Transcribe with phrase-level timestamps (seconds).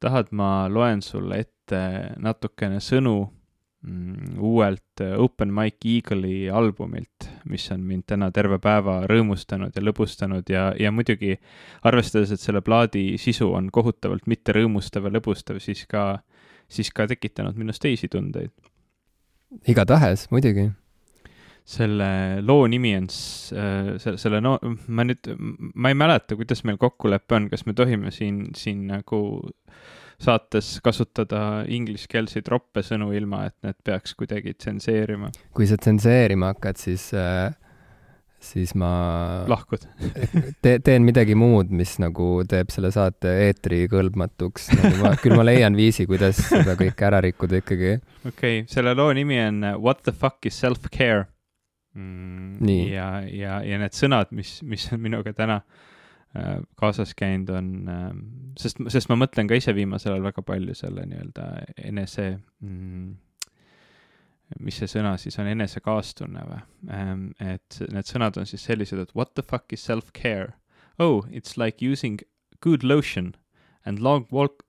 [0.00, 1.80] tahad, ma loen sulle ette
[2.18, 3.14] natukene sõnu
[3.86, 9.84] mm, uuelt äh, Open Mike Eagle'i albumilt, mis on mind täna terve päeva rõõmustanud ja
[9.84, 11.36] lõbustanud ja, ja muidugi
[11.86, 16.18] arvestades, et selle plaadi sisu on kohutavalt mitte rõõmustav ja lõbustav, siis ka,
[16.68, 18.52] siis ka tekitanud minus teisi tundeid.
[19.68, 20.70] igatahes, muidugi
[21.70, 22.10] selle
[22.42, 24.56] loo nimi on äh,, selle, selle no,
[24.88, 29.20] ma nüüd, ma ei mäleta, kuidas meil kokkulepe on, kas me tohime siin, siin nagu
[30.20, 35.30] saates kasutada ingliskeelseid roppe sõnu, ilma et need peaks kuidagi tsenseerima.
[35.56, 37.54] kui sa tsenseerima hakkad, siis äh,
[38.40, 38.90] siis ma
[39.48, 39.84] lahkud
[40.64, 44.94] te, teen midagi muud, mis nagu teeb selle saate eetri kõlbmatuks nagu.
[45.04, 47.98] Ma, küll ma leian viisi, kuidas seda kõike ära rikkuda ikkagi.
[48.24, 48.32] okei
[48.62, 51.28] okay,, selle loo nimi on What the fuck is self-care
[51.94, 52.68] mm,.
[52.68, 55.60] ja, ja, ja need sõnad, mis, mis on minuga täna
[56.36, 58.06] äh, kaasas käinud, on äh,,
[58.60, 61.50] sest, sest ma mõtlen ka ise viimasel ajal väga palju selle nii-öelda
[61.90, 62.30] enese
[62.62, 63.12] mm,
[64.58, 66.62] mis see sõna siis on, enesekaastunne või
[66.96, 67.28] ähm,?
[67.42, 70.54] et need sõnad on siis sellised, et what the fuck is self-care?
[71.00, 72.20] Oh, it's like using
[72.60, 73.34] good lotion
[73.86, 74.66] and long walk,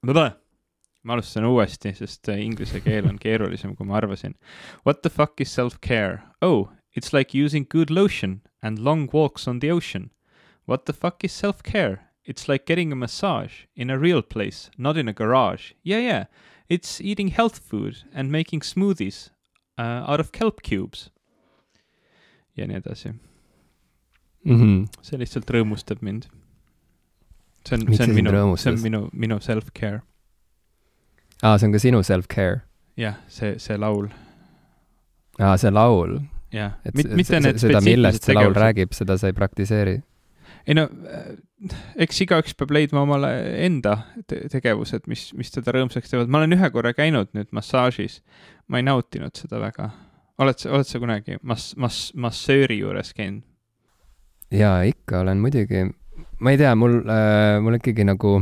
[1.03, 4.35] ma alustan uuesti, sest inglise keel on keerulisem, kui ma arvasin.
[4.85, 6.21] What the fuck is self-care?
[6.41, 10.11] Oh, It's like using good lotion and long walks on the ocean.
[10.65, 12.09] What the fuck is self care?
[12.23, 15.71] It's like getting a massage in a real place, not in a garage.
[15.83, 16.25] Yeah, yeah.
[16.69, 19.31] It's eating health food and making smoothies
[19.77, 21.09] uh, out of kelp cubes.
[22.57, 24.55] ja nii edasi mm.
[24.61, 24.87] -hmm.
[25.01, 26.23] see lihtsalt rõõmustab mind.
[27.67, 30.01] see on, see on minu, see on minu, minu self-care.
[31.43, 32.61] aa, see on ka sinu self-care?
[32.97, 34.07] jah, see, see laul.
[35.39, 36.19] aa, see laul
[36.55, 39.97] jah, mitte need seda, millest see laul räägib, seda sa ei praktiseeri?
[40.67, 41.31] ei no, äh,
[42.05, 43.31] eks igaüks peab leidma omale
[43.65, 43.97] enda
[44.29, 46.31] te tegevused, mis, mis teda rõõmsaks teevad.
[46.31, 48.19] ma olen ühe korra käinud nüüd massaažis,
[48.67, 49.91] ma ei nautinud seda väga.
[50.41, 53.45] oled sa, oled sa kunagi mass-, mass-, massööri juures käinud?
[54.51, 55.87] jaa, ikka olen muidugi.
[56.39, 58.41] ma ei tea, mul äh,, mul ikkagi nagu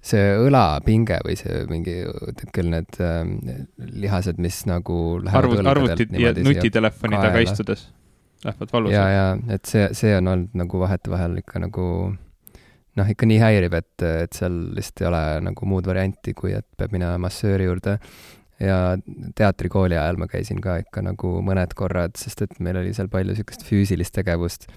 [0.00, 1.96] see õlapinge või see mingi,
[2.56, 3.20] küll need äh,
[4.00, 4.96] lihased, mis nagu
[5.28, 7.88] arvut, arvutid ja nutitelefoni taga istudes
[8.44, 8.94] lähevad valusalt.
[8.96, 11.86] ja, ja et see, see on olnud nagu vahetevahel ikka nagu
[12.98, 16.66] noh, ikka nii häiriv, et, et seal lihtsalt ei ole nagu muud varianti, kui et
[16.78, 17.98] peab minema massööri juurde.
[18.60, 18.96] ja
[19.36, 23.32] teatrikooli ajal ma käisin ka ikka nagu mõned korrad, sest et meil oli seal palju
[23.32, 24.68] niisugust füüsilist tegevust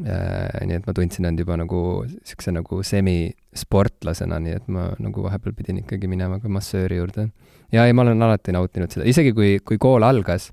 [0.00, 5.52] nii et ma tundsin end juba nagu niisuguse nagu semisportlasena, nii et ma nagu vahepeal
[5.56, 7.28] pidin ikkagi minema ka massööri juurde.
[7.72, 10.48] ja ei, ma olen alati nautinud seda, isegi kui, kui kool algas,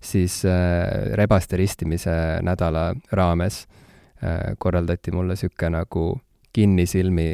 [0.00, 2.14] siis äh, rebaste ristimise
[2.46, 3.66] nädala raames
[4.22, 6.06] äh, korraldati mulle niisugune nagu
[6.56, 7.28] kinnisilmi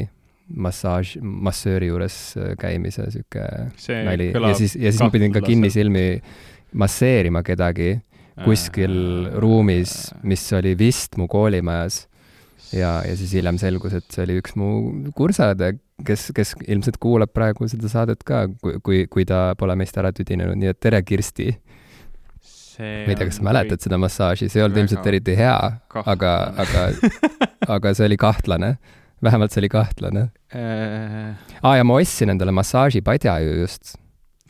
[0.61, 4.33] massaaž, massööri juures äh, käimise niisugune nali.
[4.33, 6.09] Ja siis, ja siis ma pidin ka kinnisilmi
[6.75, 7.95] masseerima kedagi
[8.43, 8.97] kuskil
[9.41, 9.95] ruumis,
[10.27, 12.07] mis oli vist mu koolimajas.
[12.75, 14.69] ja, ja siis hiljem selgus, et see oli üks mu
[15.15, 19.95] kursaõde, kes, kes ilmselt kuulab praegu seda saadet ka, kui, kui, kui ta pole meist
[20.01, 21.53] ära tüdinenud, nii et tere, Kirsti!
[22.75, 25.55] ma ei tea, kas sa mäletad seda massaaži, see ei olnud ilmselt eriti hea,
[26.03, 26.89] aga, aga,
[27.71, 28.73] aga see oli kahtlane
[29.25, 31.35] vähemalt see oli kahtlane äh....
[31.63, 33.95] aa ja ma ostsin endale massaažipadja ju just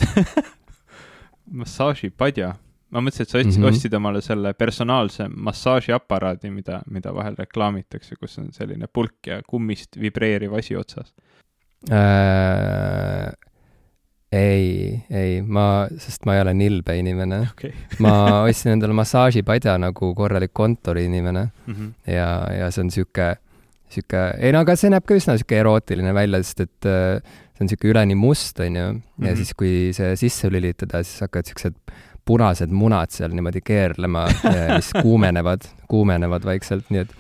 [1.61, 2.55] massaažipadja?
[2.95, 3.71] Ma mõtlesin, et sa ostsid mm, -hmm.
[3.73, 9.99] ostsid omale selle personaalse massaažiaparaadi, mida, mida vahel reklaamitakse, kus on selline pulk ja kummist
[10.01, 11.15] vibreeriv asi otsas
[11.91, 13.33] äh,.
[14.35, 17.73] ei, ei, ma, sest ma ei ole nilbe inimene okay.
[18.03, 22.13] ma ostsin endale massaažipadja nagu korralik kontoriinimene mm -hmm.
[22.13, 22.29] ja,
[22.59, 23.37] ja see on sihuke,
[23.89, 27.23] sihuke, ei no aga see näeb ka üsna sihuke erootiline välja, sest et äh,
[27.55, 29.37] see on sihuke üleni must, onju, ja mm -hmm.
[29.37, 31.75] siis, kui see sisse lülitada, siis hakkavad siuksed
[32.25, 34.27] punased munad seal niimoodi keerlema,
[34.75, 37.13] mis kuumenevad, kuumenevad vaikselt, nii et,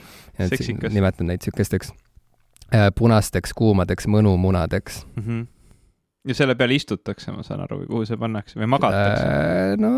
[0.47, 1.93] et nimetan neid niisugusteks
[2.75, 5.27] äh, punasteks kuumadeks mõnumunadeks mm.
[5.27, 5.45] -hmm.
[6.29, 9.77] ja selle peal istutakse, ma saan aru, või kuhu see pannakse või magatakse äh,?
[9.79, 9.93] no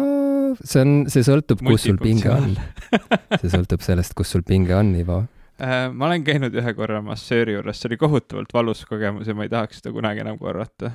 [0.62, 2.55] see on, see sõltub, kus sul pinge on.
[3.41, 5.25] see sõltub sellest, kus sul pinge on, Ivo
[5.93, 9.53] ma olen käinud ühe korra massööri juures, see oli kohutavalt valus kogemus ja ma ei
[9.53, 10.91] tahaks seda kunagi enam korrata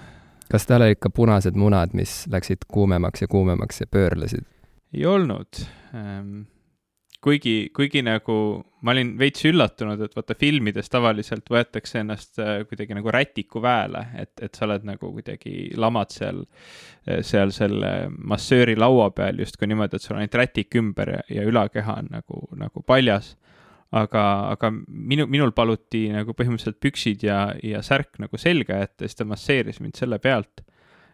[0.51, 4.47] kas tal olid ka punased munad, mis läksid kuumemaks ja kuumemaks ja pöörlesid?
[4.93, 5.63] ei olnud
[5.95, 6.41] ähm,.
[7.21, 8.35] kuigi, kuigi nagu
[8.81, 14.33] ma olin veits üllatunud, et vaata filmides tavaliselt võetakse ennast äh, kuidagi nagu rätikuväele, et,
[14.41, 16.41] et sa oled nagu kuidagi lamad seal,
[17.07, 21.21] äh, seal selle massööri laua peal justkui niimoodi, et sul on ainult rätik ümber ja,
[21.37, 23.35] ja ülakeha on nagu, nagu paljas
[23.91, 24.23] aga,
[24.55, 29.27] aga minu, minul paluti nagu põhimõtteliselt püksid ja, ja särk nagu selga jätta siis ta
[29.27, 30.63] masseeris mind selle pealt.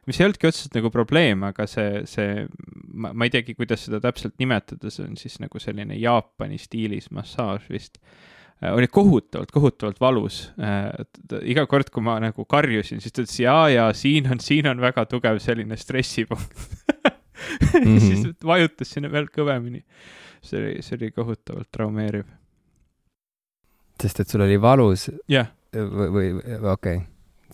[0.07, 2.45] mis ei olnudki otseselt nagu probleem, aga see, see,
[2.94, 7.09] ma, ma ei teagi, kuidas seda täpselt nimetada, see on siis nagu selline Jaapani stiilis
[7.12, 10.39] massaaž vist äh, oli kohutavalt, kohutavalt valus.
[10.62, 14.69] Äh, iga kord, kui ma nagu karjusin, siis ta ütles ja, ja siin on, siin
[14.69, 16.56] on väga tugev selline stressipunkt
[17.73, 18.00] mm -hmm.
[18.06, 19.83] siis vajutas sinna veel kõvemini.
[20.41, 22.30] see oli, see oli kohutavalt traumeeriv
[24.03, 25.49] sest et sul oli valus yeah.
[25.73, 26.99] või, või okei okay.,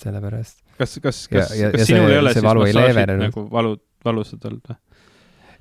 [0.01, 0.63] sellepärast.
[0.77, 4.79] kas, kas, kas, kas sinul see, ei ole siis massaažid nagu valu, valusad olnud või?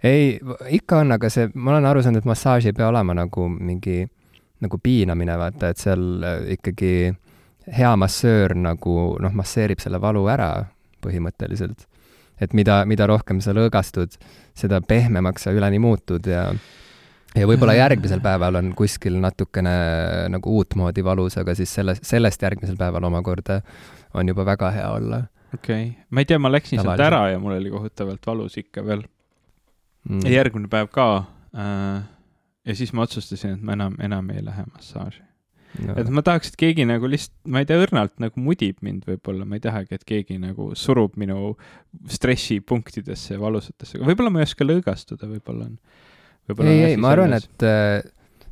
[0.02, 0.40] ei,
[0.79, 4.02] ikka on, aga see, ma olen aru saanud, et massaaž ei pea olema nagu mingi,
[4.62, 6.93] nagu piinamine, vaata, et seal äh, ikkagi
[7.73, 10.52] hea massöör nagu noh, masseerib selle valu ära
[11.02, 11.87] põhimõtteliselt.
[12.43, 14.17] et mida, mida rohkem sa lõõgastud,
[14.58, 16.49] seda pehmemaks sa üleni muutud ja
[17.37, 19.73] ja võib-olla järgmisel päeval on kuskil natukene
[20.32, 23.61] nagu uutmoodi valus, aga siis selle, sellest järgmisel päeval omakorda
[24.19, 25.23] on juba väga hea olla.
[25.55, 28.84] okei okay., ma ei tea, ma läksin sealt ära ja mul oli kohutavalt valus ikka
[28.87, 29.05] veel
[30.08, 30.25] mm..
[30.26, 31.08] ja järgmine päev ka
[31.56, 32.00] äh,.
[32.67, 35.25] ja siis ma otsustasin, et ma enam, enam ei lähe massaaži
[35.81, 35.96] no..
[35.96, 39.49] et ma tahaks, et keegi nagu lihtsalt, ma ei tea, õrnalt nagu mudib mind võib-olla,
[39.49, 41.55] ma ei tahagi, et keegi nagu surub minu
[42.12, 45.79] stressipunktidesse ja valusatesse, võib-olla ma ei oska lõõgastuda, võib-olla on
[46.49, 48.03] ei, ei, ma arvan, et äh,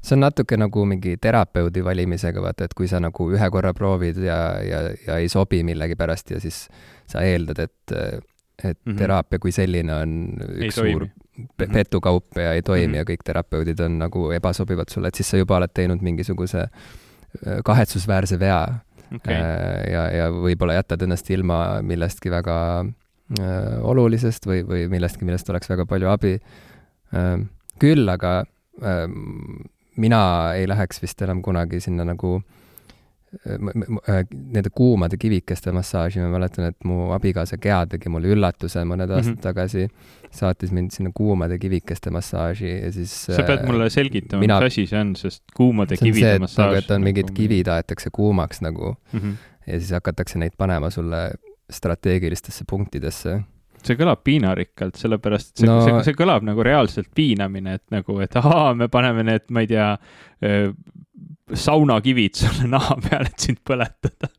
[0.01, 4.21] see on natuke nagu mingi terapeudi valimisega, vaata, et kui sa nagu ühe korra proovid
[4.25, 6.65] ja, ja, ja ei sobi millegipärast ja siis
[7.11, 8.99] sa eeldad, et, et mm -hmm.
[8.99, 11.09] teraapia kui selline on üks ei suur
[11.57, 11.73] pe mhm.
[11.75, 12.97] petukaup ja ei toimi mm -hmm.
[12.97, 17.61] ja kõik terapeudid on nagu ebasobivad sulle, et siis sa juba oled teinud mingisuguse äh,
[17.65, 18.81] kahetsusväärse vea
[19.15, 19.35] okay.
[19.35, 22.57] Äh, ja, ja võib-olla jätad ennast ilma millestki väga
[23.41, 26.35] äh, olulisest või, või millestki, millest oleks väga palju abi
[27.15, 27.41] äh,
[27.81, 28.41] küll aga
[28.83, 29.05] äh,
[30.01, 30.23] mina
[30.57, 36.89] ei läheks vist enam kunagi sinna nagu äh, nende kuumade kivikeste massaaži, ma mäletan, et
[36.89, 39.43] mu abikaasa Gea tegi mulle üllatuse mõned aastad mm -hmm.
[39.45, 39.89] tagasi,
[40.31, 44.73] saatis mind sinna kuumade kivikeste massaaži ja siis sa pead mulle äh, selgitama mina..., mis
[44.73, 47.37] asi see on, sest kuumade kivide see, massaaž nagu, et on mingid nagu...
[47.37, 49.35] kivid aetakse kuumaks nagu mm -hmm.
[49.67, 51.31] ja siis hakatakse neid panema sulle
[51.71, 53.41] strateegilistesse punktidesse
[53.87, 58.19] see kõlab piinarikkalt, sellepärast et see no,, see, see kõlab nagu reaalselt piinamine, et nagu,
[58.25, 59.91] et ahaa, me paneme need, ma ei tea,
[61.55, 64.31] saunakivid sulle naha peale, et sind põletada.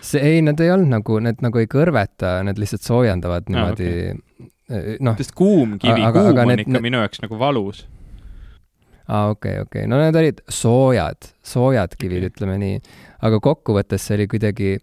[0.00, 4.20] see, ei, need ei olnud nagu, need nagu ei kõrveta, need lihtsalt soojendavad niimoodi ah,
[4.70, 4.98] okay.
[5.04, 5.16] noh.
[5.20, 6.86] sest kuum kivi, kuum on need, ikka need...
[6.88, 7.84] minu jaoks nagu valus.
[9.06, 12.80] aa ah,, okei okay,, okei okay., no need olid soojad, soojad kivid okay., ütleme nii.
[13.28, 14.76] aga kokkuvõttes see oli kuidagi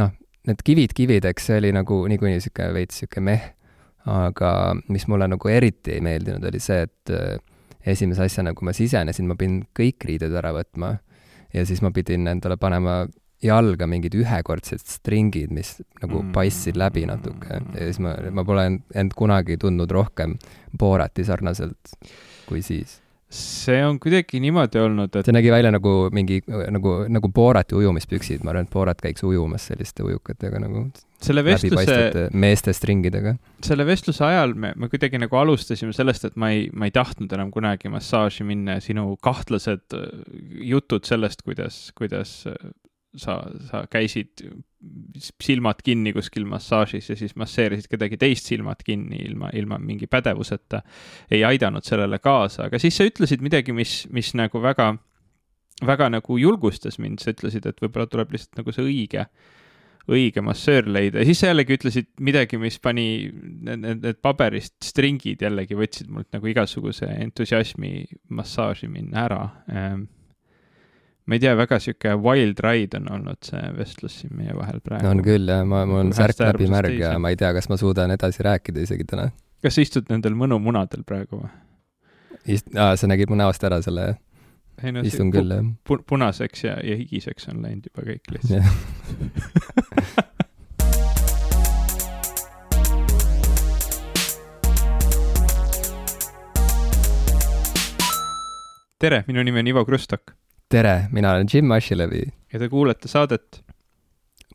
[0.00, 0.14] noh,
[0.48, 3.48] need kivid kivideks, see oli nagu niikuinii niisugune veits niisugune meh,
[4.10, 4.50] aga
[4.90, 7.36] mis mulle nagu eriti ei meeldinud, oli see, et äh,
[7.86, 10.96] esimese asjana, kui ma sisenesin, ma pidin kõik riided ära võtma.
[11.52, 13.02] Ja siis ma pidin endale panema
[13.42, 16.32] jalga mingid ühekordsed stringid, mis nagu mm.
[16.34, 17.58] paistsid läbi natuke.
[17.74, 20.38] Ja siis ma, ma pole end, end kunagi tundnud rohkem
[20.78, 21.96] Borati sarnaselt
[22.48, 23.00] kui siis
[23.32, 28.42] see on kuidagi niimoodi olnud, et see nägi välja nagu mingi, nagu, nagu Borati ujumispüksid,
[28.44, 30.84] ma arvan, et Borat käiks ujumas selliste ujukatega nagu
[31.22, 33.36] selle vestluse, meeste stringidega.
[33.64, 37.32] selle vestluse ajal me, me kuidagi nagu alustasime sellest, et ma ei, ma ei tahtnud
[37.32, 39.96] enam kunagi massaaži minna ja sinu kahtlased
[40.72, 42.40] jutud sellest, kuidas, kuidas
[43.18, 43.38] sa,
[43.68, 44.42] sa käisid
[45.42, 50.82] silmad kinni kuskil massaažis ja siis masseerisid kedagi teist silmad kinni ilma, ilma mingi pädevuseta,
[51.30, 54.92] ei aidanud sellele kaasa, aga siis sa ütlesid midagi, mis, mis nagu väga,
[55.86, 59.26] väga nagu julgustas mind, sa ütlesid, et võib-olla tuleb lihtsalt nagu see õige,
[60.10, 61.20] õige massöör leida.
[61.22, 66.10] Ja siis sa jällegi ütlesid midagi, mis pani need, need, need paberist stringid jällegi võtsid
[66.10, 68.00] mult nagu igasuguse entusiasmi
[68.34, 69.44] massaaži minna ära.
[69.70, 70.08] Ehm,
[71.26, 75.06] ma ei tea, väga sihuke wild ride on olnud see vestlus siin meie vahel praegu.
[75.06, 77.76] on küll jah, ma, mul on särk läbi märg ja ma ei tea, kas ma
[77.80, 79.24] suudan edasi rääkida isegi täna.
[79.62, 81.50] kas sa istud nendel mõnumunadel praegu või?
[82.56, 84.18] Ist-, aa, sa nägid mu näost ära selle, jah?
[84.90, 86.00] No, istun küll, jah pu.
[86.08, 88.66] punaseks ja, ja higiseks on läinud juba kõik lihtsalt
[99.02, 100.34] tere, minu nimi on Ivo Krustok
[100.72, 102.22] tere, mina olen Jim Asilevi.
[102.52, 103.60] ja te kuulete saadet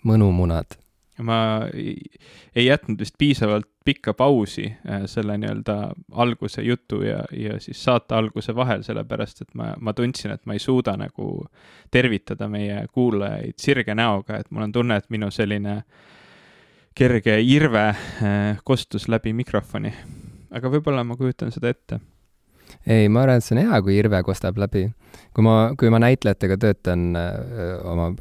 [0.06, 0.78] Mõnumunad.
[1.22, 1.38] ma
[1.74, 5.76] ei, jätnud vist piisavalt pikka pausi äh, selle nii-öelda
[6.12, 10.58] alguse jutu ja, ja siis saate alguse vahel, sellepärast et ma, ma tundsin, et ma
[10.58, 11.46] ei suuda nagu
[11.92, 15.80] tervitada meie kuulajaid sirge näoga, et mul on tunne, et minu selline
[16.98, 19.94] kerge irve äh, kostus läbi mikrofoni.
[20.50, 22.02] aga võib-olla ma kujutan seda ette
[22.86, 24.88] ei, ma arvan, et see on hea, kui Irve kostab läbi.
[25.36, 28.12] kui ma, kui ma näitlejatega töötan öö, oma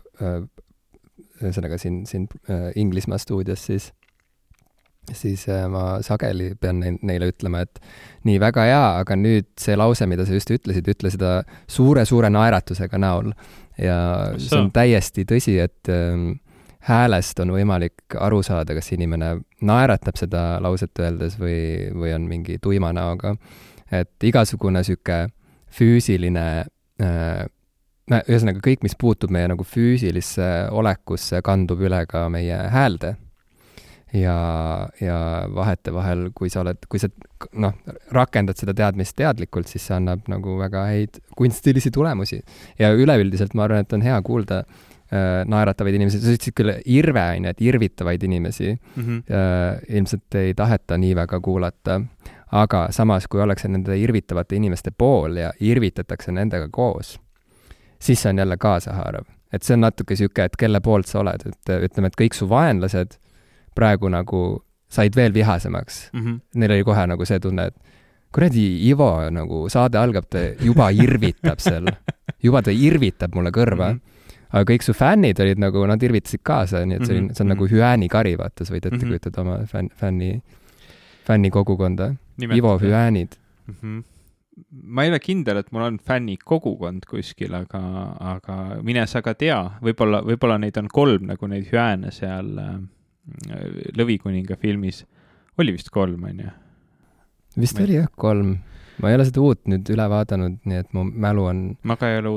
[1.42, 2.28] ühesõnaga siin, siin
[2.76, 3.92] Inglismaa stuudios, siis
[5.14, 7.78] siis ma sageli pean neile ütlema, et
[8.26, 11.36] nii, väga hea, aga nüüd see lause, mida sa just ütlesid, ütle seda
[11.70, 13.30] suure-suure naeratusega näol.
[13.78, 13.98] ja
[14.40, 16.16] see on täiesti tõsi, et äh,
[16.88, 19.36] häälest on võimalik aru saada, kas inimene
[19.66, 23.36] naeratab seda lauset öeldes või, või on mingi tuima näoga.
[23.92, 25.28] Et igasugune niisugune
[25.76, 26.46] füüsiline
[27.02, 27.44] äh,
[28.06, 33.16] ühesõnaga kõik, mis puutub meie nagu füüsilisse olekusse, kandub üle ka meie häälde.
[34.14, 35.16] ja, ja
[35.52, 37.08] vahetevahel, kui sa oled, kui sa
[37.52, 37.74] noh,
[38.14, 42.42] rakendad seda teadmist teadlikult, siis see annab nagu väga häid kunstilisi tulemusi.
[42.78, 46.72] ja üleüldiselt ma arvan, et on hea kuulda äh, Äh, naeratavaid inimesi, sa ütlesid küll
[46.90, 49.84] irve, on ju, et irvitavaid inimesi mm -hmm.
[50.00, 52.00] ilmselt ei taheta nii väga kuulata,
[52.52, 57.16] aga samas, kui ollakse nende irvitavate inimeste pool ja irvitatakse nendega koos,
[57.98, 59.24] siis see on jälle kaasahaarav.
[59.52, 62.48] et see on natuke niisugune, et kelle poolt sa oled, et ütleme, et kõik su
[62.50, 63.18] vaenlased
[63.74, 64.40] praegu nagu
[64.88, 66.24] said veel vihasemaks mm.
[66.24, 66.40] -hmm.
[66.54, 67.76] Neil oli kohe nagu see tunne, et
[68.32, 71.86] kuradi Ivo nagu saade algab, ta juba irvitab seal,
[72.42, 73.98] juba ta irvitab mulle kõrva mm.
[73.98, 74.16] -hmm
[74.56, 77.34] aga kõik su fännid olid nagu, nad irvitasid kaasa, nii et see oli mm, -hmm.
[77.34, 77.74] see on nagu mhm.
[77.74, 79.08] hüäänikari, vaata, sa võid ette mm -hmm.
[79.08, 80.42] kujutada oma fänn, fänni,
[81.26, 82.14] fännikogukonda.
[82.54, 83.74] Ivo hüäänid mm.
[83.82, 84.04] -hmm
[84.82, 87.80] ma ei ole kindel, et mul on fännikogukond kuskil, aga,
[88.34, 92.78] aga mine sa ka tea, võib-olla, võib-olla neid on kolm, nagu neid hüääne seal äh,
[93.98, 95.04] Lõvikuninga filmis.
[95.58, 96.54] oli vist kolm, on ju?
[97.60, 97.84] vist ma...
[97.84, 98.56] oli jah, kolm
[99.02, 101.60] ma ei ole seda uut nüüd üle vaadanud, nii et mu mälu on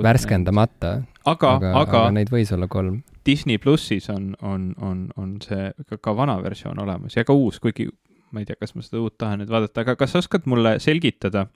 [0.03, 1.00] värskendamata.
[1.25, 3.01] aga, aga, aga neid võis olla kolm.
[3.25, 7.60] Disney plussis on, on, on, on see ka, ka vana versioon olemas ja ka uus,
[7.63, 7.89] kuigi
[8.31, 10.77] ma ei tea, kas ma seda uut tahan nüüd vaadata, aga kas sa oskad mulle
[10.83, 11.48] selgitada,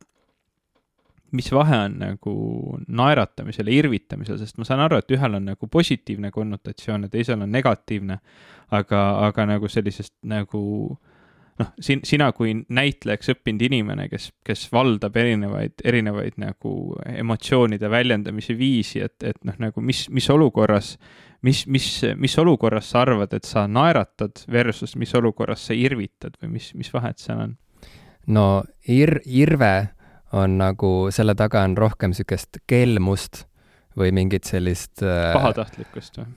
[1.33, 2.33] mis vahe on nagu
[2.87, 7.41] naeratamisel ja irvitamisel, sest ma saan aru, et ühel on nagu positiivne konnotatsioon ja teisel
[7.41, 8.19] on negatiivne,
[8.73, 11.12] aga, aga nagu sellisest nagu äh,
[11.59, 16.73] noh, sin-, sina kui näitlejaks õppinud inimene, kes, kes valdab erinevaid, erinevaid nagu
[17.09, 20.95] emotsioonide väljendamise viisi, et, et noh, nagu mis, mis olukorras,
[21.45, 26.57] mis, mis, mis olukorras sa arvad, et sa naeratad versus mis olukorras sa irvitad või
[26.57, 27.57] mis, mis vahet seal on?
[28.27, 28.47] no
[28.89, 29.89] ir-, irve
[30.33, 33.43] on nagu, selle taga on rohkem niisugust kelmust
[33.99, 36.31] või mingit sellist äh, pahatahtlikkust või?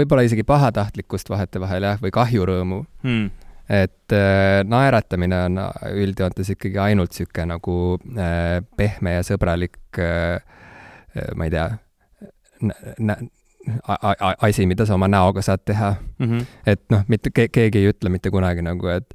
[0.00, 5.62] võib-olla isegi pahatahtlikkust vahetevahel jah, või kahjurõõmu hmm et äh, naeratamine on
[5.94, 7.76] üldjoontes ikkagi ainult niisugune nagu
[8.12, 10.36] äh, pehme ja sõbralik äh,
[11.14, 11.70] äh ma ei tea,
[14.44, 16.26] asi, mida sa oma näoga saad teha mm.
[16.26, 16.46] -hmm.
[16.66, 19.14] et noh, mitte ke keegi ei ütle mitte kunagi nagu, et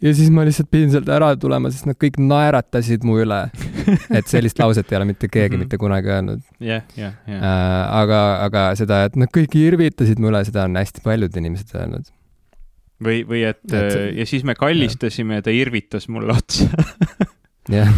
[0.00, 3.42] ja siis ma lihtsalt pidin sealt ära tulema, sest nad kõik naeratasid mu üle.
[4.16, 5.64] et sellist lauset ei ole mitte keegi mm -hmm.
[5.64, 6.40] mitte kunagi öelnud.
[6.60, 7.44] jah, jah, jah.
[8.00, 12.08] aga, aga seda, et nad kõik irvitasid mu üle, seda on hästi paljud inimesed öelnud
[13.04, 16.68] või, või et, et äh, ja siis me kallistasime ja ta irvitas mulle otsa
[17.70, 17.90] jah,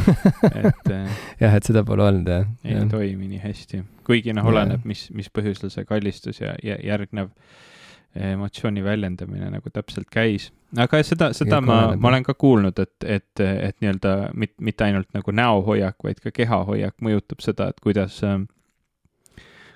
[0.53, 2.47] et äh, jah, et seda pole olnud, jah.
[2.67, 2.87] ei ja.
[2.91, 7.33] toimi nii hästi, kuigi noh, oleneb, mis, mis põhjusel see kallistus ja, ja järgnev
[8.13, 10.51] emotsiooni väljendamine nagu täpselt käis.
[10.77, 15.09] aga seda, seda ma, ma olen ka kuulnud, et, et, et nii-öelda mit, mitte ainult
[15.17, 18.43] nagu näohoiak, vaid ka kehahoiak mõjutab seda, et kuidas äh,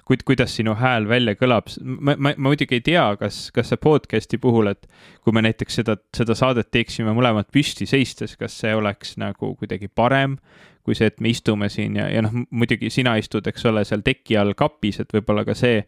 [0.06, 3.80] kuid kuidas sinu hääl välja kõlab, ma, ma, ma muidugi ei tea, kas, kas see
[3.82, 4.86] podcast'i puhul, et
[5.26, 9.90] kui me näiteks seda, seda saadet teeksime mõlemad püsti seistes, kas see oleks nagu kuidagi
[9.90, 10.38] parem
[10.86, 14.04] kui see, et me istume siin ja, ja noh, muidugi sina istud, eks ole, seal
[14.06, 15.80] teki all kapis, et võib-olla ka see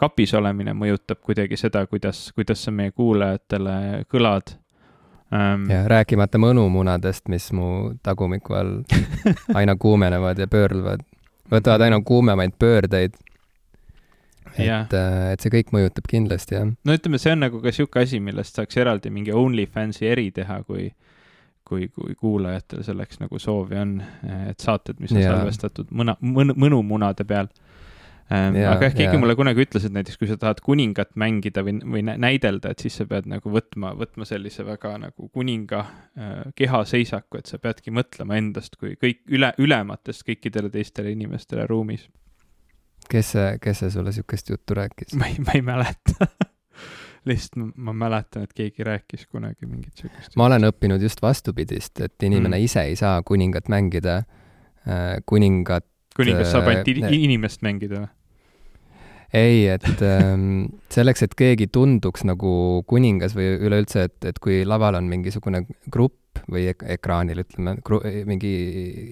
[0.00, 4.54] kapis olemine mõjutab kuidagi seda, kuidas, kuidas sa meie kuulajatele kõlad.
[5.28, 5.66] Um....
[5.68, 8.74] ja rääkimata mõnumunadest, mis mu tagumiku all
[9.60, 11.04] aina kuumenevad ja pöörduvad,
[11.52, 13.18] võtavad aina kuumemaid pöördeid
[14.58, 16.70] et, äh, et see kõik mõjutab kindlasti, jah.
[16.70, 20.62] no ütleme, see on nagu ka niisugune asi, millest saaks eraldi mingi OnlyFansi eri teha,
[20.66, 20.90] kui
[21.68, 23.98] kui, kui kuulajatel selleks nagu soovi on,
[24.48, 25.34] et saated, mis on ja.
[25.36, 27.50] salvestatud mõna, mõn-, mõnumunade peal
[28.32, 28.56] ähm,.
[28.70, 32.04] aga ehk keegi mulle kunagi ütles, et näiteks kui sa tahad kuningat mängida või, või
[32.08, 37.52] näidelda, et siis sa pead nagu võtma, võtma sellise väga nagu kuninga äh, kehaseisaku, et
[37.52, 42.08] sa peadki mõtlema endast kui kõik üle, ülematest kõikidele teistele inimestele ruumis
[43.10, 45.16] kes see, kes see sulle niisugust juttu rääkis?
[45.18, 46.28] ma ei, ma ei mäleta
[47.28, 50.36] lihtsalt ma mäletan, et keegi rääkis kunagi mingit niisugust.
[50.36, 52.68] ma olen õppinud just vastupidist, et inimene mm.
[52.68, 54.22] ise ei saa kuningat mängida.
[54.88, 55.86] Äh, kuningat.
[56.16, 58.12] kuningas saab ainult äh, inimest mängida või?
[59.36, 64.96] ei, et ähm, selleks, et keegi tunduks nagu kuningas või üleüldse, et, et kui laval
[65.00, 67.76] on mingisugune grupp või ek ekraanil, ütleme,
[68.28, 68.52] mingi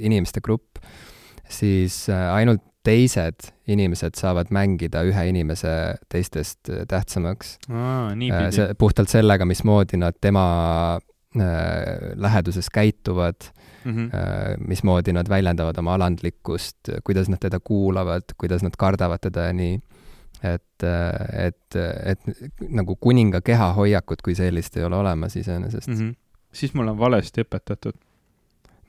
[0.07, 0.81] inimeste grupp,
[1.51, 5.73] siis äh, ainult teised inimesed saavad mängida ühe inimese
[6.13, 7.57] teistest äh, tähtsamaks.
[8.55, 10.47] see, puhtalt sellega, mismoodi nad tema
[10.97, 13.51] äh, läheduses käituvad
[13.85, 14.07] mm, -hmm.
[14.15, 19.53] äh, mismoodi nad väljendavad oma alandlikkust, kuidas nad teda kuulavad, kuidas nad kardavad teda ja
[19.53, 19.81] nii.
[20.45, 22.21] et, äh, et, et
[22.69, 25.95] nagu kuninga kehahoiakut kui sellist ei ole olemas iseenesest mm.
[25.95, 26.15] -hmm.
[26.53, 27.97] siis mul on valesti õpetatud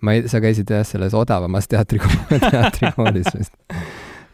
[0.02, 3.54] ma ei, sa käisid jah, selles odavamas teatrikoolis, teatrikoolis vist.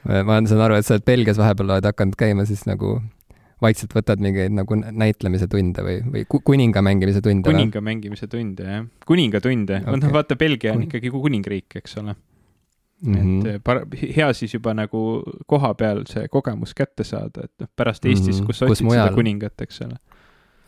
[0.04, 2.98] ma saan aru, et sa oled Belgias vahepeal oled hakanud käima siis nagu
[3.64, 7.48] vaikselt võtad mingeid nagu näitlemise tunde või, või kuninga mängimise tunde?
[7.48, 7.88] kuninga või?
[7.92, 8.86] mängimise tunde, jah.
[9.08, 13.14] kuningatunde okay., noh, vaata, Belgia on ikkagi kuningriik, eks ole mm.
[13.14, 13.40] -hmm.
[13.40, 13.86] et eh, par-,
[14.18, 18.42] hea siis juba nagu koha peal see kogemus kätte saada, et noh, pärast Eestis mm,
[18.42, 18.46] -hmm.
[18.46, 20.00] kus sa otsid seda kuningat, eks ole.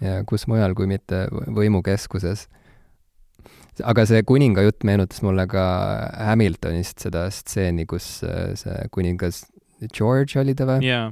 [0.02, 2.48] ja kus mujal, kui mitte võimukeskuses
[3.84, 5.66] aga see kuninga jutt meenutas mulle ka
[6.30, 9.44] Hamiltonist seda stseeni, kus äh, see kuningas
[9.92, 11.12] George oli ta või yeah.?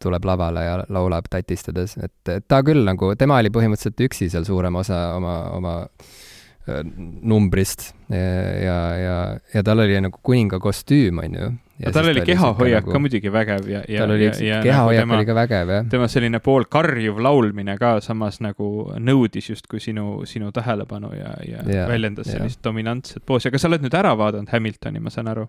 [0.00, 4.80] tuleb lavale ja laulab tatistades, et ta küll nagu, tema oli põhimõtteliselt üksi seal suurema
[4.80, 6.80] osa oma, oma äh,
[7.20, 9.18] numbrist ja, ja,
[9.52, 11.50] ja tal oli nagu kuninga kostüüm, on ju
[11.80, 12.92] aga tal oli kehahoiak nagu...
[12.94, 15.72] ka muidugi vägev ja, ja, tal oli ja, ja kehahoiak nagu tema, oli ka vägev,
[15.74, 15.88] jah.
[15.94, 18.70] tema selline pool karjuv laulmine ka samas nagu
[19.00, 22.38] nõudis justkui sinu, sinu tähelepanu ja, ja, ja väljendas ja.
[22.38, 25.46] sellist dominantset poosi, aga sa oled nüüd ära vaadanud Hamiltoni, ma saan aru?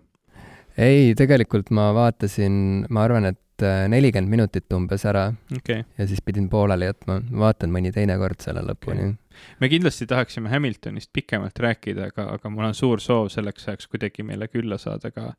[0.77, 2.53] ei, tegelikult ma vaatasin,
[2.89, 5.83] ma arvan, et äh, nelikümmend minutit umbes ära okay.
[5.97, 9.20] ja siis pidin pooleli jätma, vaatan mõni teine kord selle lõpuni okay
[9.59, 14.25] me kindlasti tahaksime Hamiltonist pikemalt rääkida, aga, aga mul on suur soov selleks ajaks kuidagi
[14.27, 15.33] meile külla saada ka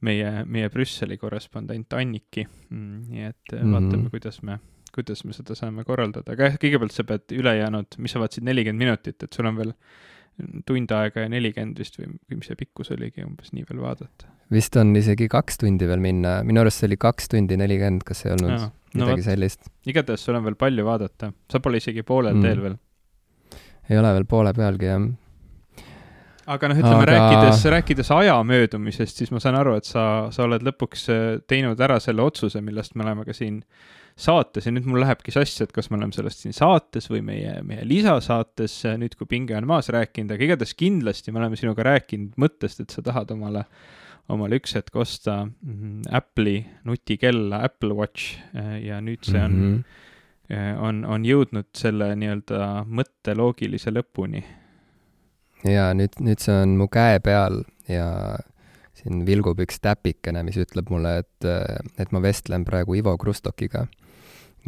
[0.00, 2.98] meie, meie Brüsseli korrespondent Anniki mm,.
[3.08, 3.72] nii et mm -hmm.
[3.74, 4.58] vaatame, kuidas me,
[4.94, 8.86] kuidas me seda saame korraldada, aga jah, kõigepealt sa pead ülejäänud, mis sa vaatasid, nelikümmend
[8.86, 9.74] minutit, et sul on veel
[10.66, 14.34] tund aega ja nelikümmend vist või, või mis see pikkus oligi, umbes nii veel vaadata?
[14.54, 18.24] vist on isegi kaks tundi veel minna, minu arust see oli kaks tundi nelikümmend, kas
[18.24, 19.72] ei olnud no, midagi no, sellist?
[19.88, 22.46] igatahes sul on veel palju vaadata, sa pole isegi poolel mm.
[22.46, 22.78] teel veel
[23.88, 25.04] ei ole veel poole pealgi, jah.
[26.48, 27.12] aga noh, ütleme aga...
[27.12, 30.02] rääkides, rääkides aja möödumisest, siis ma saan aru, et sa,
[30.34, 33.62] sa oled lõpuks äh, teinud ära selle otsuse, millest me oleme ka siin
[34.18, 37.58] saates ja nüüd mul lähebki sassi, et kas me oleme sellest siin saates või meie,
[37.66, 42.34] meie lisasaates, nüüd kui pinge on maas rääkinud, aga igatahes kindlasti me oleme sinuga rääkinud
[42.40, 43.62] mõttest, et sa tahad omale,
[44.34, 49.72] omale üks hetk osta mm, Apple'i nutikella Apple Watch äh, ja nüüd see on mm
[49.72, 50.04] -hmm
[50.50, 54.44] on, on jõudnud selle nii-öelda mõtte loogilise lõpuni.
[55.68, 58.08] ja nüüd, nüüd see on mu käe peal ja
[58.98, 61.48] siin vilgub üks täpikene, mis ütleb mulle, et,
[62.00, 63.86] et ma vestlen praegu Ivo Krustokiga.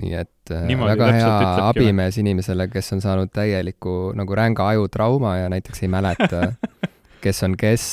[0.01, 1.33] nii et eh, Niimoodi väga hea
[1.67, 6.53] abimees inimesele, kes on saanud täieliku nagu ränga ajutrauma ja näiteks ei mäleta,
[7.25, 7.85] kes on kes,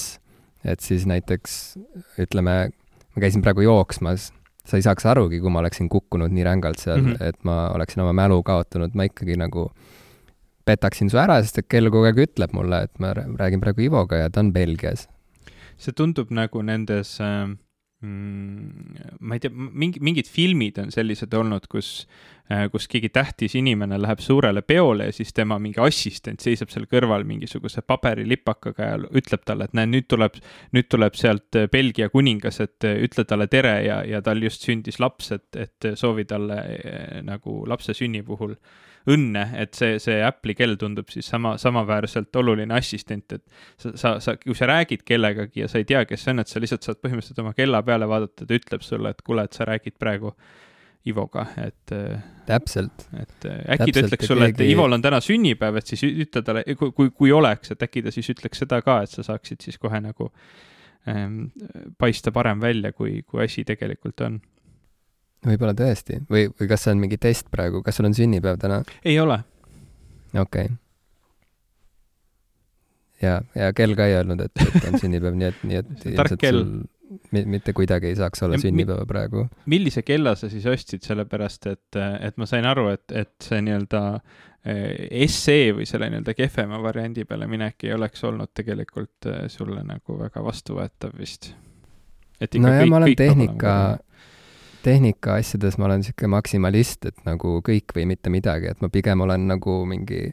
[0.64, 1.58] et siis näiteks
[2.22, 4.30] ütleme, ma käisin praegu jooksmas
[4.68, 7.30] sa ei saaks arugi, kui ma oleksin kukkunud nii rängalt seal mm, -hmm.
[7.30, 9.70] et ma oleksin oma mälu kaotanud, ma ikkagi nagu
[10.68, 14.20] petaksin su ära, sest et kell kogu aeg ütleb mulle, et ma räägin praegu Ivoga
[14.24, 15.08] ja ta on Belgias.
[15.78, 17.56] see tundub nagu nendes äh
[18.00, 22.04] ma ei tea, mingi, mingid filmid on sellised olnud, kus,
[22.54, 26.86] äh, kus keegi tähtis inimene läheb suurele peole ja siis tema mingi assistent seisab seal
[26.92, 30.38] kõrval mingisuguse paberilipakaga ja ütleb talle, et näe, nüüd tuleb,
[30.78, 34.68] nüüd tuleb sealt äh, Belgia kuningas, et äh, ütle talle tere ja, ja tal just
[34.68, 36.62] sündis laps, et, et soovi talle
[37.26, 38.54] nagu lapse sünni puhul
[39.08, 43.44] õnne, et see, see Apple'i kell tundub siis sama, samaväärselt oluline assistent, et
[43.80, 46.52] sa, sa, sa, kui sa räägid kellegagi ja sa ei tea, kes see on, et
[46.52, 49.68] sa lihtsalt saad põhimõtteliselt oma kella peale vaadata, ta ütleb sulle, et kuule, et sa
[49.70, 50.34] räägid praegu
[51.08, 51.94] Ivoga, et.
[52.48, 53.06] täpselt.
[53.16, 54.74] et äkki ta ütleks sulle, et keegi...
[54.76, 58.12] Ivol on täna sünnipäev, et siis ütle talle, kui, kui, kui oleks, et äkki ta
[58.12, 60.28] siis ütleks seda ka, et sa saaksid siis kohe nagu
[61.08, 61.46] ähm,
[62.00, 64.42] paista parem välja, kui, kui asi tegelikult on
[65.48, 68.82] võib-olla tõesti või, või kas see on mingi test praegu, kas sul on sünnipäev täna?
[69.06, 69.40] ei ole.
[70.34, 70.76] okei okay.
[73.24, 76.38] ja, ja kell ka ei öelnud, et, et on sünnipäev, nii et, nii et tark
[76.42, 76.66] kell.
[77.32, 79.48] mitte kuidagi ei saaks olla sünnipäeva praegu.
[79.66, 84.04] millise kella sa siis ostsid, sellepärast et, et ma sain aru, et, et see nii-öelda
[84.68, 89.86] eh, SE või selle nii-öelda kehvema variandi peale minek ei oleks olnud tegelikult eh, sulle
[89.88, 91.54] nagu väga vastuvõetav vist.
[92.42, 93.78] nojah, ma olen tehnika,
[94.88, 99.24] tehnika asjades ma olen niisugune maksimalist, et nagu kõik või mitte midagi, et ma pigem
[99.26, 100.32] olen nagu mingi,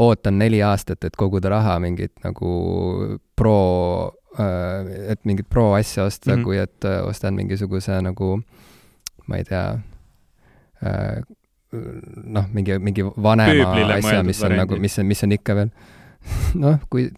[0.00, 2.52] ootan neli aastat, et koguda raha mingit nagu
[3.36, 3.58] pro,
[4.40, 6.44] äh, et mingit pro asja osta mm, -hmm.
[6.44, 8.40] kui et äh, ostan mingisuguse nagu,
[9.26, 9.66] ma ei tea,
[10.84, 11.20] äh,
[12.24, 15.70] noh, mingi, mingi vanema asja, mis on nagu, mis on, mis on ikka veel
[16.64, 17.10] noh, kui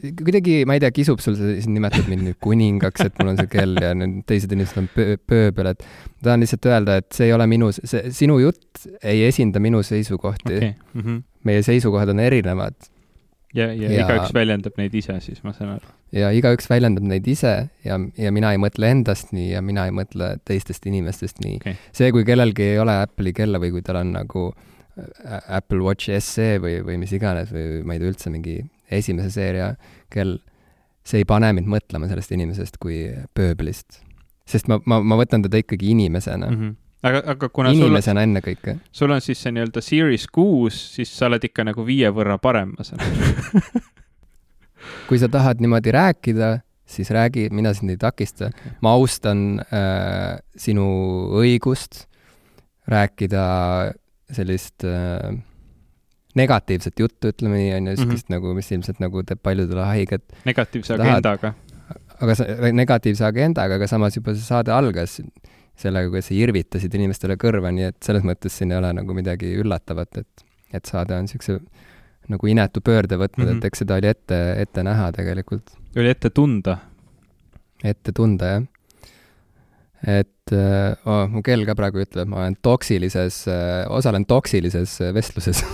[0.00, 3.38] kuidagi, ma ei tea, kisub sul see, siis nimetad mind nüüd kuningaks, et mul on
[3.40, 7.08] see kell ja nüüd teised inimesed on pöö, pööbel, et ma tahan lihtsalt öelda, et
[7.16, 10.74] see ei ole minu, see, sinu jutt ei esinda minu seisukohti okay..
[10.92, 11.24] Mm -hmm.
[11.48, 12.74] meie seisukohad on erinevad.
[13.54, 15.92] ja, ja, ja igaüks väljendab neid ise siis, ma saan aru.
[16.12, 19.94] ja igaüks väljendab neid ise ja, ja mina ei mõtle endast nii ja mina ei
[19.94, 21.76] mõtle teistest inimestest nii okay..
[21.92, 26.10] see, kui kellelgi ei ole Apple'i kella või kui tal on nagu äh, Apple Watch
[26.18, 29.74] SE või, või mis iganes või ma ei tea, üldse mingi esimese seeria
[30.12, 30.38] kell,
[31.06, 34.02] see ei pane mind mõtlema sellest inimesest kui pööblist.
[34.46, 36.58] sest ma, ma, ma võtan teda ikkagi inimesena mm.
[36.60, 36.74] -hmm
[37.06, 38.76] aga, aga kuna inimesena sul, ennekõike.
[38.92, 42.74] sul on siis see nii-öelda Series kuus, siis sa oled ikka nagu viie võrra parem,
[42.78, 43.82] ma saan aru
[45.08, 46.50] kui sa tahad niimoodi rääkida,
[46.86, 48.50] siis räägi, mina sind ei takista
[48.84, 50.86] ma austan äh, sinu
[51.40, 52.06] õigust
[52.90, 53.44] rääkida
[54.34, 55.34] sellist äh,
[56.36, 58.30] negatiivset juttu, ütleme nii, on ju, mm -hmm.
[58.34, 60.24] nagu, mis ilmselt nagu teeb paljudele haiget.
[60.44, 61.54] negatiivse agendaga.
[62.20, 65.20] aga sa, negatiivse agendaga, aga samas juba see saade algas
[65.76, 69.52] sellega, kuidas sa irvitasid inimestele kõrva, nii et selles mõttes siin ei ole nagu midagi
[69.60, 71.60] üllatavat, et, et saade on niisuguse
[72.28, 73.58] nagu inetu pöörde võtnud mm, -hmm.
[73.58, 75.76] et eks seda oli ette, ette näha tegelikult.
[75.96, 76.78] oli ette tunda?
[77.84, 78.62] ette tunda, jah
[80.06, 85.64] et oh, mu kell ka praegu ütleb, ma olen toksilises uh,, osalen toksilises äh, vestluses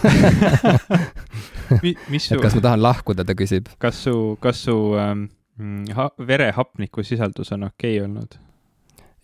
[1.85, 2.37] Mi, mis su...
[2.37, 3.69] et kas ma tahan lahkuda, ta küsib.
[3.83, 4.15] kas su,
[4.45, 5.27] kas su ähm,
[5.97, 8.41] ha, verehapniku sisaldus on okei okay olnud?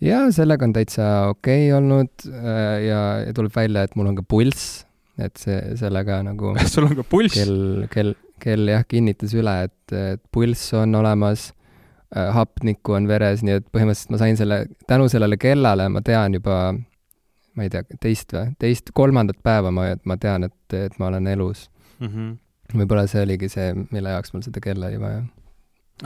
[0.04, 4.20] jaa, sellega on täitsa okei okay olnud äh, ja, ja tuleb välja, et mul on
[4.20, 4.82] ka pulss,
[5.16, 7.40] et see, sellega nagu sul on ka pulss?
[7.40, 11.57] kell, kell, kell jah, kinnitas üle, et, et pulss on olemas Äh,
[12.14, 16.58] hapnikku on veres, nii et põhimõtteliselt ma sain selle, tänu sellele kellale ma tean juba,
[17.56, 21.26] ma ei tea, teist või, teist, kolmandat päeva ma, ma tean, et, et ma olen
[21.34, 21.66] elus
[21.98, 22.06] mm.
[22.08, 22.78] -hmm.
[22.80, 25.22] võib-olla see oligi see, mille jaoks mul seda kella oli vaja.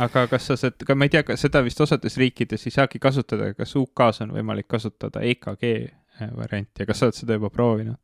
[0.09, 2.99] aga kas sa seda, ka ma ei tea, kas seda vist osades riikides ei saagi
[2.99, 7.51] kasutada, kas UK-s on võimalik kasutada EKG äh, varianti ja kas sa oled seda juba
[7.51, 8.01] proovinud?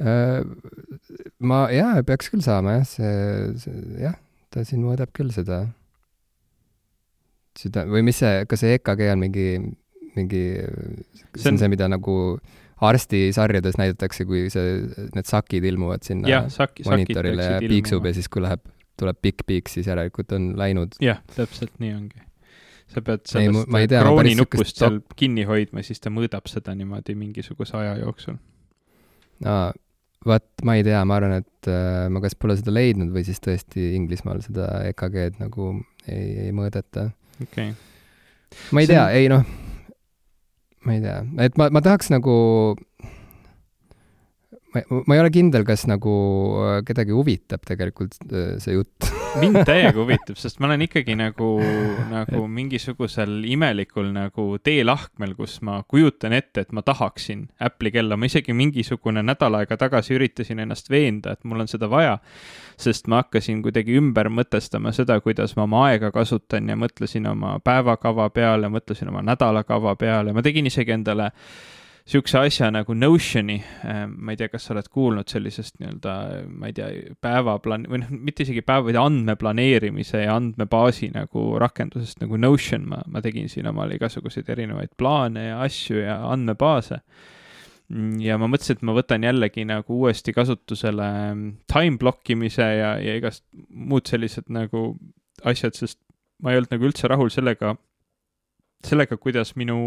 [0.00, 0.40] Äh,
[1.38, 3.12] ma, jaa, peaks küll saama jah, see,
[3.60, 4.16] see, jah,
[4.48, 5.66] ta siin mõõdab küll seda
[7.60, 9.46] süda- või mis see, kas see EKG on mingi,
[10.16, 10.42] mingi,
[11.36, 12.16] see on see, mida nagu
[12.80, 14.80] arstisarjades näidatakse, kui see,
[15.14, 18.64] need sakid ilmuvad sinna ja, sak, monitorile ja piiksub ja siis, kui läheb,
[19.00, 20.96] tuleb pikk piik, siis järelikult on läinud.
[21.04, 22.24] jah, täpselt nii ongi.
[22.90, 25.14] sa pead sellest krooninupust seal top...
[25.20, 28.40] kinni hoidma, siis ta mõõdab seda niimoodi mingisuguse aja jooksul.
[29.44, 29.70] aa,
[30.26, 33.44] vot ma ei tea, ma arvan, et äh, ma kas pole seda leidnud või siis
[33.44, 35.74] tõesti Inglismaal seda EKG-d nagu
[36.08, 37.10] ei, ei mõõdeta
[37.42, 37.70] okei.
[37.70, 37.74] Okay..
[38.70, 38.94] ma ei see...
[38.94, 39.44] tea, ei noh,
[40.84, 42.36] ma ei tea, et ma, ma tahaks nagu,
[44.74, 46.14] ma, ma ei ole kindel, kas nagu
[46.62, 49.08] äh, kedagi huvitab tegelikult äh, see jutt.
[49.40, 51.50] Mind täiega huvitab, sest ma olen ikkagi nagu,
[52.10, 58.30] nagu mingisugusel imelikul nagu teelahkmel, kus ma kujutan ette, et ma tahaksin Apple'i kella, ma
[58.30, 62.18] isegi mingisugune nädal aega tagasi üritasin ennast veenda, et mul on seda vaja
[62.80, 67.58] sest ma hakkasin kuidagi ümber mõtestama seda, kuidas ma oma aega kasutan ja mõtlesin oma
[67.64, 71.30] päevakava peale, mõtlesin oma nädalakava peale, ma tegin isegi endale
[72.04, 76.14] niisuguse asja nagu Notioni, ähm, ma ei tea, kas sa oled kuulnud sellisest nii-öelda,
[76.48, 76.88] ma ei tea,
[77.22, 83.02] päevaplan- või noh, mitte isegi päeva, vaid andmeplaneerimise ja andmebaasi nagu rakendusest nagu Notion, ma,
[83.06, 87.00] ma tegin siin omale igasuguseid erinevaid plaane ja asju ja andmebaase.
[88.22, 92.92] Ja ma mõtlesin, et ma võtan jällegi nagu uuesti kasutusele mm, time block imise ja,
[93.02, 94.92] ja igast muud sellised nagu
[95.42, 95.98] asjad, sest
[96.40, 97.74] ma ei olnud nagu üldse rahul sellega,
[98.86, 99.80] sellega, kuidas minu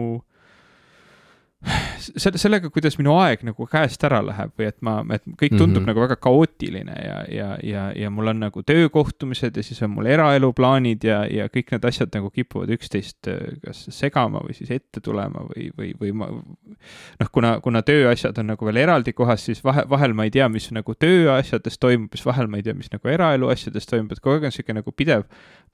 [2.00, 5.68] selle, sellega, kuidas minu aeg nagu käest ära läheb või et ma, et kõik tundub
[5.68, 5.90] mm -hmm.
[5.92, 10.10] nagu väga kaootiline ja, ja, ja, ja mul on nagu töökohtumised ja siis on mul
[10.12, 15.02] eraeluplaanid ja, ja kõik need asjad nagu kipuvad üksteist äh, kas segama või siis ette
[15.02, 19.64] tulema või, või, või ma noh, kuna, kuna tööasjad on nagu veel eraldi kohas, siis
[19.64, 22.92] vahe, vahel ma ei tea, mis nagu tööasjades toimub, siis vahel ma ei tea, mis
[22.92, 25.24] nagu eraelu asjades toimub, et kogu aeg on niisugune nagu pidev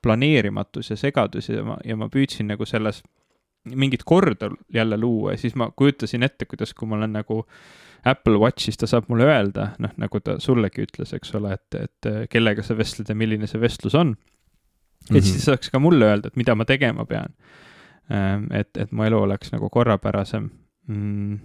[0.02, 3.04] planeerimatus ja segadus ja ma, ja ma püüdsin nagu selles
[3.65, 7.43] mingit korda jälle luua ja siis ma kujutasin ette, kuidas, kui ma olen nagu
[8.06, 12.30] Apple Watchis, ta saab mulle öelda, noh, nagu ta sullegi ütles, eks ole, et, et
[12.32, 14.15] kellega sa vestled ja milline see vestlus on.
[15.10, 15.22] et mm -hmm.
[15.22, 17.34] siis saaks ka mulle öelda, et mida ma tegema pean.
[18.10, 20.50] Ehm, et, et mu elu oleks nagu korrapärasem
[20.88, 21.39] mm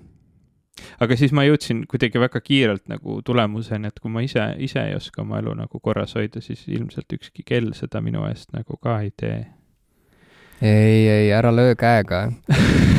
[1.04, 4.96] aga siis ma jõudsin kuidagi väga kiirelt nagu tulemuseni, et kui ma ise, ise ei
[4.96, 9.00] oska oma elu nagu korras hoida, siis ilmselt ükski kell seda minu eest nagu ka
[9.04, 9.44] ei tee
[10.62, 12.26] ei, ei, ära löö käega.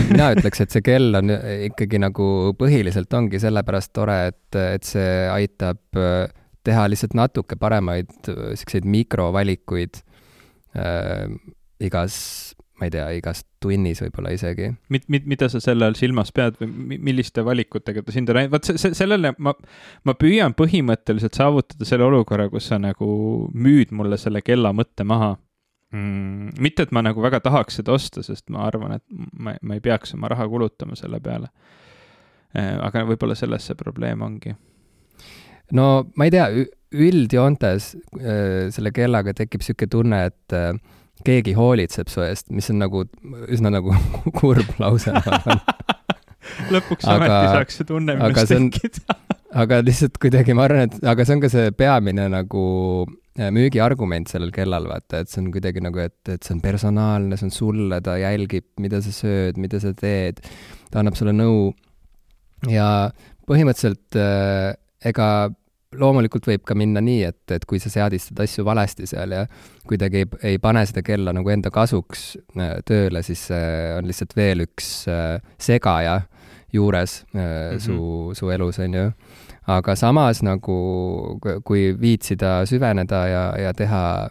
[0.10, 1.34] mina ütleks, et see kell on
[1.70, 6.26] ikkagi nagu põhiliselt ongi sellepärast tore, et, et see aitab äh,
[6.66, 10.02] teha lihtsalt natuke paremaid niisuguseid mikrovalikuid
[10.78, 11.28] äh,
[11.84, 12.18] igas,
[12.80, 14.70] ma ei tea, igas tunnis võib-olla isegi.
[14.94, 18.54] Mid-, mid-, mida sa selle all silmas pead või milliste valikutega ta sind on näinud,
[18.56, 19.56] vot see, see, sellele ma,
[20.06, 23.08] ma püüan põhimõtteliselt saavutada selle olukorra, kus sa nagu
[23.54, 25.36] müüd mulle selle kella mõtte maha
[25.96, 26.56] mm,.
[26.62, 29.84] mitte, et ma nagu väga tahaks seda osta, sest ma arvan, et ma, ma ei
[29.84, 31.52] peaks oma raha kulutama selle peale.
[32.56, 34.56] Äh, aga võib-olla selles see probleem ongi.
[35.76, 36.50] no ma ei tea,
[36.96, 40.76] üldjoontes äh, selle kellaga tekib niisugune tunne, et äh,
[41.26, 43.06] keegi hoolitseb su eest, mis on nagu
[43.52, 43.96] üsna nagu
[44.40, 45.62] kurb lause, ma arvan
[46.74, 49.18] lõpuks aga, ometi saaks see tunne minust tekkida
[49.62, 52.66] aga lihtsalt kuidagi ma arvan, et aga see on ka see peamine nagu
[53.36, 57.50] müügiargument sellel kellal, vaata, et see on kuidagi nagu, et, et see on personaalne, see
[57.50, 60.40] on sulle, ta jälgib, mida sa sööd, mida sa teed,
[60.92, 61.74] ta annab sulle nõu.
[62.72, 62.88] Ja
[63.50, 64.72] põhimõtteliselt äh,
[65.06, 65.28] ega
[66.00, 69.44] loomulikult võib ka minna nii, et, et kui sa seadistad asju valesti seal ja
[69.88, 72.26] kuidagi ei, ei pane seda kella nagu enda kasuks
[72.58, 76.22] äh, tööle, siis see on lihtsalt veel üks äh, segaja
[76.74, 77.80] juures mm -hmm.
[77.80, 79.12] su, su elus, on ju.
[79.68, 84.30] aga samas nagu, kui viitsida süveneda ja, ja teha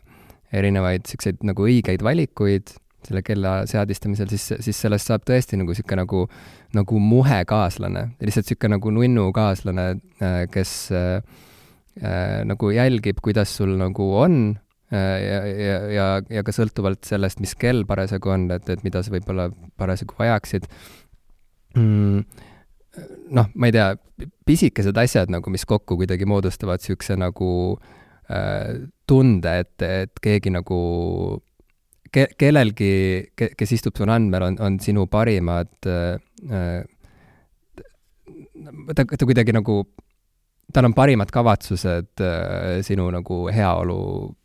[0.52, 6.00] erinevaid niisuguseid nagu õigeid valikuid selle kella seadistamisel, siis, siis sellest saab tõesti nagu niisugune
[6.02, 6.24] nagu,
[6.76, 9.86] nagu muhe kaaslane, lihtsalt niisugune nagu nunnu kaaslane,
[10.52, 11.16] kes äh,
[12.00, 14.38] äh, nagu jälgib, kuidas sul nagu on
[14.94, 19.04] äh, ja, ja, ja, ja ka sõltuvalt sellest, mis kell parasjagu on, et, et mida
[19.04, 20.68] sa võib-olla parasjagu vajaksid
[21.74, 22.24] mm,.
[23.34, 23.88] noh, ma ei tea,
[24.46, 27.50] pisikesed asjad nagu, mis kokku kuidagi moodustavad niisuguse nagu
[28.30, 30.80] äh, tunde, et, et keegi nagu
[32.14, 32.94] ke-, kellelgi
[33.36, 36.18] ke,, kes istub su andmel, on, on sinu parimad äh,
[36.50, 36.82] äh
[38.94, 39.82] ta, ta kuidagi nagu
[40.72, 43.98] tal on parimad kavatsused äh, sinu nagu heaolu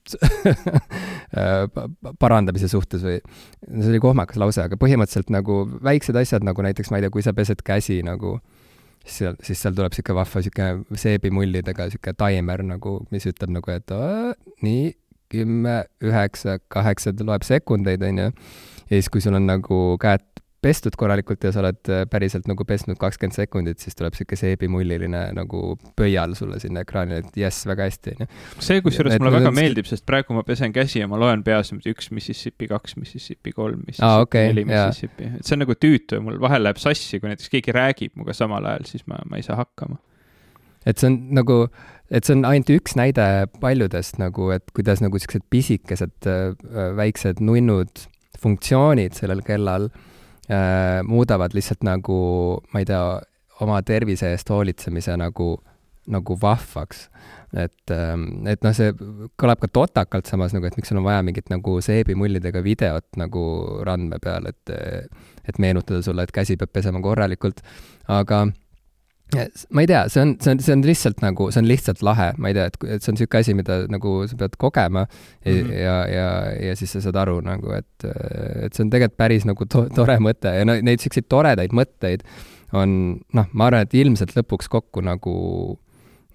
[0.19, 1.65] äh,
[2.19, 3.19] parandamise suhtes või,
[3.65, 7.25] see oli kohmakas lause, aga põhimõtteliselt nagu väiksed asjad, nagu näiteks ma ei tea, kui
[7.25, 8.37] sa pesed käsi nagu,
[9.03, 13.75] siis seal, siis seal tuleb niisugune vahva niisugune seebimullidega niisugune taimer nagu, mis ütleb nagu,
[13.75, 14.33] et aa,
[14.65, 14.91] nii,
[15.29, 18.29] kümme, üheksa, kaheksa, ta loeb sekundeid, on ju.
[18.89, 20.25] ja siis, kui sul on nagu käed
[20.61, 25.21] pestud korralikult ja sa oled äh, päriselt nagu pesnud kakskümmend sekundit, siis tuleb niisugune seebimulliline
[25.37, 25.61] nagu
[25.99, 28.27] pöial sulle sinna ekraanile, et jess, väga hästi, on ju.
[28.67, 31.93] see kusjuures mulle väga meeldib, sest praegu ma pesen käsi ja ma loen peas niimoodi
[31.95, 36.19] üks Mississippi, kaks Mississippi, kolm Mississippi ah,, okay, neli Mississippi, et see on nagu tüütu
[36.19, 39.39] ja mul vahel läheb sassi, kui näiteks keegi räägib minuga samal ajal, siis ma, ma
[39.39, 39.95] ei saa hakkama.
[40.83, 41.61] et see on nagu,
[42.11, 43.29] et see on ainult üks näide
[43.63, 48.07] paljudest nagu, et kuidas nagu niisugused pisikesed äh, väiksed nunnud
[48.39, 50.05] funktsioonid sellel kellal äh,
[50.51, 52.19] äh, muudavad lihtsalt nagu,
[52.73, 53.03] ma ei tea,
[53.63, 55.57] oma tervise eest hoolitsemise nagu,
[56.09, 57.09] nagu vahvaks.
[57.53, 58.93] et, ähm, et noh, see
[59.41, 63.43] kõlab ka totakalt samas nagu, et miks sul on vaja mingit nagu seebimullidega videot nagu
[63.87, 64.75] randme peal, et
[65.49, 67.63] et meenutada sulle, et käsi peab pesema korralikult,
[68.05, 68.43] aga
[69.69, 72.31] ma ei tea, see on, see on, see on lihtsalt nagu, see on lihtsalt lahe,
[72.41, 75.53] ma ei tea, et, et see on niisugune asi, mida nagu sa pead kogema ja
[75.53, 75.73] mm, -hmm.
[75.73, 76.29] ja, ja,
[76.69, 78.07] ja siis sa saad aru nagu, et,
[78.65, 82.25] et see on tegelikult päris nagu to tore mõte ja no neid niisuguseid toredaid mõtteid
[82.73, 85.35] on noh, ma arvan, et ilmselt lõpuks kokku nagu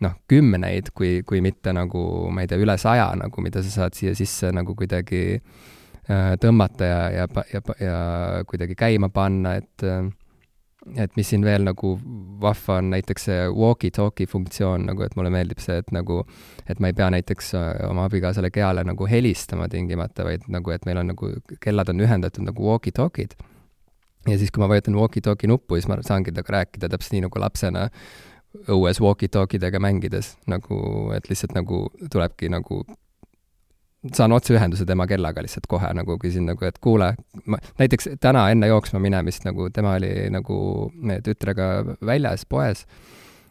[0.05, 3.97] noh, kümneid, kui, kui mitte nagu, ma ei tea, üle saja nagu, mida sa saad
[3.99, 7.99] siia sisse nagu kuidagi äh, tõmmata ja, ja, ja, ja
[8.49, 10.05] kuidagi käima panna, et äh,
[10.97, 11.95] et mis siin veel nagu
[12.43, 16.21] vahva on, näiteks see walkie-talkie funktsioon nagu, et mulle meeldib see, et nagu,
[16.69, 20.85] et ma ei pea näiteks äh, oma abikaasale keale nagu helistama tingimata, vaid nagu, et
[20.89, 21.33] meil on nagu,
[21.65, 23.37] kellad on ühendatud nagu walkie-talkie'd.
[24.29, 27.41] ja siis, kui ma vajutan walkie-talkie nuppu, siis ma saangi temaga rääkida täpselt nii, nagu
[27.41, 27.89] lapsena
[28.71, 30.77] õues walkie-talkie dega mängides, nagu,
[31.17, 32.85] et lihtsalt nagu tulebki nagu
[34.13, 37.15] saan otseühenduse tema kellaga lihtsalt kohe nagu küsin nagu, et kuule,
[37.47, 40.59] ma näiteks täna enne jooksma minemist nagu tema oli nagu
[41.25, 42.85] tütrega väljas poes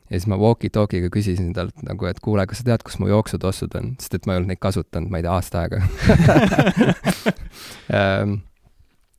[0.10, 3.74] ja siis ma walkie-talkie'ga küsisin talt nagu, et kuule, kas sa tead, kus mu jooksutossud
[3.80, 5.82] on, sest et ma ei olnud neid kasutanud, ma ei tea, aasta aega.
[7.94, 8.38] Ehm,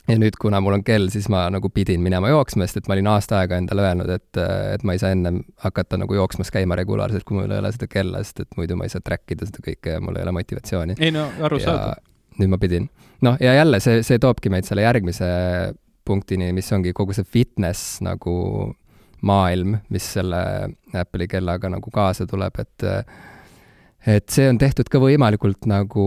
[0.09, 2.97] ja nüüd, kuna mul on kell, siis ma nagu pidin minema jooksma, sest et ma
[2.97, 4.41] olin aasta aega endale öelnud, et,
[4.75, 7.89] et ma ei saa ennem hakata nagu jooksmas käima regulaarselt, kui mul ei ole seda
[7.91, 10.37] kella, sest et muidu ma ei saa track ida seda kõike ja mul ei ole
[10.37, 10.99] motivatsiooni.
[11.01, 12.03] ei no arusaadav.
[12.41, 12.91] nüüd ma pidin.
[13.25, 15.29] noh, ja jälle see, see toobki meid selle järgmise
[16.05, 18.35] punktini, mis ongi kogu see fitness nagu
[19.25, 20.41] maailm, mis selle
[20.93, 22.85] Apple'i kellaga nagu kaasa tuleb, et
[24.07, 26.07] et see on tehtud ka võimalikult nagu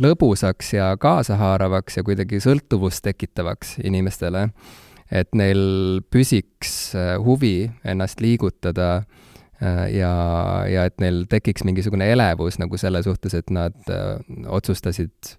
[0.00, 4.48] lõbusaks ja kaasahaaravaks ja kuidagi sõltuvust tekitavaks inimestele,
[5.12, 9.04] et neil püsiks äh, huvi ennast liigutada
[9.64, 10.10] ja,
[10.68, 13.76] ja et neil tekiks mingisugune elevus nagu selle suhtes, et nad
[14.50, 15.36] otsustasid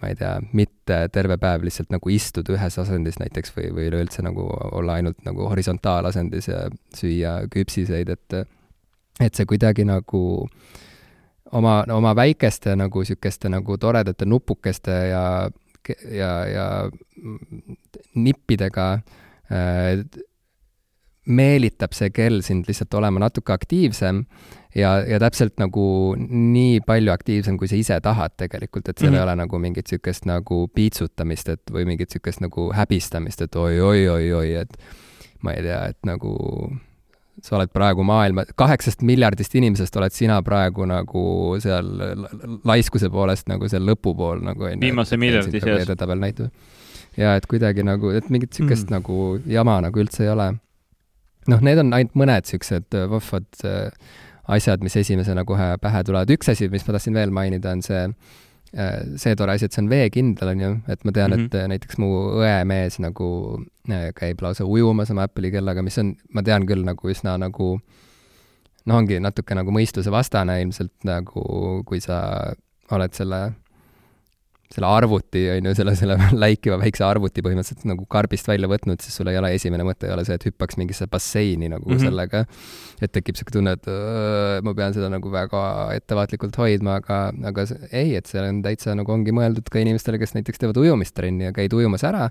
[0.00, 4.22] ma ei tea, mitte terve päev lihtsalt nagu istuda ühes asendis näiteks või, või üleüldse
[4.24, 4.46] nagu
[4.78, 8.38] olla ainult nagu horisontaalasendis ja süüa küpsiseid, et
[9.18, 10.20] et see kuidagi nagu
[11.52, 15.50] oma, oma väikeste nagu niisuguste nagu toredate nupukeste ja,
[16.10, 16.66] ja, ja
[18.14, 18.88] nippidega
[19.52, 20.04] äh,
[21.28, 24.22] meelitab see kell sind lihtsalt olema natuke aktiivsem
[24.76, 29.14] ja, ja täpselt nagu nii palju aktiivsem, kui sa ise tahad tegelikult, et seal mm
[29.14, 29.18] -hmm.
[29.18, 29.28] ei mhm.
[29.28, 34.78] ole nagu mingit niisugust nagu piitsutamist, et või mingit niisugust nagu häbistamist, et oi-oi-oi-oi, et
[35.42, 36.32] ma ei tea, et nagu
[37.44, 41.24] sa oled praegu maailma, kaheksast miljardist inimesest oled sina praegu nagu
[41.62, 41.90] seal
[42.68, 44.80] laiskuse poolest nagu seal lõpupool nagu onju.
[44.82, 45.84] viimase miljardi seas.
[45.86, 46.50] edetabel näitab.
[47.16, 48.98] ja et kuidagi nagu, et mingit niisugust mm.
[48.98, 50.50] nagu jama nagu üldse ei ole.
[51.48, 54.10] noh, need on ainult mõned niisugused vahvad äh,
[54.48, 56.30] asjad, mis esimesena kohe pähe tulevad.
[56.34, 58.44] üks asi, mis ma tahtsin veel mainida, on see, äh,
[59.16, 61.46] see tore asi, et see on veekindel, on ju, et ma tean mm, -hmm.
[61.46, 62.08] et äh, näiteks mu
[62.42, 63.28] õemees nagu
[63.88, 67.78] äh, käib lausa ujumas oma Apple'i kellaga, mis on, ma tean küll, nagu üsna nagu
[68.88, 72.52] noh, ongi natuke nagu mõistusevastane ilmselt nagu, kui sa
[72.90, 73.40] oled selle
[74.68, 79.16] selle arvuti, on ju, selle, selle läikiva väikse arvuti põhimõtteliselt nagu karbist välja võtnud, siis
[79.16, 82.04] sul ei ole esimene mõte ei ole see, et hüppaks mingisse basseini nagu mm -hmm.
[82.04, 82.44] sellega.
[83.00, 85.62] et tekib niisugune tunne, et öö, ma pean seda nagu väga
[85.96, 90.34] ettevaatlikult hoidma, aga, aga ei, et see on täitsa nagu ongi mõeldud ka inimestele, kes
[90.34, 92.28] näiteks teevad ujumistrenni ja käid ujumas ära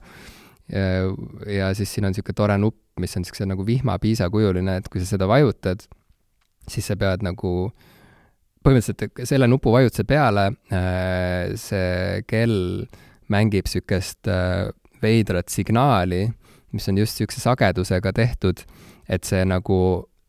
[0.69, 1.09] ja,
[1.47, 5.15] ja siis siin on niisugune tore nupp, mis on niisuguse nagu vihmapiisakujuline, et kui sa
[5.15, 5.87] seda vajutad,
[6.67, 7.96] siis sa pead nagu äh,
[8.67, 12.83] põhimõtteliselt selle nupu vajutuse peale äh, see kell
[13.31, 14.67] mängib niisugust äh,
[15.01, 16.25] veidrat signaali,
[16.75, 18.63] mis on just niisuguse sagedusega tehtud,
[19.09, 19.79] et see nagu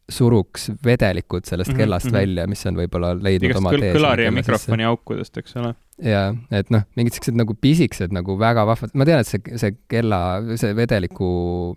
[0.09, 2.19] suruks vedelikud sellest -hmm, kellast mm -hmm.
[2.19, 3.93] välja, mis on võib-olla leidnud Igast oma tee.
[3.95, 5.75] kõlari ja mikrofoni aukudest, eks ole.
[6.03, 9.77] jaa, et noh, mingid siuksed nagu pisikesed nagu väga vahvad, ma tean, et see, see
[9.89, 11.77] kella, see vedeliku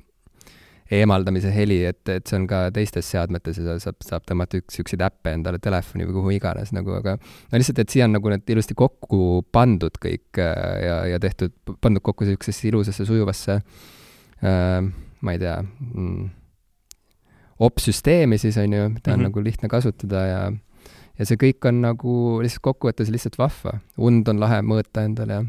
[0.92, 5.06] eemaldamise heli, et, et see on ka teistes seadmetes ja saab, saab tõmmata üks niisuguseid
[5.06, 8.52] äppe endale telefoni või kuhu iganes nagu, aga no lihtsalt, et siia on nagu need
[8.56, 15.38] ilusti kokku pandud kõik äh, ja, ja tehtud, pandud kokku niisugusesse ilusasse sujuvasse äh, ma
[15.38, 16.28] ei tea mm,,
[17.62, 19.30] op-süsteemi siis, on ju, mida on mm -hmm.
[19.30, 20.44] nagu lihtne kasutada ja
[21.20, 23.80] ja see kõik on nagu lihtsalt kokkuvõttes lihtsalt vahva.
[23.98, 25.44] und on lahe mõõta endale ja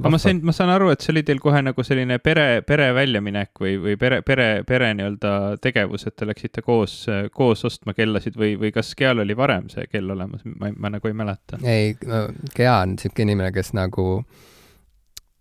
[0.00, 2.90] aga ma sain, ma saan aru, et see oli teil kohe nagu selline pere, pere
[2.96, 5.34] väljaminek või, või pere, pere, pere nii-öelda
[5.64, 6.96] tegevus, et te läksite koos,
[7.34, 11.10] koos ostma kellasid või, või kas Geal oli varem see kell olemas, ma, ma nagu
[11.10, 11.60] ei mäleta.
[11.62, 14.06] ei no,, Gea on niisugune inimene, kes nagu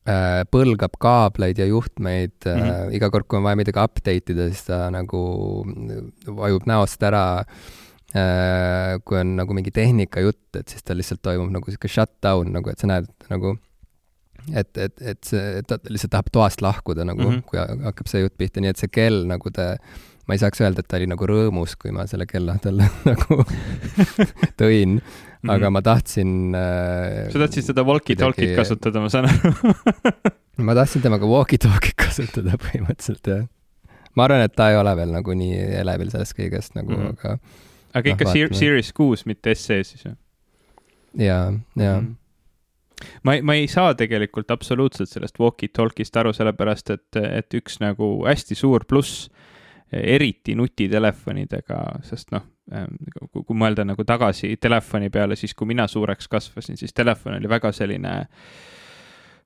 [0.07, 2.69] äh, põlgab kaableid ja juhtmeid mm -hmm.
[2.69, 2.97] äh, mhm.
[2.99, 5.23] iga kord, kui on vaja midagi update ida, siis ta nagu
[6.27, 7.25] vajub näost ära
[8.15, 12.69] äh, kui on nagu mingi tehnikajutt, et siis tal lihtsalt toimub nagu niisugune shutdown nagu,
[12.69, 13.57] et sa näed nagu
[14.51, 17.43] et, et, et see, et ta lihtsalt tahab toast lahkuda nagu mm, -hmm.
[17.47, 19.75] kui hakkab see jutt pihta, nii et see kell nagu ta,
[20.27, 23.39] ma ei saaks öelda, et ta oli nagu rõõmus, kui ma selle kella talle nagu
[24.61, 25.73] tõin, aga mm -hmm.
[25.77, 29.53] ma tahtsin äh, sa tahtsid seda walkie-talkie'd kasutada, ma saan aru
[30.69, 33.45] ma tahtsin temaga walkie-talkie'd kasutada põhimõtteliselt, jah.
[34.15, 37.09] ma arvan, et ta ei ole veel nagu nii elevil sellest kõigest nagu mm, -hmm.
[37.19, 37.37] aga
[37.93, 40.17] aga ikka no, Series kuus, mitte SE siis, jah?
[41.13, 42.07] jaa, jaa mm.
[42.07, 42.22] -hmm
[43.23, 48.15] ma ei, ma ei saa tegelikult absoluutselt sellest walkie-talkie'st aru, sellepärast et, et üks nagu
[48.27, 49.27] hästi suur pluss,
[49.93, 52.95] eriti nutitelefonidega, sest noh, ähm,
[53.33, 57.71] kui mõelda nagu tagasi telefoni peale, siis kui mina suureks kasvasin, siis telefon oli väga
[57.75, 58.63] selline äh,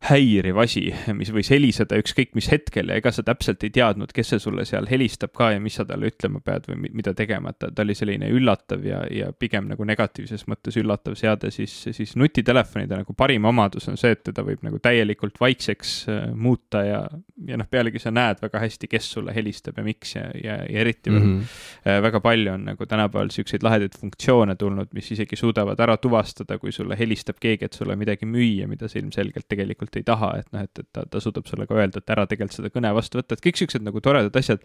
[0.05, 0.83] häiriv asi,
[1.17, 4.65] mis võis heliseda ükskõik mis hetkel ja ega sa täpselt ei teadnud, kes see sulle
[4.69, 7.81] seal helistab ka ja mis sa talle ütlema pead või mida tegema, et ta, ta
[7.85, 13.15] oli selline üllatav ja, ja pigem nagu negatiivses mõttes üllatav seade, siis, siis nutitelefonide nagu
[13.17, 17.01] parim omadus on see, et teda võib nagu täielikult vaikseks äh, muuta ja,
[17.49, 20.85] ja noh, pealegi sa näed väga hästi, kes sulle helistab ja miks ja, ja, ja
[20.85, 21.57] eriti mm -hmm.
[21.85, 26.57] veel väga palju on nagu tänapäeval siukseid lahedaid funktsioone tulnud, mis isegi suudavad ära tuvastada,
[26.57, 30.31] kui sulle helistab keegi, et sulle midagi müüa, mida sa ilmselgelt tegelikult tegelikult ei taha,
[30.41, 32.93] et noh, et, et ta, ta suudab sulle ka öelda, et ära tegelikult seda kõne
[32.95, 34.63] vastu võtta, et kõik siuksed nagu toredad asjad.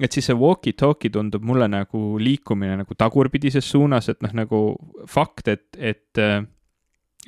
[0.00, 4.62] et siis see walkie-talkie tundub mulle nagu liikumine nagu tagurpidises suunas, et noh, nagu
[5.06, 6.18] fakt, et, et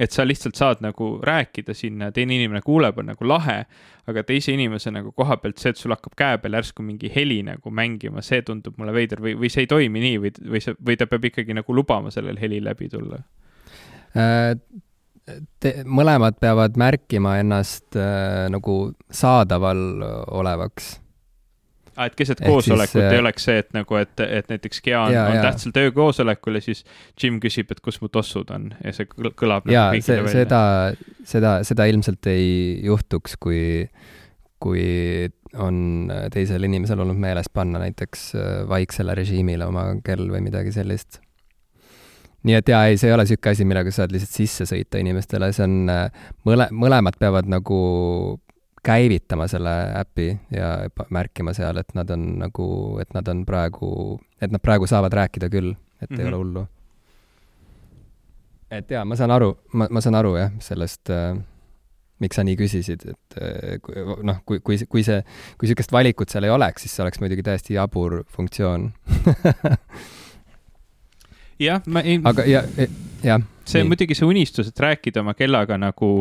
[0.01, 3.67] et sa lihtsalt saad nagu rääkida sinna, teine inimene kuuleb, on nagu lahe,
[4.09, 7.43] aga teise inimese nagu koha pealt see, et sul hakkab käe peal järsku mingi heli
[7.45, 10.79] nagu mängima, see tundub mulle veider või, või see ei toimi nii või, või see,
[10.81, 13.21] või ta peab ikkagi nagu lubama sellel helil läbi tulla
[14.17, 14.57] äh,?
[15.63, 18.77] Te, mõlemad peavad märkima ennast äh, nagu
[19.13, 19.83] saadaval
[20.35, 20.95] olevaks.
[21.97, 22.07] ah,.
[22.07, 25.19] et keset koosolekut siis, ei äh, oleks see, et nagu, et, et näiteks Gea on,
[25.21, 26.85] on tähtsal töökoosolekul ja siis
[27.23, 29.69] Jim küsib, et kus mu tossud on ja see kõlab.
[29.69, 30.63] Nagu jaa, see, seda,
[31.29, 33.63] seda, seda ilmselt ei juhtuks, kui,
[34.63, 34.89] kui
[35.61, 41.21] on teisel inimesel olnud meeles panna näiteks äh, vaiksele režiimile oma kell või midagi sellist.
[42.43, 45.01] Nii et jaa, ei, see ei ole niisugune asi, millega sa saad lihtsalt sisse sõita
[45.03, 47.79] inimestele, see on, äh, mõle-, mõlemad peavad nagu
[48.83, 50.73] käivitama selle äpi ja
[51.15, 52.67] märkima seal, et nad on nagu,
[53.03, 53.93] et nad on praegu,
[54.43, 56.21] et nad praegu saavad rääkida küll, et mm -hmm.
[56.21, 56.41] ei ole mhm.
[56.41, 56.67] hullu.
[58.71, 61.37] et jaa, ma saan aru, ma, ma saan aru jah, sellest äh,
[62.19, 63.79] miks sa nii küsisid, et äh,
[64.23, 65.23] noh, kui, kui, kui see,
[65.59, 68.93] kui niisugust valikut seal ei oleks, siis see oleks muidugi täiesti jabur funktsioon
[71.59, 72.21] jah, ma ei.
[72.25, 72.63] aga ja,
[73.23, 73.43] jah.
[73.65, 73.93] see nii.
[73.93, 76.13] muidugi see unistus, et rääkida oma kellaga nagu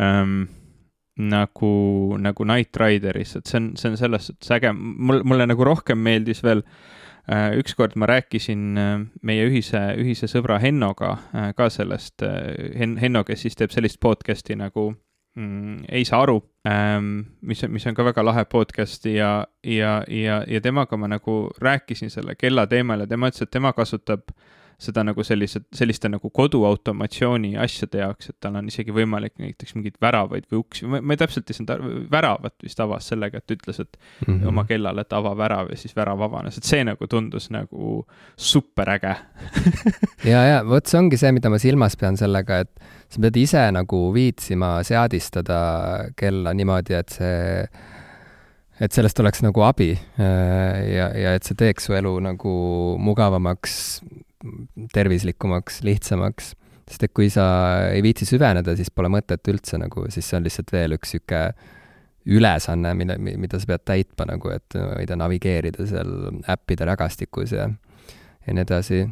[0.00, 0.46] ähm,
[1.18, 5.66] nagu, nagu Knight Rideris, et see on, see on selles suhtes äge, mul, mulle nagu
[5.66, 6.62] rohkem meeldis veel
[7.26, 8.94] äh, ükskord ma rääkisin äh,
[9.26, 14.56] meie ühise, ühise sõbra Hennoga äh, ka sellest Hen,, Henno, kes siis teeb sellist podcast'i
[14.58, 14.92] nagu
[15.36, 20.44] mm, Ei saa aru, ähm, mis mis on ka väga lahe podcast ja, ja, ja,
[20.46, 24.57] ja temaga ma nagu rääkisin selle kella teemal ja tema ütles, et tema kasutab äh,
[24.78, 29.96] seda nagu sellise, selliste nagu koduautomatsiooni asjade jaoks, et tal on isegi võimalik näiteks mingeid
[30.02, 33.80] väravaid või uksi, ma, ei täpselt ei saanud aru, väravat vist avas sellega, et ütles,
[33.82, 34.46] et mm -hmm.
[34.52, 38.06] oma kellale, et ava värav ja siis värav avanes, et see nagu tundus nagu
[38.36, 39.16] super äge
[40.32, 42.70] ja, ja vot see ongi see, mida ma silmas pean sellega, et
[43.08, 45.58] sa pead ise nagu viitsima seadistada
[46.16, 47.66] kella niimoodi, et see
[48.78, 52.54] et sellest oleks nagu abi ja, ja et see teeks su elu nagu
[53.02, 53.74] mugavamaks,
[54.94, 56.52] tervislikumaks, lihtsamaks,
[56.88, 57.48] sest et kui sa
[57.92, 61.76] ei viitsi süveneda, siis pole mõtet üldse nagu, siis see on lihtsalt veel üks niisugune
[62.28, 66.10] ülesanne, mille, mida sa pead täitma nagu, et tea, navigeerida seal
[66.50, 67.70] äppide rägastikus ja
[68.48, 69.02] ja nii edasi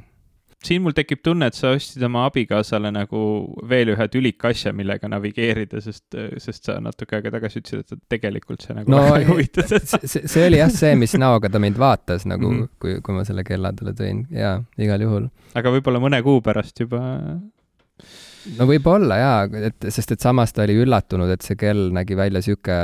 [0.65, 3.21] siin mul tekib tunne, et sa ostsid oma abikaasale nagu
[3.69, 8.65] veel ühe tülika asja, millega navigeerida, sest, sest sa natuke aega tagasi ütlesid, et tegelikult
[8.65, 10.01] see nagu no, ei huvita teda.
[10.03, 12.79] see, oli jah see, mis näoga ta mind vaatas nagu mm, -hmm.
[12.83, 15.29] kui, kui ma selle kella talle tõin, jaa, igal juhul.
[15.55, 17.03] aga võib-olla mõne kuu pärast juba
[18.57, 22.43] no võib-olla jaa, et sest et samas ta oli üllatunud, et see kell nägi välja
[22.45, 22.79] sihuke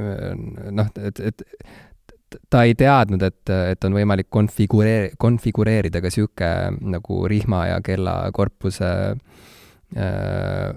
[0.00, 1.42] noh, et, et
[2.50, 8.14] ta ei teadnud, et, et on võimalik konfigureeri-, konfigureerida ka niisugune nagu rihma ja kella
[8.36, 8.90] korpuse
[9.96, 10.70] äh,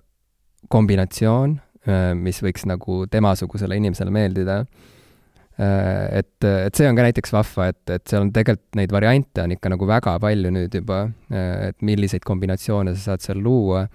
[0.74, 6.22] kombinatsioon äh,, mis võiks nagu temasugusele inimesele meeldida äh,.
[6.22, 9.54] et, et see on ka näiteks vahva, et, et seal on tegelikult neid variante on
[9.58, 13.86] ikka nagu väga palju nüüd juba äh,, et milliseid kombinatsioone sa saad seal luua,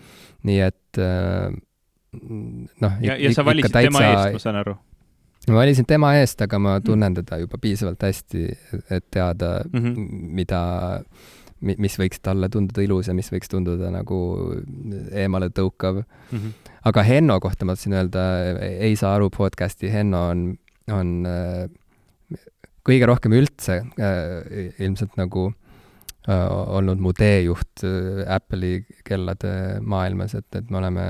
[0.46, 1.48] nii et äh,
[2.84, 3.00] noh.
[3.04, 4.78] ja, ja sa valisid tema eest, ma saan aru
[5.53, 8.44] ma valisin tema eest, aga ma tunnen teda juba piisavalt hästi,
[8.90, 10.22] et teada mm, -hmm.
[10.38, 10.62] mida,
[11.61, 14.18] mis võiks talle tunduda ilus ja mis võiks tunduda nagu
[15.12, 16.38] eemale tõukav mm.
[16.38, 16.72] -hmm.
[16.90, 18.24] aga Henno kohta ma tahtsin öelda,
[18.68, 20.59] ei saa aru podcast'i, Henno on,
[20.92, 21.68] on äh,
[22.88, 25.53] kõige rohkem üldse äh, ilmselt nagu
[26.28, 27.84] äh, olnud mu teejuht
[28.26, 31.07] Apple'i kellade maailmas, et, et me oleme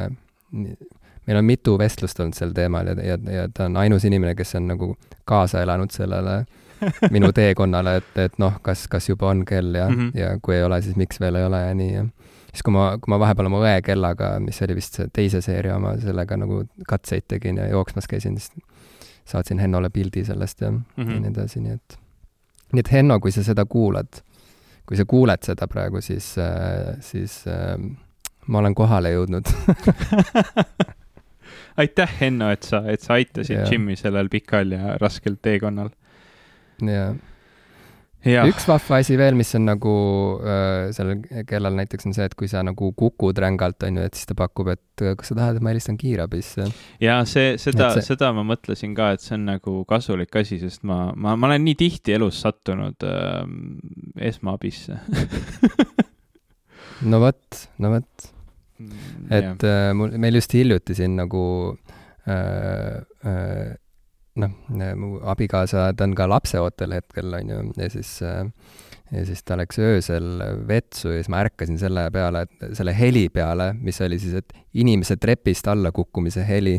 [1.28, 4.56] meil on mitu vestlust olnud sel teemal ja, ja, ja ta on ainus inimene, kes
[4.56, 4.94] on nagu
[5.28, 6.40] kaasa elanud sellele
[7.14, 10.18] minu teekonnale, et, et noh, kas, kas juba on kell ja mm, -hmm.
[10.18, 12.04] ja kui ei ole, siis miks veel ei ole ja nii ja
[12.52, 15.76] siis, kui ma, kui ma vahepeal oma õe kellaga, mis oli vist see teise seeria
[15.76, 18.52] oma, sellega nagu katseid tegin ja jooksmas käisin, siis
[19.28, 21.10] saatsin Hennole pildi sellest ja mm, -hmm.
[21.10, 21.98] ja nii edasi, nii et
[22.72, 24.20] nii et Henno, kui sa seda kuulad,
[24.86, 26.34] kui sa kuuled seda praegu, siis,
[27.00, 27.76] siis äh,
[28.46, 29.48] ma olen kohale jõudnud
[31.78, 33.72] aitäh, Henno, et sa, et sa aitasid yeah.
[33.72, 35.90] Jimmy sellel pikal ja raskel teekonnal.
[36.82, 37.14] jaa
[38.26, 38.44] ja.
[38.48, 39.92] üks vahva asi veel, mis on nagu
[40.42, 44.18] äh, sellel kellal näiteks on see, et kui sa nagu kukud rängalt, on ju, et
[44.18, 46.68] siis ta pakub, et kas sa tahad, et ma helistan kiirabisse.
[47.04, 48.06] ja see, seda, see...
[48.10, 51.64] seda ma mõtlesin ka, et see on nagu kasulik asi, sest ma, ma, ma olen
[51.68, 53.44] nii tihti elus sattunud äh,
[54.30, 54.98] esmaabisse
[57.10, 58.32] no vot, no vot
[58.78, 59.90] et yeah.
[59.90, 61.42] äh, mul, meil just hiljuti siin nagu
[62.28, 63.76] äh, äh,
[64.38, 64.52] noh,
[64.98, 68.44] mu abikaasa, ta on ka lapseootel hetkel, on ju, ja siis äh,
[69.12, 72.44] ja siis ta läks öösel vetsu ja siis ma ärkasin selle peale,
[72.76, 76.76] selle heli peale, mis oli siis, et inimese trepist alla kukkumise heli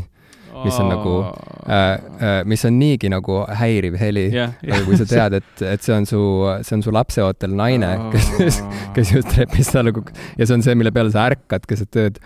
[0.65, 1.87] mis on nagu äh,,
[2.19, 4.53] äh, mis on niigi nagu häiriv heli yeah,.
[4.65, 4.83] Yeah.
[4.87, 6.21] kui sa tead, et, et see on su,
[6.65, 8.61] see on su lapseootel naine, kes,
[8.95, 12.21] kes just trepist alla kukkus ja see on see, mille peale sa ärkad keset ööd,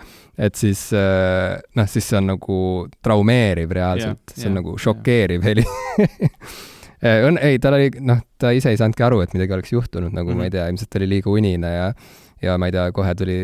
[0.48, 2.60] et siis äh, noh, siis see on nagu
[3.04, 5.50] traumeeriv reaalselt yeah,, see on yeah, nagu šokeeriv yeah.
[5.52, 5.66] heli
[7.28, 10.30] õnn, ei, tal oli, noh, ta ise ei saanudki aru, et midagi oleks juhtunud, nagu
[10.30, 10.38] mm -hmm.
[10.40, 11.88] ma ei tea, ilmselt oli liiga unine ja
[12.44, 13.36] ja ma ei tea, kohe tuli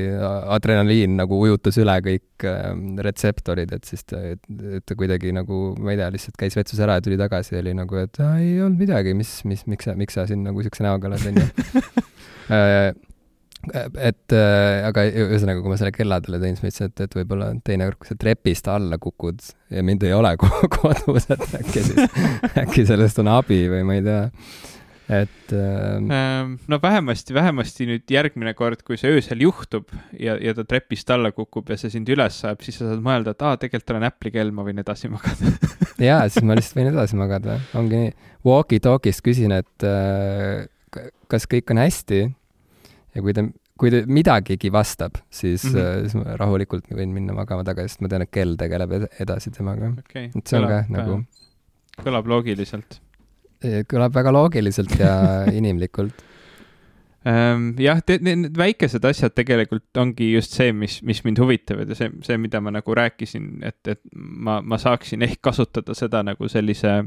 [0.57, 2.71] adrenaliin nagu ujutas üle kõik äh,
[3.07, 4.45] retseptorid, et siis ta, et,
[4.87, 7.77] ta kuidagi nagu, ma ei tea, lihtsalt käis vetsus ära ja tuli tagasi ja oli
[7.77, 11.11] nagu, et ei olnud midagi, mis, mis, miks sa, miks sa siin nagu siukse näoga
[11.11, 11.47] oled, onju
[12.57, 12.91] äh,
[14.01, 17.17] et äh, aga ühesõnaga, kui ma selle kella talle tõin, siis ma ütlesin, et, et
[17.19, 19.45] võib-olla teinekord, kui sa trepist alla kukud
[19.75, 20.33] ja mind ei ole
[20.79, 22.21] kodus, et äkki siis,
[22.65, 24.23] äkki sellest on abi või ma ei tea.
[25.11, 25.99] Et äh....
[26.71, 31.33] no vähemasti, vähemasti nüüd järgmine kord, kui see öösel juhtub ja, ja ta trepist alla
[31.35, 34.35] kukub ja see sind üles ajab, siis sa saad mõelda, et aa, tegelikult olen Apple'i
[34.35, 35.55] kell, ma võin edasi magada
[36.11, 38.13] jaa, siis ma lihtsalt võin edasi magada, ongi nii.
[38.47, 40.69] Walkie-talkie'st küsin, et äh,
[41.31, 43.45] kas kõik on hästi ja kui ta,
[43.81, 46.07] kui ta midagigi vastab, siis mm, -hmm.
[46.07, 49.93] siis ma rahulikult võin minna magama tagasi, sest ma tean, et kell tegeleb edasi temaga
[49.99, 50.31] okay..
[50.31, 51.21] et see on ka nagu
[52.01, 53.01] kõlab loogiliselt.
[53.61, 55.15] Kõlab väga loogiliselt ja
[55.61, 56.25] inimlikult
[57.25, 57.71] um,.
[57.81, 62.41] jah, need väikesed asjad tegelikult ongi just see, mis, mis mind huvitavad ja see, see,
[62.41, 67.03] mida ma nagu rääkisin, et, et ma, ma saaksin ehk kasutada seda nagu sellise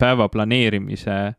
[0.00, 1.38] päeva planeerimise äh,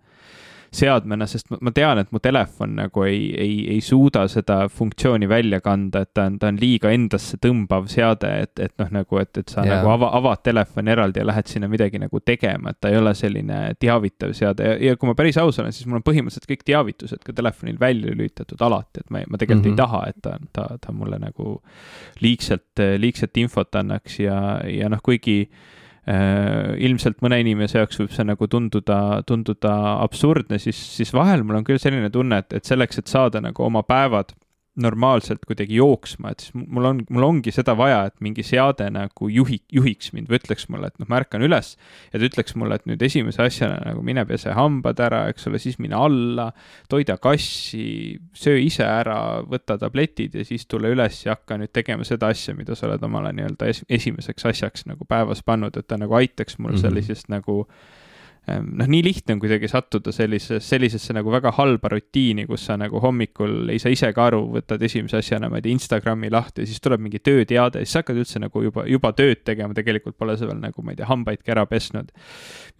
[0.71, 5.59] seadmena, sest ma, tean, et mu telefon nagu ei, ei, ei suuda seda funktsiooni välja
[5.63, 9.31] kanda, et ta on, ta on liiga endasse tõmbav seade, et, et noh, nagu, et,
[9.41, 9.81] et sa yeah.
[9.81, 13.11] nagu ava, avad telefoni eraldi ja lähed sinna midagi nagu tegema, et ta ei ole
[13.19, 16.63] selline teavitav seade ja, ja kui ma päris aus olen, siis mul on põhimõtteliselt kõik
[16.71, 19.75] teavitused ka telefonil välja lülitatud alati, et ma, ma tegelikult mm -hmm.
[19.75, 19.81] ei mhm.
[19.83, 21.59] taha, et ta, ta, ta mulle nagu
[22.23, 24.39] liigselt, liigset infot annaks ja,
[24.71, 25.49] ja noh, kuigi
[26.07, 31.67] ilmselt mõne inimese jaoks võib see nagu tunduda, tunduda absurdne, siis, siis vahel mul on
[31.67, 34.33] küll selline tunne, et, et selleks, et saada nagu oma päevad
[34.79, 39.27] normaalselt kuidagi jooksma, et siis mul on, mul ongi seda vaja, et mingi seade nagu
[39.27, 41.73] juhi, juhiks mind või ütleks mulle, et noh, ma ärkan üles
[42.13, 45.59] ja ta ütleks mulle, et nüüd esimese asjana nagu mine pese hambad ära, eks ole,
[45.59, 46.47] siis mine alla,
[46.91, 52.07] toida kassi, söö ise ära, võta tabletid ja siis tule üles ja hakka nüüd tegema
[52.07, 55.99] seda asja, mida sa oled omale nii-öelda es esimeseks asjaks nagu päevas pannud, et ta
[55.99, 56.87] nagu aitaks mul mm -hmm.
[56.87, 57.65] sellisest nagu
[58.59, 62.99] noh, nii lihtne on kuidagi sattuda sellisesse, sellisesse nagu väga halba rutiini, kus sa nagu
[63.03, 66.69] hommikul ei saa ise ka aru, võtad esimese asjana, ma ei tea, Instagrami lahti ja
[66.69, 70.35] siis tuleb mingi tööteade, siis sa hakkad üldse nagu juba, juba tööd tegema, tegelikult pole
[70.39, 72.11] sa veel nagu, ma ei tea, hambaidki ära pesnud.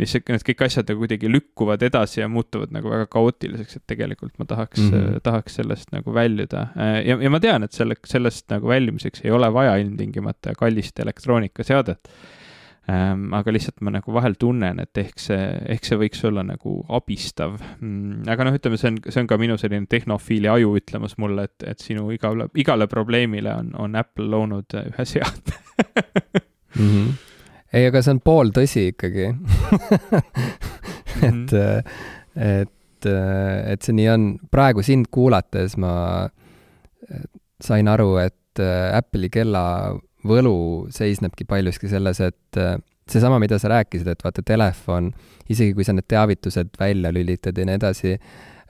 [0.02, 4.34] mis need kõik asjad nagu kuidagi lükkuvad edasi ja muutuvad nagu väga kaootiliseks, et tegelikult
[4.40, 5.24] ma tahaks mm, -hmm.
[5.24, 6.68] tahaks sellest nagu väljuda.
[6.76, 11.00] Ehm, ja, ja ma tean, et selle, sellest nagu väljumiseks ei ole vaja ilmtingimata kallist
[11.00, 12.10] elektroonikaseadet
[12.90, 17.60] aga lihtsalt ma nagu vahel tunnen, et ehk see, ehk see võiks olla nagu abistav
[17.80, 18.24] mm,.
[18.32, 21.68] aga noh, ütleme, see on, see on ka minu selline tehnofiili aju ütlemas mulle, et,
[21.70, 25.60] et sinu igale, igale probleemile on, on Apple loonud ühe seadme
[26.76, 26.90] mm.
[26.90, 27.08] -hmm.
[27.74, 29.30] ei, aga see on pooltõsi ikkagi
[31.30, 31.56] et,
[32.52, 34.30] et, et see nii on.
[34.52, 35.94] praegu sind kuulates ma
[37.62, 39.94] sain aru, et Apple'i kella
[40.28, 40.56] võlu
[40.94, 42.76] seisnebki paljuski selles, et äh,
[43.10, 45.12] seesama, mida sa rääkisid, et vaata, telefon,
[45.52, 48.14] isegi kui sa need teavitused välja lülitad ja nii edasi,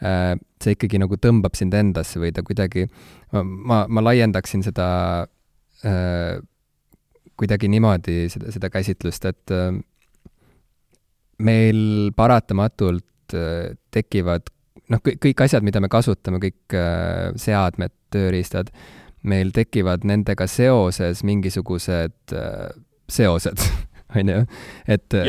[0.05, 0.33] äh,
[0.63, 2.87] see ikkagi nagu tõmbab sind endasse või ta kuidagi,
[3.33, 4.87] ma, ma laiendaksin seda
[5.87, 6.39] äh,
[7.39, 9.53] kuidagi niimoodi, seda, seda käsitlust, et
[11.41, 13.33] meil paratamatult
[13.95, 14.51] tekivad
[14.93, 16.75] noh, kõik asjad, mida me kasutame, kõik
[17.41, 18.69] seadmed, tööriistad,
[19.23, 22.69] meil tekivad nendega seoses mingisugused äh,
[23.11, 23.65] seosed
[24.15, 24.45] on ju.
[24.87, 25.19] et,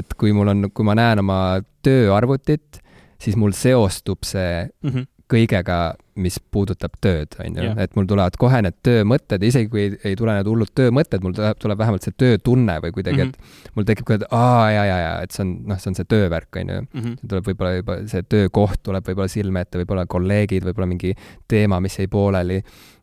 [0.00, 1.38] et kui mul on, kui ma näen oma
[1.84, 2.82] tööarvutit,
[3.18, 5.06] siis mul seostub see mm -hmm.
[5.28, 5.78] kõigega,
[6.16, 10.16] mis puudutab tööd, on ju, et mul tulevad kohe need töömõtted, isegi kui ei, ei
[10.16, 13.66] tule need hullud töömõtted, mul tuleb, tuleb vähemalt see töötunne või kuidagi mm, -hmm.
[13.68, 15.94] et mul tekib ka, et aa, ja, ja, ja, et see on, noh, see on
[15.94, 16.80] see töövärk, on ju.
[16.92, 17.14] Mhm.
[17.28, 21.14] tuleb võib-olla juba, see töökoht tuleb võib-olla silme ette, võib-olla kolleegid, võib-olla mingi
[21.48, 22.62] teema, mis jäi pooleli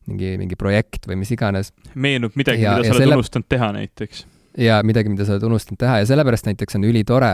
[0.10, 1.74] mingi, mingi projekt või mis iganes.
[1.94, 3.20] meenub midagi, mida sa oled selle...
[3.20, 4.26] unustanud teha näiteks.
[4.66, 7.34] jaa, midagi, mida sa oled unustanud teha ja sellepärast näiteks on ülitore,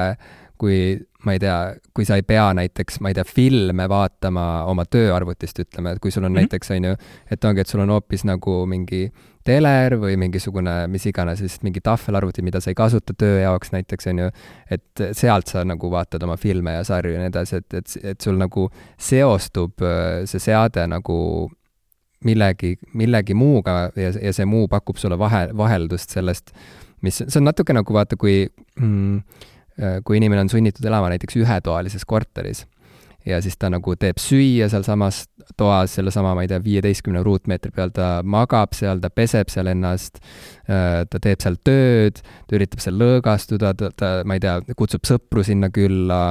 [0.61, 0.77] kui
[1.25, 1.57] ma ei tea,
[1.93, 6.13] kui sa ei pea näiteks, ma ei tea, filme vaatama oma tööarvutist, ütleme, et kui
[6.13, 6.49] sul on mm -hmm.
[6.49, 6.95] näiteks, on ju,
[7.31, 9.11] et ongi, et sul on hoopis nagu mingi
[9.43, 14.07] teler või mingisugune mis iganes, siis mingi tahvelarvuti, mida sa ei kasuta töö jaoks näiteks,
[14.07, 14.29] on ju,
[14.69, 18.21] et sealt sa nagu vaatad oma filme ja sarju ja nii edasi, et, et, et
[18.21, 21.51] sul nagu seostub äh, see seade nagu
[22.25, 26.53] millegi, millegi muuga ja, ja see muu pakub sulle vahe, vaheldust sellest,
[27.01, 28.43] mis, see on natuke nagu vaata, kui
[28.79, 29.17] mm,
[29.81, 32.65] äh, kui inimene on sunnitud elama näiteks ühetoalises korteris
[33.25, 35.25] ja siis ta nagu teeb süüa sealsamas
[35.57, 40.21] toas sellesama, ma ei tea, viieteistkümne ruutmeetri peal, ta magab seal, ta peseb seal ennast,
[40.69, 45.05] äh, ta teeb seal tööd, ta üritab seal lõõgastuda, ta, ta, ma ei tea, kutsub
[45.07, 46.21] sõpru sinna külla,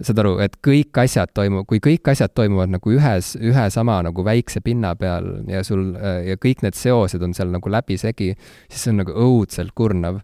[0.00, 4.26] saad aru, et kõik asjad toimuvad, kui kõik asjad toimuvad nagu ühes, ühe sama nagu
[4.26, 8.32] väikse pinna peal ja sul, äh, ja kõik need seosed on seal nagu läbisegi,
[8.68, 10.22] siis see on nagu õudselt kurnav.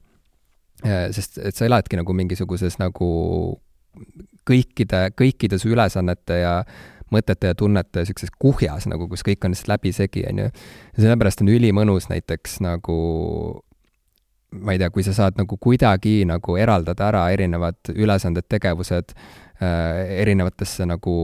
[0.83, 3.09] sest et sa eladki nagu mingisuguses nagu
[4.49, 6.55] kõikide, kõikide su ülesannete ja
[7.13, 10.49] mõtete ja tunnete niisuguses kuhjas nagu, kus kõik on lihtsalt läbisegi, on ju.
[10.97, 12.99] ja sellepärast on ülimõnus näiteks nagu
[14.53, 20.19] ma ei tea, kui sa saad nagu kuidagi nagu eraldada ära erinevad ülesanded, tegevused äh,
[20.21, 21.15] erinevatesse nagu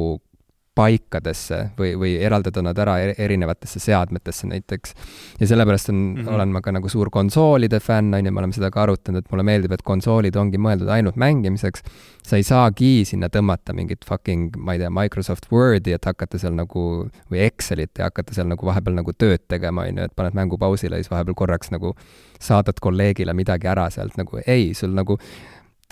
[0.79, 4.95] paikadesse või, või eraldada nad ära erinevatesse seadmetesse näiteks.
[5.41, 6.35] ja sellepärast on mm, -hmm.
[6.35, 9.33] olen ma ka nagu suur konsoolide fänn, on ju, me oleme seda ka arutanud, et
[9.33, 11.83] mulle meeldib, et konsoolid ongi mõeldud ainult mängimiseks.
[12.29, 16.55] sa ei saagi sinna tõmmata mingit fucking, ma ei tea, Microsoft Wordi, et hakata seal
[16.55, 20.37] nagu, või Excelit ja hakata seal nagu vahepeal nagu tööd tegema, on ju, et paned
[20.37, 21.95] mängu pausile ja siis vahepeal korraks nagu
[22.41, 25.19] saadad kolleegile midagi ära sealt nagu, ei, sul nagu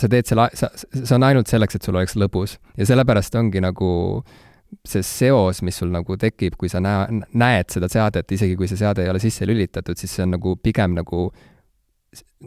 [0.00, 3.62] sa teed selle, sa, see on ainult selleks, et sul oleks lõbus ja sellepärast ongi
[3.64, 3.88] nagu
[4.20, 4.45] äh,
[4.86, 8.80] see seos, mis sul nagu tekib, kui sa näe-, näed seda seadet, isegi kui see
[8.80, 11.28] seade ei ole sisse lülitatud, siis see on nagu pigem nagu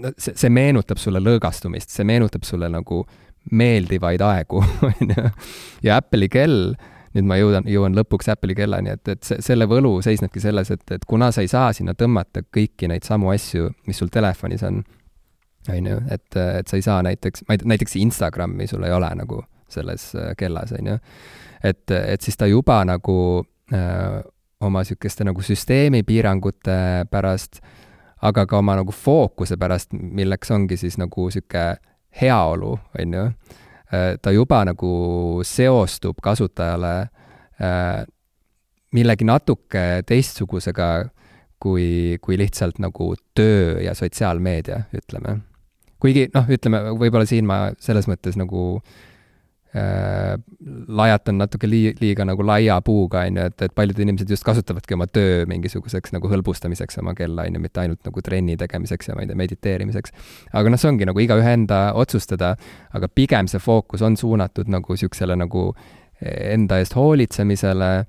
[0.04, 3.04] no see, see meenutab sulle lõõgastumist, see meenutab sulle nagu
[3.56, 5.28] meeldivaid aegu, on ju.
[5.86, 6.74] ja Apple'i kell,
[7.16, 10.86] nüüd ma jõuan, jõuan lõpuks Apple'i kellani, et, et see, selle võlu seisnebki selles, et,
[10.96, 14.84] et kuna sa ei saa sinna tõmmata kõiki neid samu asju, mis sul telefonis on,
[15.70, 18.94] on ju, et, et sa ei saa näiteks, ma ei tea, näiteks Instagrami sul ei
[18.94, 21.00] ole nagu selles äh, kellas, on ju
[21.64, 24.22] et, et siis ta juba nagu öö,
[24.60, 27.62] oma niisuguste nagu süsteemipiirangute pärast,
[28.22, 31.80] aga ka oma nagu fookuse pärast, milleks ongi siis nagu niisugune
[32.22, 33.26] heaolu, on ju,
[34.22, 34.90] ta juba nagu
[35.46, 36.96] seostub kasutajale
[37.62, 38.04] öö,
[38.92, 40.90] millegi natuke teistsugusega
[41.62, 45.40] kui, kui lihtsalt nagu töö ja sotsiaalmeedia, ütleme.
[46.00, 49.09] kuigi noh, ütleme võib-olla siin ma selles mõttes nagu äh, äh,
[50.88, 54.96] lajatan natuke lii-, liiga nagu laia puuga, on ju, et, et paljud inimesed just kasutavadki
[54.98, 59.18] oma töö mingisuguseks nagu hõlbustamiseks oma kella, on ju, mitte ainult nagu trenni tegemiseks ja
[59.18, 60.16] ma ei tea, mediteerimiseks.
[60.58, 62.56] aga noh, see ongi nagu igaühe enda otsustada,
[62.98, 65.70] aga pigem see fookus on suunatud nagu niisugusele nagu
[66.20, 68.08] enda eest hoolitsemisele äh,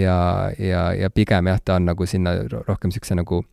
[0.00, 0.18] ja,
[0.58, 3.44] ja, ja pigem jah, ta on nagu sinna rohkem niisuguse nagu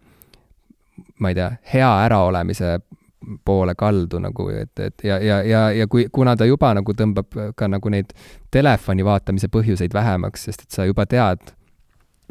[1.19, 2.79] ma ei tea, hea äraolemise
[3.45, 7.39] poole kaldu nagu, et, et ja, ja, ja, ja kui, kuna ta juba nagu tõmbab
[7.59, 8.13] ka nagu neid
[8.51, 11.51] telefoni vaatamise põhjuseid vähemaks, sest et sa juba tead,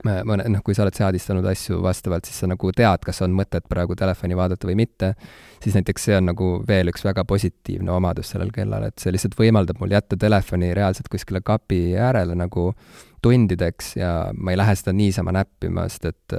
[0.05, 3.67] mõne, noh, kui sa oled seadistanud asju vastavalt, siis sa nagu tead, kas on mõtet
[3.69, 5.13] praegu telefoni vaadata või mitte,
[5.63, 9.37] siis näiteks see on nagu veel üks väga positiivne omadus sellel kellal, et see lihtsalt
[9.39, 12.71] võimaldab mul jätta telefoni reaalselt kuskile kapi äärele nagu
[13.23, 16.39] tundideks ja ma ei lähe seda niisama näppima, sest et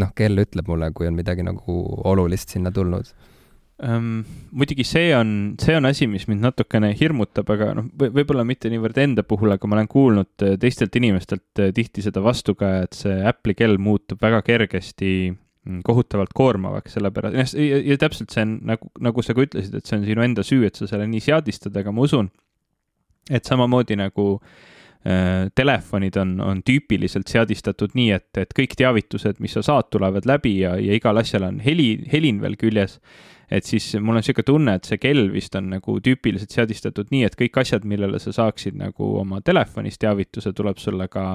[0.00, 1.78] noh, kell ütleb mulle, kui on midagi nagu
[2.08, 3.08] olulist sinna tulnud
[3.82, 4.24] um,.
[4.56, 5.30] muidugi see on,
[5.60, 9.68] see on asi, mis mind natukene hirmutab, aga noh, võib-olla mitte niivõrd enda puhul, aga
[9.68, 13.80] ma olen kuulnud äh, teistelt inimestelt äh, tihti seda vastu ka, et see Apple'i kell
[13.82, 19.36] muutub väga kergesti mm, kohutavalt koormavaks, sellepärast, ja, ja täpselt see on nagu, nagu sa
[19.36, 22.08] ka ütlesid, et see on sinu enda süü, et sa selle nii seadistad, aga ma
[22.08, 22.32] usun,
[23.32, 24.72] et samamoodi nagu Äh,
[25.54, 30.56] telefonid on, on tüüpiliselt seadistatud nii, et, et kõik teavitused, mis sa saad, tulevad läbi
[30.64, 32.98] ja, ja igal asjal on heli, helin veel küljes.
[33.50, 37.22] et siis mul on niisugune tunne, et see kell vist on nagu tüüpiliselt seadistatud nii,
[37.28, 41.26] et kõik asjad, millele sa saaksid nagu oma telefonis teavituse, tuleb sulle ka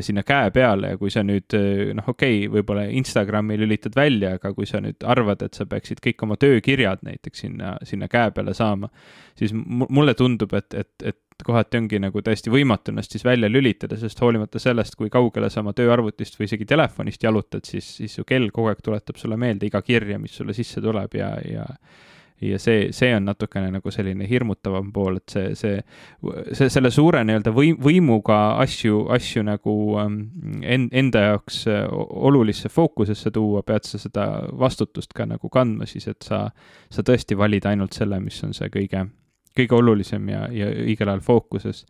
[0.00, 1.54] sinna käe peale ja kui sa nüüd
[1.96, 6.02] noh, okei okay,, võib-olla Instagrami lülitad välja, aga kui sa nüüd arvad, et sa peaksid
[6.04, 8.90] kõik oma töökirjad näiteks sinna, sinna käe peale saama,
[9.38, 13.98] siis mulle tundub, et, et, et kohati ongi nagu täiesti võimatu ennast siis välja lülitada,
[14.00, 18.26] sest hoolimata sellest, kui kaugele sa oma tööarvutist või isegi telefonist jalutad, siis, siis su
[18.28, 21.66] kell kogu aeg tuletab sulle meelde iga kirja, mis sulle sisse tuleb ja, ja
[22.40, 25.80] ja see, see on natukene nagu selline hirmutavam pool, et see, see,
[26.54, 30.20] see, selle suure nii-öelda võim, võimuga asju, asju nagu ähm,
[30.62, 34.28] en-, enda jaoks äh, olulisse fookusesse tuua, pead sa seda
[34.58, 36.44] vastutust ka nagu kandma siis, et sa,
[36.90, 39.08] sa tõesti valid ainult selle, mis on see kõige
[39.58, 41.84] kõige olulisem ja, ja õigel ajal fookuses.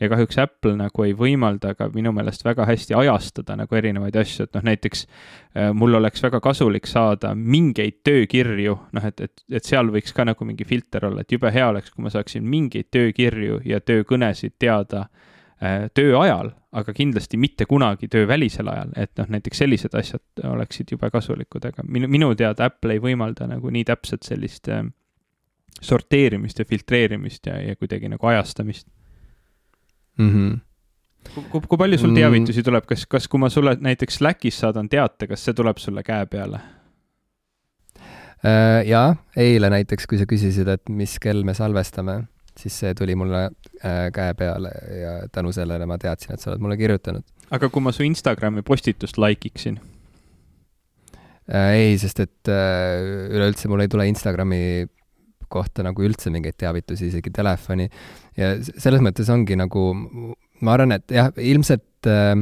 [0.00, 4.46] ja kahjuks Apple nagu ei võimalda ka minu meelest väga hästi ajastada nagu erinevaid asju,
[4.48, 9.64] et noh, näiteks äh, mul oleks väga kasulik saada mingeid töökirju, noh, et, et, et
[9.64, 12.90] seal võiks ka nagu mingi filter olla, et jube hea oleks, kui ma saaksin mingeid
[12.90, 19.28] töökirju ja töökõnesid teada äh, töö ajal, aga kindlasti mitte kunagi töövälisel ajal, et noh,
[19.36, 23.84] näiteks sellised asjad oleksid jube kasulikud, aga minu, minu teada Apple ei võimalda nagu nii
[23.92, 24.82] täpselt sellist äh,
[25.80, 28.86] sorteerimist ja filtreerimist ja, ja kuidagi nagu ajastamist
[30.18, 30.28] mm.
[30.30, 31.40] -hmm.
[31.50, 32.14] kui, kui palju sul mm.
[32.14, 36.02] teavitusi tuleb, kas, kas, kui ma sulle näiteks Slackis saadan teate, kas see tuleb sulle
[36.02, 36.60] käe peale?
[38.42, 42.24] Äh, jaa, eile näiteks, kui sa küsisid, et mis kell me salvestame,
[42.58, 46.60] siis see tuli mulle äh, käe peale ja tänu sellele ma teadsin, et sa oled
[46.64, 47.22] mulle kirjutanud.
[47.50, 49.78] aga kui ma su Instagrami postitust like iksin?
[51.52, 54.88] Äh, ei, sest et üleüldse mul ei tule Instagrami
[55.52, 57.88] kohta nagu üldse mingeid teavitusi, isegi telefoni.
[58.38, 59.86] ja selles mõttes ongi nagu,
[60.60, 62.34] ma arvan, et jah, ilmselt äh,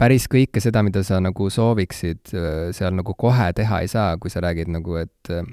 [0.00, 4.32] päris kõike seda, mida sa nagu sooviksid äh, seal nagu kohe teha ei saa, kui
[4.32, 5.46] sa räägid nagu, et äh,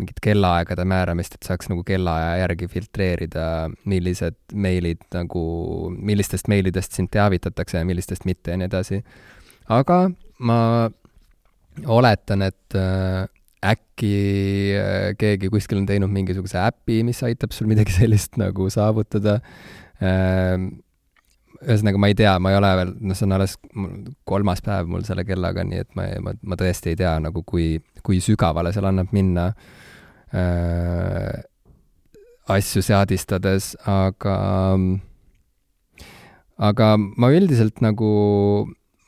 [0.00, 3.44] mingit kellaaegade määramist, et saaks nagu kellaaja järgi filtreerida,
[3.90, 5.42] millised meilid nagu,
[5.96, 9.02] millistest meilidest sind teavitatakse ja millistest mitte ja nii edasi.
[9.68, 10.00] aga
[10.40, 10.58] ma
[11.86, 13.28] oletan, et äh,
[13.60, 14.14] äkki
[14.78, 19.40] äh, keegi kuskil on teinud mingisuguse äpi, mis aitab sul midagi sellist nagu saavutada.
[20.00, 20.56] Äh,
[21.60, 23.58] ühesõnaga, ma ei tea, ma ei ole veel, noh, see on alles
[24.28, 27.74] kolmas päev mul selle kellaga, nii et ma, ma, ma tõesti ei tea nagu, kui,
[28.06, 29.50] kui sügavale seal annab minna
[30.32, 31.42] äh,
[32.50, 34.36] asju seadistades, aga,
[36.70, 38.10] aga ma üldiselt nagu,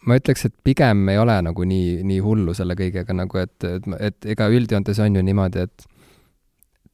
[0.09, 3.89] ma ütleks, et pigem ei ole nagu nii, nii hullu selle kõigega nagu, et, et,
[4.11, 5.87] et ega üldjoontes on ju niimoodi, et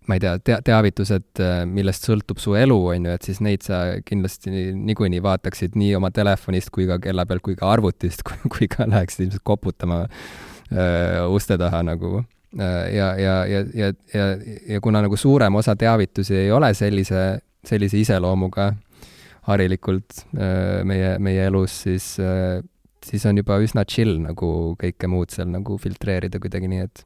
[0.09, 3.83] ma ei tea, tea-, teavitused, millest sõltub su elu, on ju, et siis neid sa
[4.09, 8.89] kindlasti niikuinii vaataksid nii oma telefonist kui ka kella pealt kui ka arvutist, kui, ka
[8.89, 12.23] läheksid ilmselt koputama öö, uste taha nagu.
[12.57, 14.27] Ja, ja, ja, ja, ja,
[14.73, 18.71] ja kuna nagu suurem osa teavitusi ei ole sellise, sellise iseloomuga
[19.51, 22.15] harilikult öö, meie, meie elus, siis
[23.07, 27.05] siis on juba üsna chill nagu kõike muud seal nagu filtreerida kuidagi nii, et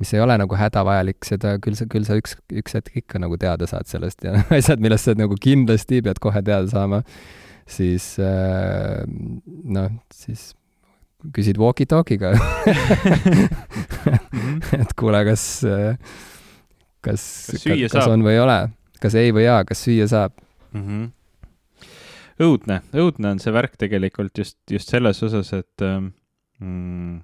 [0.00, 3.38] mis ei ole nagu hädavajalik, seda küll sa, küll sa üks, üks hetk ikka nagu
[3.40, 7.02] teada saad sellest ja asjad, millest sa nagu kindlasti pead kohe teada saama,
[7.68, 10.50] siis äh, noh, siis
[11.34, 12.34] küsid walkie-talkie'ga
[14.82, 15.44] et kuule, kas,
[17.02, 17.22] kas,
[17.64, 18.58] kas, kas on või ei ole,
[19.02, 20.82] kas ei või jaa, kas süüa saab mm?
[20.82, 21.04] -hmm.
[22.42, 26.10] Õudne, õudne on see värk tegelikult just, just selles osas, et ähm,
[26.60, 27.20] mm,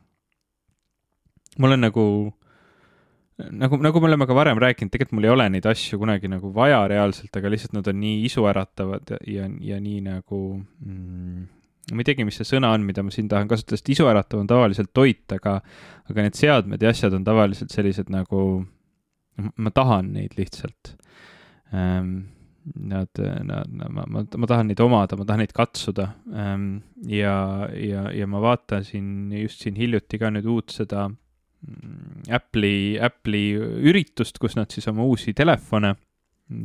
[1.63, 2.07] mul on nagu
[3.51, 6.53] nagu, nagu me oleme ka varem rääkinud, tegelikult mul ei ole neid asju kunagi nagu
[6.55, 11.49] vaja reaalselt, aga lihtsalt nad on nii isuäratavad ja, ja nii nagu mm,
[11.91, 14.51] ma ei teagi, mis see sõna on, mida ma siin tahan kasutada, sest isuäratav on
[14.51, 15.59] tavaliselt toit, aga,
[16.11, 18.63] aga need seadmed ja asjad on tavaliselt sellised nagu,
[19.57, 20.97] ma tahan neid lihtsalt
[21.75, 22.31] ähm,.
[22.63, 26.69] Nad, nad, ma, ma, ma tahan neid omada, ma tahan neid katsuda ähm,
[27.11, 31.09] ja, ja, ja ma vaatasin just siin hiljuti ka nüüd uut seda
[31.63, 33.53] Mm, Apple'i, Apple'i
[33.87, 35.95] üritust, kus nad siis oma uusi telefone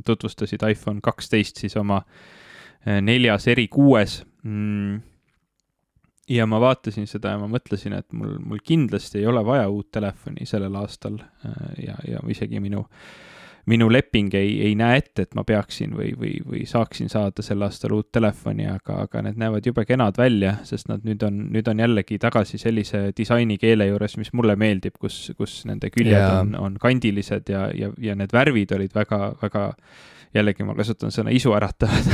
[0.05, 4.23] tutvustasid, iPhone kaksteist siis oma eh, neljas eri kuues.
[4.47, 5.03] Mm.
[6.27, 9.89] ja ma vaatasin seda ja ma mõtlesin, et mul, mul kindlasti ei ole vaja uut
[9.91, 13.36] telefoni sellel aastal eh, ja, ja isegi minu äh,
[13.67, 17.65] minu leping ei, ei näe ette, et ma peaksin või, või, või saaksin saada sel
[17.65, 21.67] aastal uut telefoni, aga, aga need näevad jube kenad välja, sest nad nüüd on, nüüd
[21.67, 26.39] on jällegi tagasi sellise disainikeele juures, mis mulle meeldib, kus, kus nende küljed yeah.
[26.41, 29.65] on, on kandilised ja, ja, ja need värvid olid väga, väga
[30.35, 32.09] jällegi ma kasutan sõna isuäratavad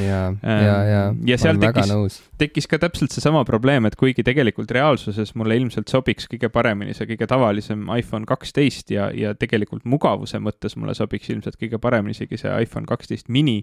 [0.00, 0.20] ja,
[0.68, 5.58] ja, ja, ja seal tekkis, tekkis ka täpselt seesama probleem, et kuigi tegelikult reaalsuses mulle
[5.60, 10.94] ilmselt sobiks kõige paremini see kõige tavalisem iPhone kaksteist ja, ja tegelikult mugavuse mõttes mulle
[10.96, 13.60] sobiks ilmselt kõige paremini isegi see iPhone kaksteist mini,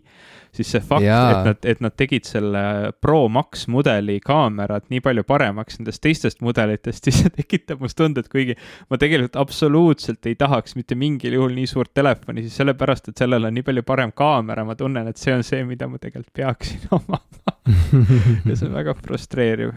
[0.55, 2.63] siis see fakt, et nad, et nad tegid selle
[3.01, 8.23] Pro Max mudeli kaamerad nii palju paremaks nendest teistest mudelitest, siis see tekitab must tunde,
[8.23, 8.57] et kuigi
[8.91, 13.53] ma tegelikult absoluutselt ei tahaks mitte mingil juhul nii suurt telefoni, siis sellepärast, et sellel
[13.53, 16.87] on nii palju parem kaamera, ma tunnen, et see on see, mida ma tegelikult peaksin
[16.97, 17.21] omama
[18.45, 19.73] ja see on väga frustreeriv.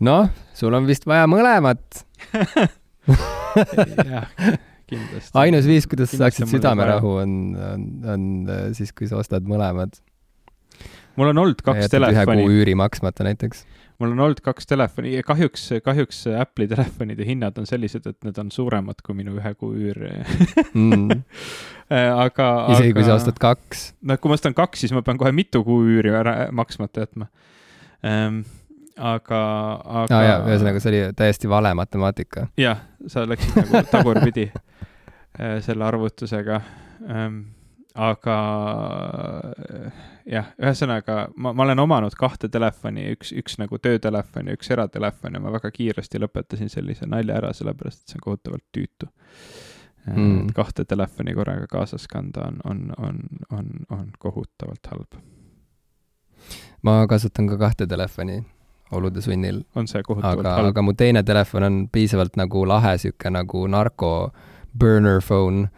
[0.00, 2.04] noh, sul on vist vaja mõlemat
[4.12, 4.28] jah,
[4.86, 5.32] kindlasti.
[5.34, 9.98] ainus viis, kuidas sa saaksid südamerahu, on, on, on äh, siis, kui sa ostad mõlemad.
[11.16, 12.18] mul on olnud kaks telefoni.
[12.18, 13.66] ühe kuu üüri maksmata näiteks
[13.98, 18.38] mul on olnud kaks telefoni ja kahjuks, kahjuks Apple'i telefonide hinnad on sellised, et need
[18.38, 20.04] on suuremad kui minu ühe kuu üür
[20.72, 21.24] mm.
[22.26, 22.46] aga.
[22.74, 23.88] isegi aga, kui sa ostad kaks.
[24.06, 27.26] no kui ma ostan kaks, siis ma pean kohe mitu kuu üüri ära maksmata jätma
[28.06, 28.42] ähm,
[28.98, 29.42] aga,
[30.04, 32.48] aga jaa, ühesõnaga see oli täiesti vale matemaatika.
[32.60, 36.60] jah, sa läksid nagu tagurpidi äh, selle arvutusega
[37.08, 37.40] ähm,
[37.98, 38.36] aga
[40.28, 45.34] jah, ühesõnaga ma, ma olen omanud kahte telefoni, üks, üks nagu töötelefon ja üks eratelefon
[45.34, 49.08] ja ma väga kiiresti lõpetasin sellise nalja ära, sellepärast et see on kohutavalt tüütu.
[50.12, 50.52] mm..
[50.56, 53.18] kahte telefoni korraga kaasas kanda on, on, on,
[53.50, 55.18] on, on kohutavalt halb.
[56.82, 58.42] ma kasutan ka kahte telefoni
[58.92, 59.64] olude sunnil.
[59.74, 60.70] on see kohutavalt aga, halb?
[60.72, 64.30] aga mu teine telefon on piisavalt nagu lahe, sihuke nagu narko
[64.78, 65.68] burner phone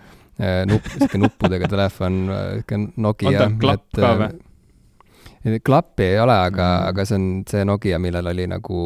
[0.41, 3.33] nupp, sihuke nuppudega telefon, äh, sihuke Nokia.
[3.33, 5.61] on ta klapp ka või?
[5.65, 8.81] klappi ei ole, aga mm., aga see on see Nokia, millel oli nagu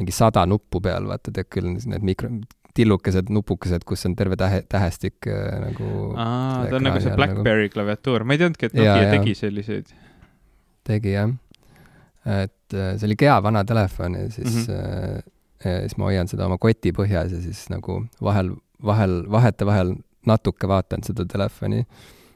[0.00, 2.30] mingi sada nuppu peal, vaata, tead küll, need mikro,
[2.76, 5.90] tillukesed nupukesed, kus on terve tähe, tähestik äh, nagu.
[6.16, 7.20] aa, ta on nagu see nagu.
[7.20, 7.74] BlackBerry nagu...
[7.76, 9.92] klaviatuur, ma ei teadnudki, et Nokia ja, tegi selliseid.
[10.88, 11.34] tegi jah,
[12.24, 15.32] et äh, see oli Gea vana telefon ja siis mm, -hmm.
[15.64, 18.54] äh, siis ma hoian seda oma koti põhjas ja siis nagu vahel,
[18.84, 19.96] vahel, vahetevahel
[20.26, 21.84] natuke vaatan seda telefoni.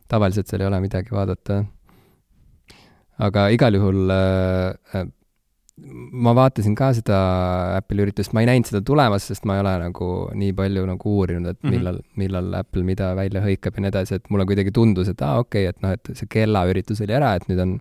[0.09, 1.65] tavaliselt seal ei ole midagi vaadata
[3.23, 5.05] aga igal juhul äh,
[6.25, 7.17] ma vaatasin ka seda
[7.81, 11.15] Apple'i üritust, ma ei näinud seda tulemas, sest ma ei ole nagu nii palju nagu
[11.19, 11.73] uurinud, et mhm.
[11.75, 12.21] millal mm, -hmm.
[12.23, 15.43] millal Apple mida välja hõikab ja nii edasi, et mulle kuidagi tundus, et aa ah,,
[15.43, 17.75] okei okay,, et noh, et see kellaüritus oli ära, et nüüd on,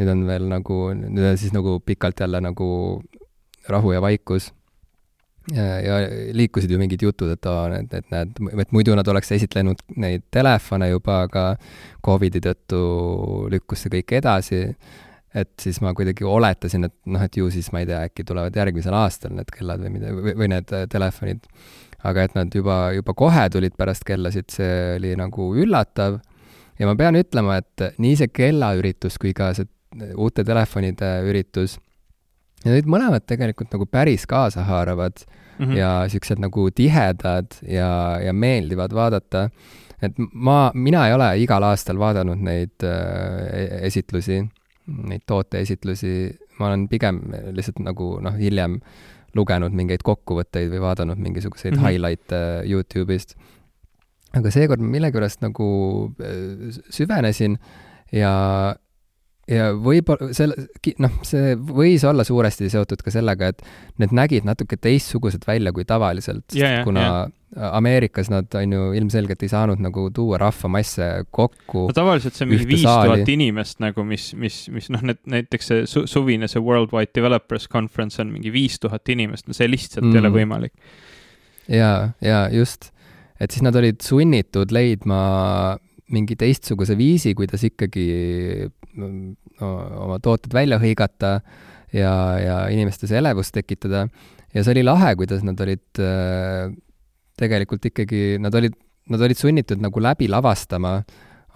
[0.00, 2.68] nüüd on veel nagu, nüüd on siis nagu pikalt jälle nagu
[3.68, 4.50] rahu ja vaikus
[5.50, 5.98] ja
[6.36, 10.26] liikusid ju mingid jutud, et aa, et, et näed, et muidu nad oleks esitlenud neid
[10.34, 11.46] telefone juba, aga
[12.04, 12.82] Covidi tõttu
[13.50, 14.62] lükkus see kõik edasi.
[15.34, 18.56] et siis ma kuidagi oletasin, et noh, et ju siis ma ei tea, äkki tulevad
[18.56, 21.46] järgmisel aastal need kellad või mida, või need telefonid.
[22.04, 26.20] aga et nad juba, juba kohe tulid pärast kellasid, see oli nagu üllatav.
[26.78, 29.66] ja ma pean ütlema, et nii see kellaüritus kui ka see
[30.16, 31.78] uute telefonide üritus
[32.64, 35.76] ja need mõlemad tegelikult nagu päris kaasahaaravad mm -hmm.
[35.76, 39.50] ja siuksed nagu tihedad ja, ja meeldivad vaadata.
[40.02, 44.40] et ma, mina ei ole igal aastal vaadanud neid äh, esitlusi,
[44.86, 47.20] neid tooteesitlusi, ma olen pigem
[47.52, 48.80] lihtsalt nagu noh, hiljem
[49.34, 51.88] lugenud mingeid kokkuvõtteid või vaadanud mingisuguseid mm -hmm.
[51.88, 53.36] highlight'e Youtube'ist.
[54.34, 55.68] aga seekord ma millegipärast nagu
[56.20, 57.58] äh, süvenesin
[58.12, 58.74] ja
[59.52, 60.66] ja võib-olla selle,
[61.02, 63.62] noh, see võis olla suuresti seotud ka sellega, et
[64.02, 67.30] need nägid natuke teistsugused välja kui tavaliselt yeah,, kuna yeah.
[67.76, 71.84] Ameerikas nad on ju ilmselgelt ei saanud nagu tuua rahvamasse kokku.
[71.90, 75.68] no tavaliselt see on mingi viis tuhat inimest nagu, mis, mis, mis noh, need näiteks
[75.68, 80.06] see su suvine, see Worldwide Developers Conference on mingi viis tuhat inimest, no see lihtsalt
[80.06, 80.16] mm.
[80.16, 80.40] ei ole mm.
[80.40, 80.98] võimalik.
[81.68, 81.92] ja,
[82.24, 82.88] ja just,
[83.36, 85.22] et siis nad olid sunnitud leidma
[86.12, 88.06] mingi teistsuguse viisi, kuidas ikkagi
[89.62, 91.38] oma tooted välja hõigata
[91.92, 94.06] ja, ja inimestes elevust tekitada.
[94.54, 96.72] ja see oli lahe, kuidas nad olid äh,
[97.40, 98.74] tegelikult ikkagi, nad olid,
[99.12, 101.00] nad olid sunnitud nagu läbi lavastama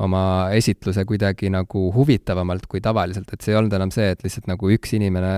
[0.05, 4.49] oma esitluse kuidagi nagu huvitavamalt kui tavaliselt, et see ei olnud enam see, et lihtsalt
[4.51, 5.37] nagu üks inimene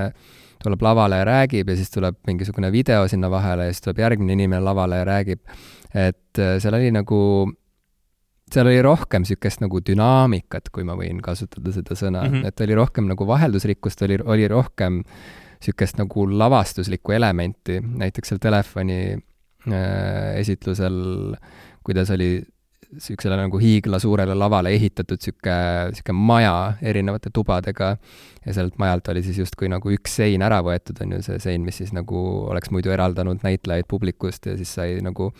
[0.58, 4.34] tuleb lavale ja räägib ja siis tuleb mingisugune video sinna vahele ja siis tuleb järgmine
[4.34, 5.40] inimene lavale ja räägib.
[5.94, 7.20] et äh, seal oli nagu
[8.54, 12.48] seal oli rohkem niisugust nagu dünaamikat, kui ma võin kasutada seda sõna mm, -hmm.
[12.48, 19.00] et oli rohkem nagu vaheldusrikkust, oli, oli rohkem niisugust nagu lavastuslikku elementi, näiteks seal telefoni
[19.14, 21.34] äh, esitlusel,
[21.84, 22.38] kuidas oli
[22.92, 25.56] niisugusele nagu hiiglasuurele lavale ehitatud niisugune,
[25.92, 27.96] niisugune maja erinevate tubadega
[28.46, 31.64] ja sealt majalt oli siis justkui nagu üks sein ära võetud, on ju, see sein,
[31.66, 35.32] mis siis nagu oleks muidu eraldanud näitlejaid publikust ja siis sai nagu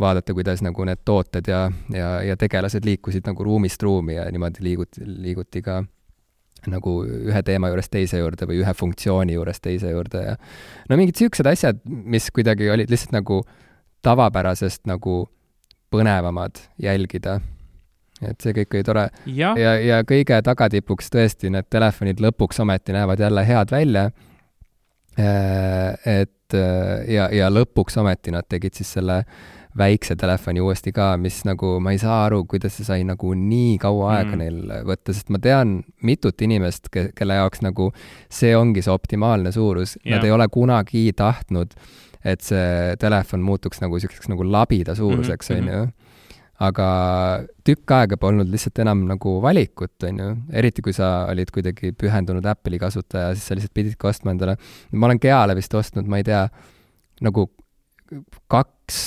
[0.00, 4.64] vaadata, kuidas nagu need tooted ja, ja, ja tegelased liikusid nagu ruumist ruumi ja niimoodi
[4.64, 5.82] liiguti, liiguti ka
[6.70, 10.36] nagu ühe teema juurest teise juurde või ühe funktsiooni juurest teise juurde ja
[10.90, 13.42] no mingid niisugused asjad, mis kuidagi olid lihtsalt nagu
[14.06, 15.24] tavapärasest nagu
[15.92, 17.40] põnevamad jälgida.
[18.22, 19.08] et see kõik oli tore.
[19.26, 24.10] ja, ja, ja kõige tagatipuks tõesti need telefonid lõpuks ometi näevad jälle head välja.
[25.16, 26.56] Äh, et
[27.08, 29.24] ja, ja lõpuks ometi nad tegid siis selle
[29.78, 33.76] väikse telefoni uuesti ka, mis nagu, ma ei saa aru, kuidas see sai nagu nii
[33.82, 34.40] kaua aega mm.
[34.42, 37.90] neil võtta, sest ma tean mitut inimest, ke-, kelle jaoks nagu
[38.32, 39.96] see ongi see optimaalne suurus.
[40.02, 41.76] Yeah., nad ei ole kunagi tahtnud,
[42.26, 45.86] et see telefon muutuks nagu niisuguseks nagu labida suuruseks, mhm, on ju
[46.66, 46.86] aga
[47.66, 52.46] tükk aega polnud lihtsalt enam nagu valikut, on ju, eriti kui sa olid kuidagi pühendunud
[52.48, 54.56] Apple'i kasutaja, siis sa lihtsalt pididki ostma endale,
[54.96, 56.46] ma olen Geale vist ostnud, ma ei tea,
[57.26, 57.48] nagu
[58.52, 58.98] kaks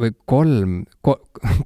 [0.00, 0.74] või kolm
[1.04, 1.16] ko,,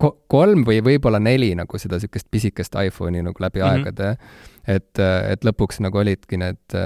[0.00, 3.82] ko, kolm või võib-olla neli nagu seda niisugust pisikest iPhone'i nagu läbi mm -hmm.
[3.82, 4.16] aegade.
[4.66, 6.76] et, et lõpuks nagu olidki need,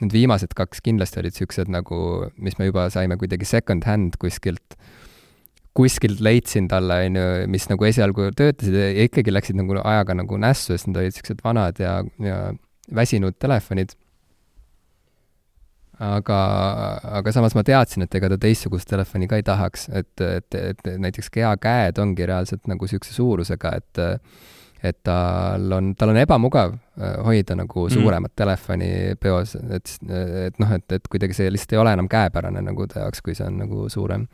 [0.00, 4.78] need viimased kaks kindlasti olid niisugused nagu, mis me juba saime kuidagi second hand kuskilt,
[5.74, 10.36] kuskilt leidsin talle, on ju, mis nagu esialgu töötasid ja ikkagi läksid nagu ajaga nagu
[10.36, 12.52] nässu, sest need olid niisugused vanad ja, ja
[12.94, 13.94] väsinud telefonid
[16.00, 16.38] aga,
[17.20, 20.88] aga samas ma teadsin, et ega ta teistsugust telefoni ka ei tahaks, et, et, et
[21.02, 24.02] näiteks Gea käed ongi reaalselt nagu niisuguse suurusega, et
[24.80, 27.92] et tal on, tal on ebamugav äh, hoida nagu mm.
[27.92, 28.36] suuremat mm.
[28.36, 28.90] telefoni
[29.20, 29.92] peos, et,
[30.46, 33.36] et noh, et, et kuidagi see lihtsalt ei ole enam käepärane nagu ta jaoks, kui
[33.36, 34.24] see on nagu suurem.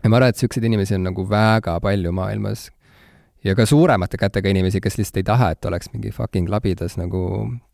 [0.00, 2.70] ja ma arvan, et niisuguseid inimesi on nagu väga palju maailmas,
[3.44, 7.22] ja ka suuremate kätega inimesi, kes lihtsalt ei taha, et oleks mingi fucking labidas nagu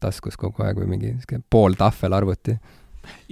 [0.03, 2.59] taskus kogu aeg või mingi sihuke pool tahvelarvuti.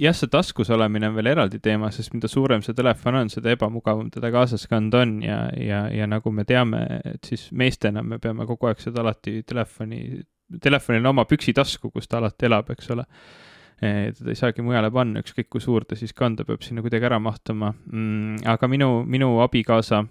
[0.01, 3.53] Jah, see taskus olemine on veel eraldi teema, sest mida suurem see telefon on, seda
[3.55, 6.83] ebamugavam teda kaasas kanda on ja, ja, ja nagu me teame,
[7.15, 10.21] et siis meestena me peame kogu aeg seda alati telefoni,
[10.61, 13.07] telefonil on oma püksitasku, kus ta alati elab, eks ole
[13.75, 16.83] teda ei saagi mujale panna, ükskõik kui suur ta siis ka on, ta peab sinna
[16.83, 18.45] kuidagi ära mahtuma mm,.
[18.47, 20.05] aga minu, minu abikaasa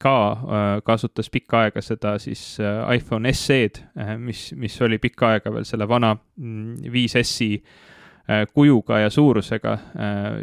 [0.00, 3.82] ka äh, kasutas pikka aega seda siis äh, iPhone SE-d,
[4.18, 7.88] mis, mis oli pikka aega veel selle vana 5S-i mm,
[8.54, 9.78] kujuga ja suurusega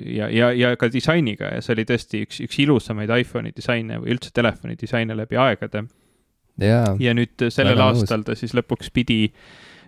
[0.06, 1.54] ja, ja, ja ka disainiga.
[1.56, 5.86] Ja see oli tõesti üks, üks ilusamaid iPhone'i disaine või üldse telefoni disaine läbi aegade.
[7.00, 9.32] ja nüüd sellel aastal ta siis lõpuks pidi,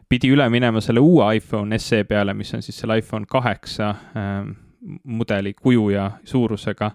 [0.10, 3.96] pidi üle minema selle uue iPhone SE peale, mis on siis selle iPhone kaheksa
[5.04, 6.92] mudeli kuju ja suurusega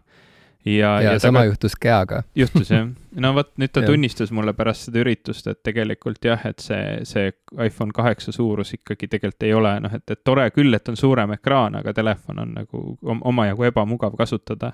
[0.64, 1.44] ja, ja, ja sama ka...
[1.44, 2.22] juhtus Geaga.
[2.42, 2.86] juhtus jah,
[3.20, 7.32] no vot nüüd ta tunnistas mulle pärast seda üritust, et tegelikult jah, et see, see
[7.64, 11.36] iPhone kaheksa suurus ikkagi tegelikult ei ole noh, et, et tore küll, et on suurem
[11.36, 14.72] ekraan, aga telefon on nagu omajagu ebamugav kasutada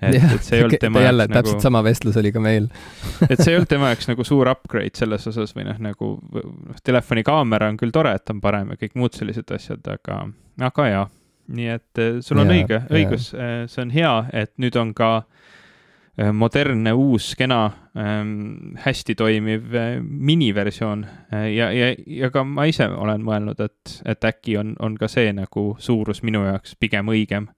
[0.00, 1.38] et, et see ei olnud tema jälle, nagu.
[1.38, 2.68] täpselt sama vestlus oli ka meil
[3.30, 6.82] et see ei olnud tema jaoks nagu suur upgrade selles osas või noh, nagu noh,
[6.84, 10.24] telefoni kaamera on küll tore, et on parem ja kõik muud sellised asjad, aga,
[10.70, 11.08] aga jaa
[11.54, 14.92] nii et eh, sul on ja, õige, õigus, eh, see on hea, et nüüd on
[14.96, 17.60] ka eh, modernne, uus, kena,
[17.94, 21.06] ehm, hästi toimiv miniversioon
[21.54, 25.32] ja, ja, ja ka ma ise olen mõelnud, et, et äkki on, on ka see
[25.36, 27.48] nagu suurus minu jaoks pigem õigem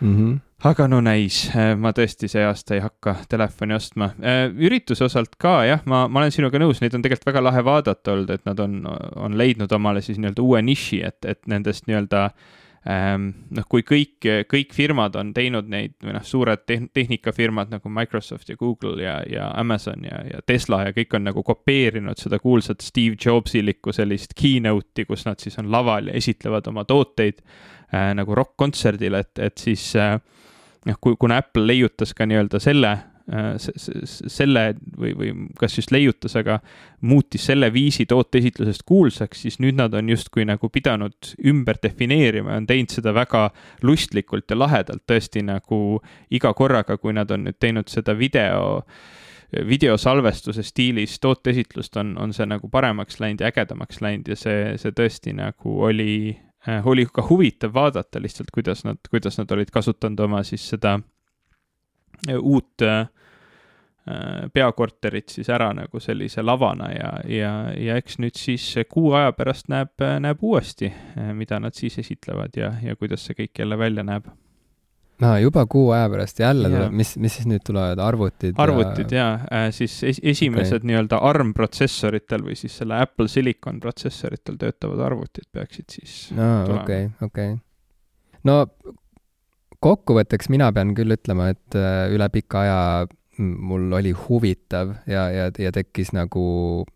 [0.00, 0.16] mm.
[0.16, 0.34] -hmm.
[0.66, 1.44] aga no näis,
[1.78, 4.10] ma tõesti see aasta ei hakka telefoni ostma.
[4.58, 8.12] ürituse osalt ka jah, ma, ma olen sinuga nõus, neid on tegelikult väga lahe vaadata
[8.12, 8.82] olnud, et nad on,
[9.16, 12.54] on leidnud omale siis nii-öelda uue niši, et, et nendest nii-öelda äh,
[12.86, 18.56] noh, kui kõik, kõik firmad on teinud neid või noh, suured tehnikafirmad nagu Microsoft ja
[18.60, 23.18] Google ja, ja Amazon ja, ja Tesla ja kõik on nagu kopeerinud seda kuulsat Steve
[23.18, 29.18] Jobsilikku sellist keynote'i, kus nad siis on laval ja esitlevad oma tooteid äh, nagu rokk-kontserdil,
[29.18, 30.14] et, et siis äh,
[30.86, 32.94] noh, kui, kuna Apple leiutas ka nii-öelda selle
[33.26, 34.62] selle
[34.98, 36.60] või, või kas just leiutas, aga
[37.00, 42.62] muutis selle viisi tooteesitlusest kuulsaks, siis nüüd nad on justkui nagu pidanud ümber defineerima ja
[42.62, 43.48] on teinud seda väga
[43.82, 45.98] lustlikult ja lahedalt, tõesti nagu
[46.30, 48.84] iga korraga, kui nad on nüüd teinud seda video
[49.66, 54.94] videosalvestuse stiilis tooteesitlust on, on see nagu paremaks läinud ja ägedamaks läinud ja see, see
[54.94, 56.34] tõesti nagu oli,
[56.68, 60.98] äh, oli ka huvitav vaadata lihtsalt, kuidas nad, kuidas nad olid kasutanud oma siis seda
[62.40, 63.06] uut äh,
[64.52, 69.66] peakorterit siis ära nagu sellise lavana ja, ja, ja eks nüüd siis kuu aja pärast
[69.72, 70.92] näeb, näeb uuesti,
[71.34, 74.28] mida nad siis esitlevad ja, ja kuidas see kõik jälle välja näeb.
[75.26, 78.54] aa, juba kuu aja pärast jälle tuleb, mis, mis siis nüüd tulevad, arvutid?
[78.62, 80.92] arvutid ja, ja, siis es, esimesed okay.
[80.92, 87.10] nii-öelda ARM protsessoritel või siis selle Apple Silicon protsessoritel töötavad arvutid peaksid siis aa, okei,
[87.26, 87.58] okei.
[88.46, 88.60] no
[89.80, 92.80] kokkuvõtteks mina pean küll ütlema, et äh, üle pika aja
[93.38, 96.86] mul oli huvitav ja, ja, ja tekkis nagu,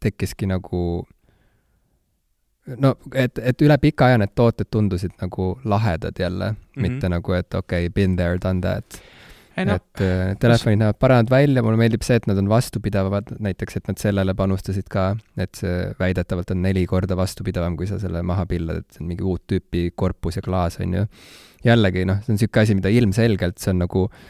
[0.00, 0.82] tekkiski nagu
[2.76, 6.82] no et, et üle pika aja need tooted tundusid nagu lahedad jälle mm, -hmm.
[6.82, 9.00] mitte nagu, et okei okay,, been there, done that.
[9.66, 13.80] No, et äh, telefonid näevad paremad välja, mulle meeldib see, et nad on vastupidavad, näiteks
[13.80, 18.22] et nad sellele panustasid ka, et see väidetavalt on neli korda vastupidavam, kui sa selle
[18.26, 21.06] maha pillad, et see on mingi uut tüüpi korpus ja klaas, on ju.
[21.66, 24.26] jällegi noh, see on niisugune asi, mida ilmselgelt see on nagu äh,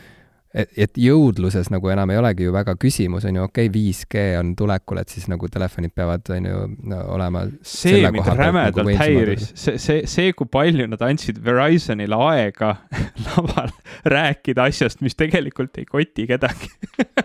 [0.54, 4.24] et, et jõudluses nagu enam ei olegi ju väga küsimus, on ju, okei okay,, 5G
[4.40, 8.96] on tulekul, et siis nagu telefonid peavad, on ju no,, olema see, mind rämedalt nagu
[9.02, 12.74] häiris, see, see, see, kui palju nad andsid Verizonile aega
[13.26, 13.72] laval
[14.08, 16.72] rääkida asjast, mis tegelikult ei koti kedagi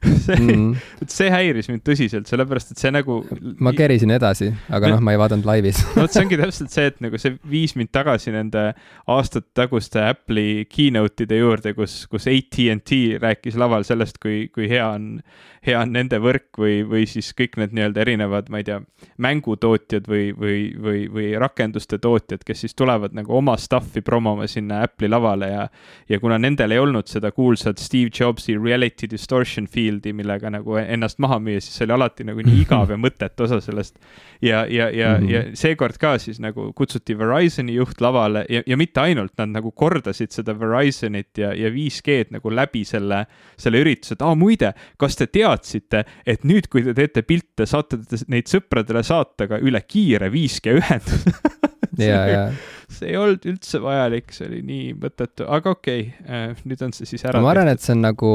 [0.26, 3.20] see mm, see häiris mind tõsiselt, sellepärast et see nagu.
[3.60, 6.92] ma kerisin edasi, aga noh, ma ei vaadanud laivis no vot, see ongi täpselt see,
[6.92, 8.70] et nagu see viis mind tagasi nende
[9.10, 14.68] aastate taguste Apple'i keynote ide juurde, kus, kus AT AT&T rääkis laval sellest, kui, kui
[14.68, 15.20] hea on,
[15.66, 18.80] hea on nende võrk või, või siis kõik need nii-öelda erinevad, ma ei tea,
[19.22, 24.82] mängutootjad või, või, või, või rakenduste tootjad, kes siis tulevad nagu oma stuff'i promoma sinna
[24.86, 25.66] Apple'i lavale ja,
[26.08, 31.20] ja kuna nendel ei olnud seda kuulsat Steve Jobsi reality distortion field'i, millega nagu ennast
[31.22, 33.98] maha müüa, siis see oli alati nagu nii igav ja mõttetu osa sellest.
[34.40, 35.30] ja, ja, ja mm, -hmm.
[35.30, 39.72] ja seekord ka siis nagu kutsuti Verizoni juht lavale ja, ja mitte ainult, nad nagu
[39.72, 43.24] kordasid seda Verizonit ja, ja 5G-d nagu läbi selle,
[43.58, 47.98] selle ürituse, et aa muide, kas te teadsite, et nüüd, kui te teete pilte, saate
[47.98, 51.34] te neid sõpradele saata ka üle kiire 5G ühenduse
[52.10, 52.44] ja, ja
[52.90, 57.08] see ei olnud üldse vajalik, see oli nii mõttetu, aga okei okay,, nüüd on see
[57.08, 57.42] siis ära.
[57.42, 58.32] ma arvan, et see on nagu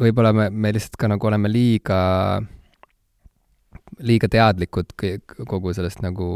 [0.00, 2.00] võib-olla me, me lihtsalt ka nagu oleme liiga,
[4.02, 4.96] liiga teadlikud
[5.46, 6.30] kogu sellest nagu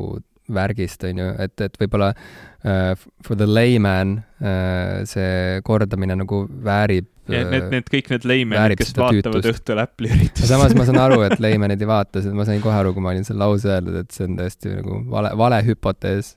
[0.54, 2.92] värgist, on ju, et, et võib-olla uh,
[3.24, 8.92] for the layman uh, see kordamine nagu väärib ja need, need kõik need layman'id, kes
[8.96, 9.62] vaatavad tüütust.
[9.62, 10.46] õhtul Apple'i üritust.
[10.50, 13.14] samas ma saan aru, et layman'id ei vaata, sest ma sain kohe aru, kui ma
[13.14, 16.34] olin selle lause öelnud, et see on tõesti nagu vale, vale hüpotees.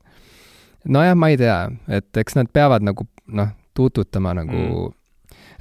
[0.87, 1.59] nojah, ma ei tea,
[1.99, 4.95] et eks nad peavad nagu noh, tuututama nagu mm.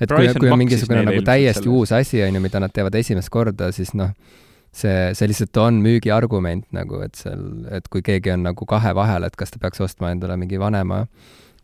[0.00, 3.32] Et kui, kui on mingisugune nagu täiesti uus asi, on ju, mida nad teevad esimest
[3.32, 4.12] korda, siis noh,
[4.76, 7.42] see, see lihtsalt on müügiargument nagu, et seal,
[7.72, 11.04] et kui keegi on nagu kahe vahel, et kas ta peaks ostma endale mingi vanema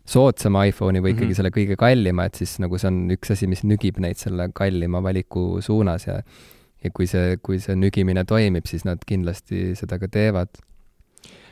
[0.08, 1.36] soodsama iPhone'i või ikkagi mm -hmm.
[1.38, 5.02] selle kõige kallima, et siis nagu see on üks asi, mis nügib neid selle kallima
[5.02, 6.22] valiku suunas ja
[6.84, 10.48] ja kui see, kui see nügimine toimib, siis nad kindlasti seda ka teevad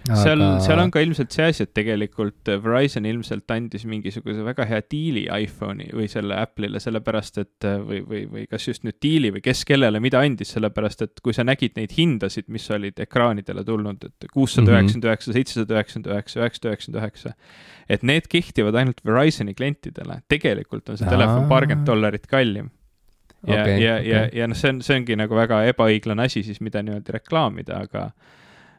[0.09, 0.16] Aga...
[0.16, 4.80] seal, seal on ka ilmselt see asi, et tegelikult Verizon ilmselt andis mingisuguse väga hea
[4.90, 9.44] diili iPhone'i või selle Apple'ile, sellepärast et või, või, või kas just nüüd diili või
[9.44, 14.09] kes kellele mida andis, sellepärast et kui sa nägid neid hindasid, mis olid ekraanidele tulnud,
[14.09, 17.34] et kuussada üheksakümmend üheksa, seitsesada üheksakümmend üheksa, üheksasada üheksakümmend üheksa,
[17.92, 21.16] et need kehtivad ainult Verizoni klientidele, tegelikult on see Aa.
[21.18, 22.72] telefon paarkümmend dollarit kallim
[23.46, 26.42] ja okay,, ja okay., ja, ja noh, see on, see ongi nagu väga ebaõiglane asi
[26.46, 28.11] siis, mida niimoodi reklaamida, aga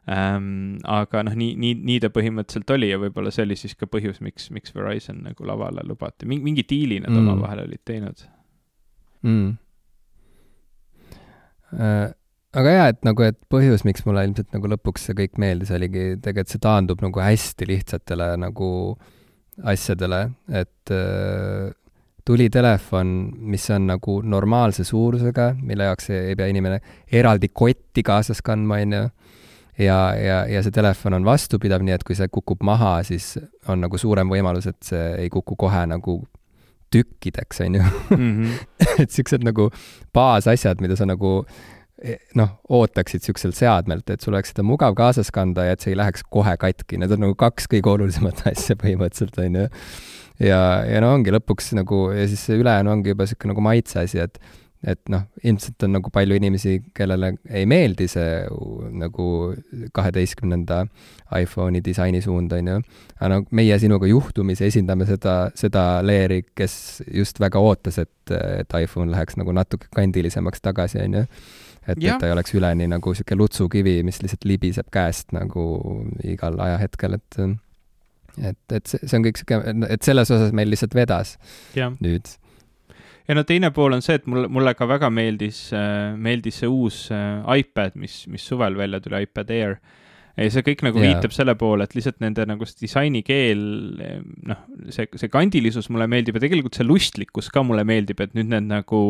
[0.10, 0.78] ähm,.
[0.88, 4.22] aga noh, nii, nii, nii ta põhimõtteliselt oli ja võib-olla see oli siis ka põhjus,
[4.26, 7.28] miks, miks Verizon nagu lavale lubati, mingi, mingi diili nad mm.
[7.28, 8.26] omavahel olid teinud
[9.28, 9.52] mm..
[11.72, 12.10] Äh,
[12.60, 16.18] aga jaa, et nagu, et põhjus, miks mulle ilmselt nagu lõpuks see kõik meeldis, oligi
[16.20, 18.72] tegelikult see taandub nagu hästi lihtsatele nagu
[19.72, 21.70] asjadele, et äh,
[22.26, 26.80] tuli telefon, mis on nagu normaalse suurusega, mille jaoks ei pea inimene
[27.12, 29.04] eraldi kotti kaasas kandma, on ju
[29.82, 33.34] ja, ja, ja see telefon on vastupidav, nii et kui see kukub maha, siis
[33.72, 36.22] on nagu suurem võimalus, et see ei kuku kohe nagu
[36.92, 38.18] tükkideks, on ju mm.
[38.18, 38.66] -hmm.
[39.04, 39.70] et siuksed nagu
[40.14, 41.46] baasasjad, mida sa nagu
[42.04, 45.94] eh, noh, ootaksid siukselt seadmelt, et sul oleks seda mugav kaasas kanda ja et see
[45.94, 49.68] ei läheks kohe katki, need on nagu kaks kõige olulisemat asja põhimõtteliselt, on ju.
[50.40, 54.04] ja, ja no ongi lõpuks nagu ja siis see ülejäänu ongi juba sihuke nagu maitse
[54.04, 54.40] asi, et
[54.82, 58.32] et noh, ilmselt on nagu palju inimesi, kellele ei meeldi see
[58.98, 59.26] nagu
[59.94, 60.82] kaheteistkümnenda
[61.38, 62.80] iPhone'i disainisuund, on ju.
[63.20, 66.76] aga no meie sinuga juhtumisi esindame seda, seda leeri, kes
[67.14, 71.26] just väga ootas, et, et iPhone läheks nagu natuke kandilisemaks tagasi, on ju.
[71.86, 75.66] et, et ta ei oleks üleni nagu niisugune lutsukivi, mis lihtsalt libiseb käest nagu
[76.26, 77.44] igal ajahetkel, et
[78.40, 81.36] et, et see, see on kõik niisugune, et selles osas meil lihtsalt vedas
[81.78, 81.92] ja.
[82.02, 82.30] nüüd
[83.32, 86.68] ja no teine pool on see, et mulle, mulle ka väga meeldis, äh, meeldis see
[86.68, 89.78] uus äh, iPad, mis, mis suvel välja tuli, iPad Air.
[90.36, 91.14] ja see kõik nagu yeah.
[91.14, 93.64] viitab selle poole, et lihtsalt nende nagu see disainikeel,
[94.52, 98.52] noh, see, see kandilisus mulle meeldib ja tegelikult see lustlikkus ka mulle meeldib, et nüüd
[98.52, 99.02] need nagu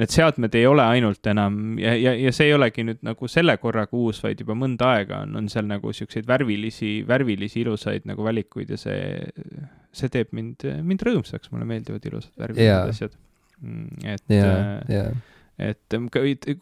[0.00, 3.58] need seadmed ei ole ainult enam ja, ja, ja see ei olegi nüüd nagu selle
[3.60, 8.24] korraga uus, vaid juba mõnda aega on, on seal nagu siukseid värvilisi, värvilisi ilusaid nagu
[8.24, 9.02] valikuid ja see
[9.92, 12.88] see teeb mind, mind rõõmsaks, mulle meeldivad ilusad värvilised yeah.
[12.88, 13.18] asjad.
[13.62, 15.10] Mm, et yeah,, yeah.
[15.62, 15.96] et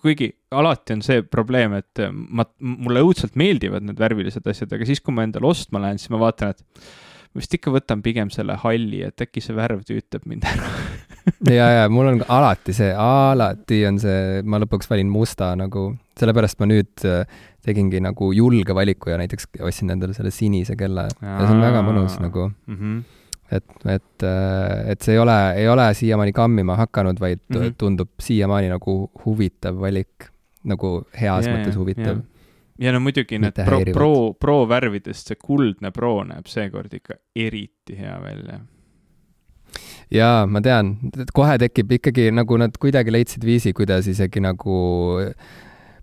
[0.02, 4.88] kuigi alati on see probleem, et ähm, ma, mulle õudselt meeldivad need värvilised asjad, aga
[4.88, 6.90] siis, kui ma endale ostma lähen, siis ma vaatan, et
[7.30, 10.74] ma vist ikka võtan pigem selle halli, et äkki see värv tüütab mind ära
[11.58, 15.90] ja, ja mul on alati see, alati on see, ma lõpuks valin musta nagu,
[16.20, 17.22] sellepärast ma nüüd äh,
[17.64, 21.08] tegingi nagu julge valiku ja näiteks ostsin endale selle sinise kella.
[21.20, 22.50] Ja see on väga mõnus nagu.
[22.66, 22.76] Mm.
[22.76, 23.00] -hmm
[23.50, 27.72] et, et, äh, et see ei ole, ei ole siiamaani kammima hakanud, vaid mm -hmm.
[27.78, 30.30] tundub siiamaani nagu huvitav valik,
[30.62, 32.20] nagu heas yeah, mõttes huvitav.
[32.20, 32.28] Yeah
[32.80, 37.98] ja no muidugi need pro, pro, pro värvidest see kuldne pro näeb seekord ikka eriti
[37.98, 38.60] hea välja.
[40.14, 40.94] Jaa, ma tean,
[41.36, 44.78] kohe tekib ikkagi nagu nad kuidagi leidsid viisi, kuidas isegi nagu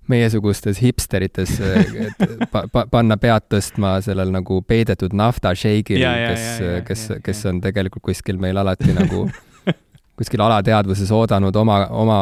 [0.07, 1.57] meiesugustes hipsterites
[2.51, 6.47] pa, pa, panna pead tõstma sellel nagu peidetud nafta shake'il, kes,
[6.87, 9.25] kes, kes on tegelikult kuskil meil alati nagu
[10.17, 12.19] kuskil alateadvuses oodanud oma, oma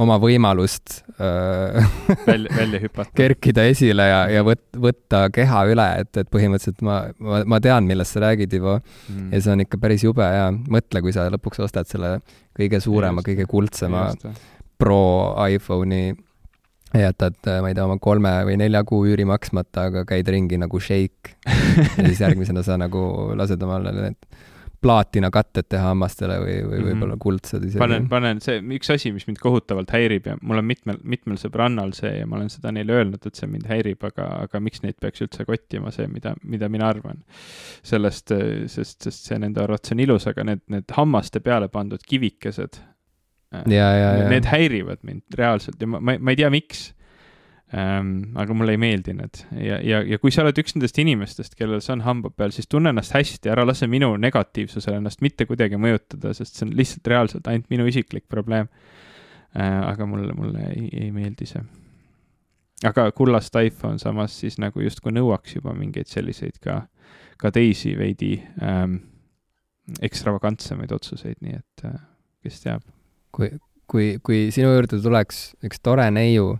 [0.00, 1.90] oma võimalust äh,
[2.28, 3.12] välja, välja hüpata.
[3.16, 7.88] kerkida esile ja, ja võt-, võtta keha üle, et, et põhimõtteliselt ma, ma, ma tean,
[7.88, 8.78] millest sa räägid, Ivo.
[9.08, 9.28] Mm..
[9.34, 12.18] ja see on ikka päris jube ja mõtle, kui sa lõpuks ostad selle
[12.56, 14.08] kõige suurema, kõige kuldsema
[14.80, 15.02] pro
[15.50, 16.10] iPhone'i
[16.94, 20.58] ja jätad, ma ei tea, oma kolme või nelja kuu üüri maksmata, aga käid ringi
[20.58, 21.34] nagu šeik
[21.98, 23.02] ja siis järgmisena sa nagu
[23.38, 24.30] lased omale need
[24.80, 26.86] plaatinakatted teha hammastele või, või mhm.
[26.88, 27.80] võib-olla kuldsed isegi.
[27.82, 31.92] panen, panen see, üks asi, mis mind kohutavalt häirib ja mul on mitmel, mitmel sõbrannal
[31.96, 34.96] see ja ma olen seda neile öelnud, et see mind häirib, aga, aga miks neid
[35.00, 37.20] peaks üldse kottima, see, mida, mida mina arvan
[37.86, 38.32] sellest,
[38.72, 42.80] sest, sest see nende arvates on ilus, aga need, need hammaste peale pandud kivikesed,
[44.30, 46.88] need häirivad mind reaalselt ja ma, ma, ma ei tea, miks
[47.74, 48.36] ähm,.
[48.40, 51.82] aga mulle ei meeldi need ja, ja, ja kui sa oled üks nendest inimestest, kellel
[51.84, 55.78] see on hamba peal, siis tunne ennast hästi, ära lase minu negatiivsusele ennast mitte kuidagi
[55.80, 58.70] mõjutada, sest see on lihtsalt reaalselt ainult minu isiklik probleem
[59.54, 59.76] äh,.
[59.86, 61.62] aga mulle, mulle ei, ei meeldi see.
[62.90, 66.82] aga kullast iPhone samas siis nagu justkui nõuaks juba mingeid selliseid ka,
[67.38, 68.98] ka teisi veidi ähm,
[70.02, 72.00] ekstravagantsemaid otsuseid, nii et äh,
[72.42, 72.82] kes teab.
[73.32, 73.50] kui,
[73.90, 76.56] kui, kui sinu juurde tuleks üks tore neiu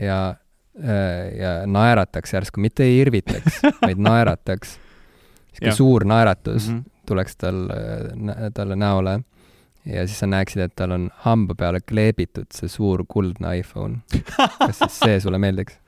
[0.00, 0.20] ja,
[0.78, 4.78] äh, ja naerataks järsku, mitte ei irvitaks vaid naerataks.
[5.52, 7.04] sihuke suur naeratus mm -hmm.
[7.06, 9.20] tuleks tal, äh, talle näole
[9.84, 13.98] ja siis sa näeksid, et tal on hamba peale kleebitud see suur kuldne iPhone.
[14.58, 15.78] kas siis see sulle meeldiks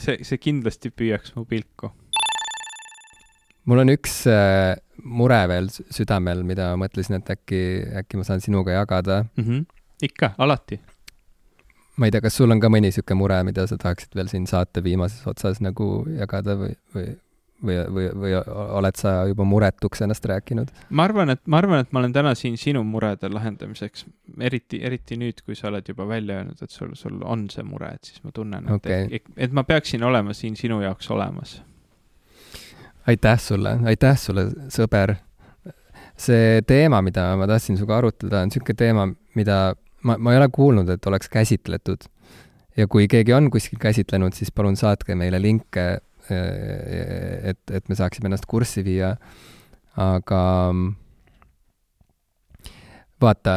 [0.00, 1.92] see, see kindlasti püüaks mu pilku.
[3.64, 4.74] mul on üks äh,
[5.04, 7.62] mure veel südamel, mida ma mõtlesin, et äkki,
[8.02, 9.44] äkki ma saan sinuga jagada mm.
[9.44, 9.64] -hmm.
[10.02, 10.80] ikka, alati
[11.96, 14.46] ma ei tea, kas sul on ka mõni niisugune mure, mida sa tahaksid veel siin
[14.50, 17.06] saate viimases otsas nagu jagada või, või,
[17.64, 18.34] või, või, või
[18.80, 20.72] oled sa juba muretuks ennast rääkinud?
[20.90, 24.06] ma arvan, et, ma arvan, et ma olen täna siin sinu murede lahendamiseks,
[24.40, 27.94] eriti, eriti nüüd, kui sa oled juba välja öelnud, et sul, sul on see mure,
[27.96, 31.62] et siis ma tunnen, et okay., et, et ma peaksin olema siin sinu jaoks olemas.
[33.06, 35.16] aitäh sulle, aitäh sulle, sõber.
[36.16, 39.74] see teema, mida ma tahtsin sinuga arutada, on niisugune teema, mida
[40.06, 42.06] ma, ma ei ole kuulnud, et oleks käsitletud.
[42.76, 45.86] ja kui keegi on kuskil käsitlenud, siis palun saatke meile linke,
[46.30, 49.16] eh, et, et me saaksime ennast kurssi viia.
[49.96, 50.40] aga
[53.20, 53.54] vaata,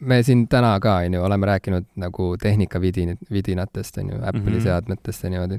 [0.00, 4.56] me siin täna ka, on ju, oleme rääkinud nagu tehnikavidin-, vidinatest, on ju, Apple'i mm
[4.58, 4.62] -hmm.
[4.62, 5.58] seadmetest ja niimoodi.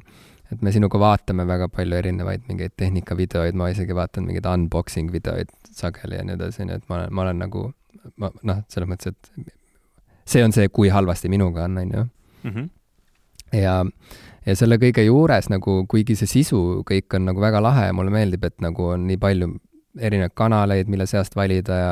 [0.51, 5.49] et me sinuga vaatame väga palju erinevaid mingeid tehnikavideoid, ma isegi vaatan mingeid unboxing videoid
[5.71, 7.63] sageli ja nii edasi, on ju, et ma olen, ma olen nagu,
[8.15, 9.53] ma noh, selles mõttes, et
[10.25, 12.05] see on see, kui halvasti minuga on, on ju.
[12.45, 12.69] Mhm.
[13.57, 13.79] ja,
[14.45, 18.13] ja selle kõige juures nagu, kuigi see sisu kõik on nagu väga lahe ja mulle
[18.13, 19.55] meeldib, et nagu on nii palju
[19.95, 21.91] erinevaid kanaleid, mille seast valida ja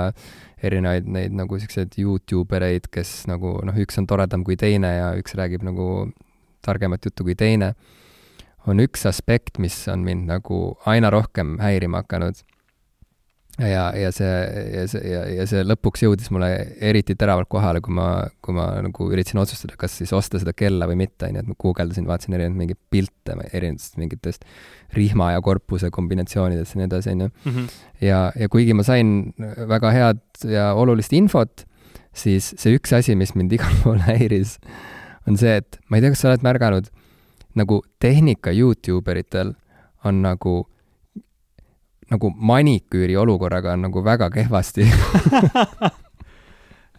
[0.64, 5.12] erinevaid neid nagu siukseid Youtube ereid, kes nagu noh, üks on toredam kui teine ja
[5.20, 5.88] üks räägib nagu
[6.64, 7.74] targemat juttu kui teine,
[8.68, 12.40] on üks aspekt, mis on mind nagu aina rohkem häirima hakanud
[13.60, 14.30] ja, ja see,
[14.74, 16.50] ja see, ja, ja see lõpuks jõudis mulle
[16.82, 18.08] eriti teravalt kohale, kui ma,
[18.42, 21.52] kui ma nagu üritasin otsustada, kas siis osta seda kella või mitte, on ju, et
[21.52, 24.48] ma guugeldasin, vaatasin erinevaid mingeid pilte erinevatest mingitest
[24.98, 27.30] rihma ja korpuse kombinatsioonidest ja nii edasi, on ju.
[27.52, 27.70] Mhm.
[28.02, 29.34] ja, ja kuigi ma sain
[29.70, 31.68] väga head ja olulist infot,
[32.14, 34.58] siis see üks asi, mis mind igal pool häiris,
[35.30, 36.90] on see, et ma ei tea, kas sa oled märganud,
[37.54, 39.54] nagu tehnika Youtube eritel
[40.04, 40.64] on nagu
[42.12, 44.88] nagu maniküüri olukorraga on nagu väga kehvasti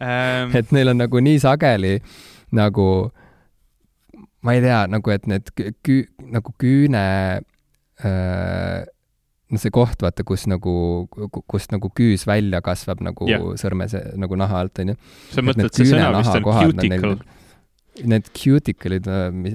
[0.00, 0.54] um...
[0.54, 1.98] et neil on nagu nii sageli
[2.54, 2.88] nagu,
[4.46, 7.04] ma ei tea, nagu et need kü-, nagu küüne
[8.04, 8.80] äh,
[9.54, 10.74] noh, see koht, vaata, kus nagu,
[11.50, 13.46] kust nagu küüs välja kasvab nagu yeah.
[13.60, 13.88] sõrme
[14.20, 14.98] nagu naha alt, onju.
[15.34, 17.16] sa mõtled, see sõna vist on cuticle?
[18.10, 19.06] Need cuticle'id,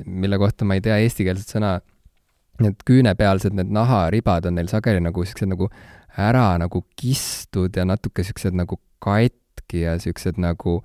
[0.07, 1.80] mille kohta ma ei tea eestikeelset sõna
[2.64, 5.69] need küünepealsed, need naharibad on neil sageli nagu siuksed nagu
[6.19, 10.80] ära nagu kistud ja natuke siuksed nagu katki ja siuksed nagu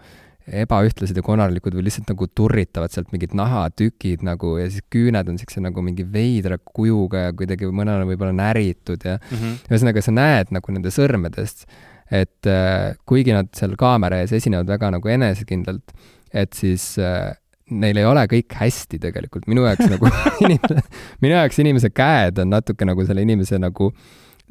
[0.45, 5.39] ebaühtlased ja konarlikud või lihtsalt nagu turritavad sealt mingid nahatükid nagu ja siis küüned on
[5.41, 9.55] siukse nagu mingi veidra kujuga ja kuidagi mõnel on võib-olla näritud ja mm -hmm.
[9.71, 11.65] ühesõnaga sa näed nagu nende sõrmedest,
[12.11, 15.97] et äh, kuigi nad seal kaamera ees esinevad väga nagu enesekindlalt,
[16.33, 17.33] et siis äh,
[17.73, 20.11] neil ei ole kõik hästi tegelikult, minu jaoks nagu
[20.45, 20.85] inimese,
[21.25, 23.91] minu jaoks inimese käed on natuke nagu selle inimese nagu,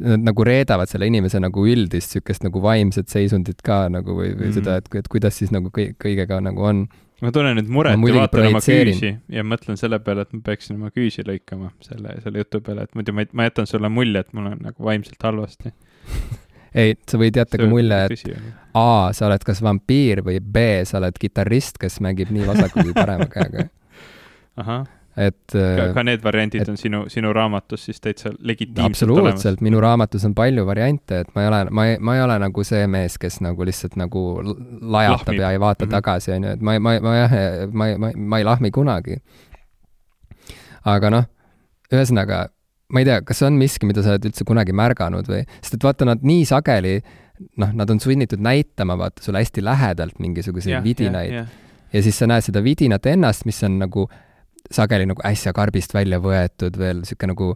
[0.02, 4.34] nad nagu reedavad selle inimese nagu üldist niisugust nagu vaimset seisundit ka nagu või, või
[4.34, 4.60] mm -hmm.
[4.60, 6.86] seda, et, et kuidas siis nagu kõigega nagu on.
[7.24, 10.76] Ma tunnen nüüd muret ja vaatan oma küüsi ja mõtlen selle peale, et ma peaksin
[10.76, 14.34] oma küüsi lõikama selle, selle jutu peale, et muidu ma, ma jätan sulle mulje, et
[14.34, 15.72] mul on nagu vaimselt halvasti
[16.74, 18.34] ei, sa võid jätta ka mulje, et
[18.74, 22.96] A, sa oled kas vampiir või B, sa oled kitarrist, kes mängib nii vasaku kui
[22.98, 23.70] parema käega.
[24.62, 24.84] ahah
[25.18, 29.82] et ka, ka need variandid et, on sinu, sinu raamatus siis täitsa legitiimselt absoluutselt, minu
[29.84, 32.88] raamatus on palju variante, et ma ei ole, ma ei, ma ei ole nagu see
[32.90, 35.42] mees, kes nagu lihtsalt nagu lajatab Lahmib.
[35.42, 35.94] ja ei vaata mm -hmm.
[36.00, 37.38] tagasi, on ju, et ma, ma, ma jah,
[37.72, 39.22] ma, ma, ma ei lahmi kunagi.
[40.86, 41.26] aga noh,
[41.94, 42.48] ühesõnaga,
[42.94, 45.86] ma ei tea, kas on miski, mida sa oled üldse kunagi märganud või, sest et
[45.86, 46.98] vaata, nad nii sageli
[47.62, 51.48] noh, nad on sunnitud näitama, vaata, sulle hästi lähedalt mingisuguseid yeah, vidinaid yeah,.
[51.48, 51.94] Yeah.
[51.94, 54.08] ja siis sa näed seda vidinat ennast, mis on nagu
[54.74, 57.54] sageli nagu äsja karbist välja võetud veel niisugune nagu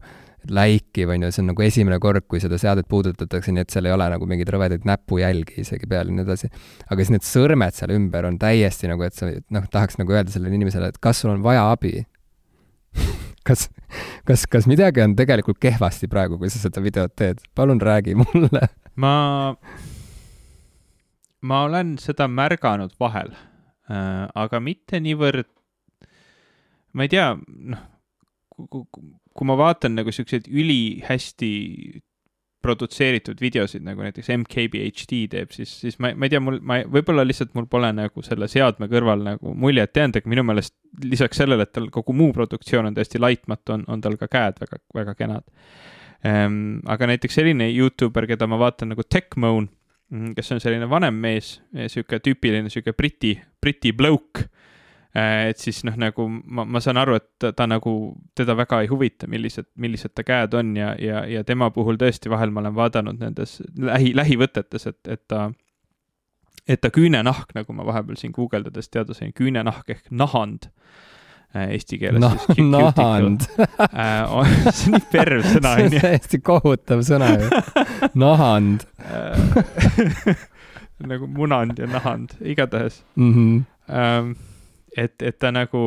[0.47, 3.89] läikiv, on ju, see on nagu esimene kord, kui seda seadet puudutatakse, nii et seal
[3.89, 6.49] ei ole nagu mingeid rõvedaid näpujälgi isegi peal ja nii edasi.
[6.87, 10.31] aga siis need sõrmed seal ümber on täiesti nagu, et sa noh, tahaks nagu öelda
[10.31, 12.05] sellele inimesele, et kas sul on vaja abi
[13.47, 13.67] kas,
[14.27, 17.43] kas, kas midagi on tegelikult kehvasti praegu, kui sa seda videot teed?
[17.55, 19.13] palun räägi mulle ma,
[21.41, 25.47] ma olen seda märganud vahel äh,, aga mitte niivõrd
[26.97, 27.83] ma ei tea, noh,
[28.57, 31.51] kui ma vaatan nagu siukseid ülihästi
[32.67, 37.25] produtseeritud videosid, nagu näiteks MKBHD teeb, siis, siis ma, ma ei tea, mul, ma, võib-olla
[37.25, 40.75] lihtsalt mul pole nagu selle seadme kõrval nagu muljet jäänud, aga minu meelest
[41.07, 44.61] lisaks sellele, et tal kogu muu produktsioon on täiesti laitmatu, on, on tal ka käed
[44.63, 45.47] väga, väga kenad
[46.27, 46.83] ehm,.
[46.89, 49.69] aga näiteks selline Youtuber, keda ma vaatan nagu Techmoan,
[50.35, 51.57] kes on selline vanem mees,
[51.87, 54.47] sihuke tüüpiline sihuke briti, briti bloke
[55.17, 57.93] et siis noh, nagu ma, ma saan aru, et ta, ta nagu,
[58.37, 62.31] teda väga ei huvita, millised, millised ta käed on ja, ja, ja tema puhul tõesti
[62.31, 65.47] vahel ma olen vaadanud nendes lähi, lähivõtetes, et, et ta,
[66.67, 70.69] et ta küünenahk, nagu ma vahepeal siin guugeldades teada sain, küünenahk ehk nahand
[71.55, 72.61] äh, eesti keeles no, siis.
[72.67, 73.47] nahand
[73.87, 75.87] äh, see on nii perv sõna, onju.
[75.87, 77.63] see on täiesti kohutav sõna ju.
[78.25, 78.85] nahand
[81.13, 83.33] nagu munand ja nahand, igatahes mm.
[83.33, 83.65] -hmm.
[83.87, 84.33] Ähm,
[84.97, 85.81] et, et ta nagu,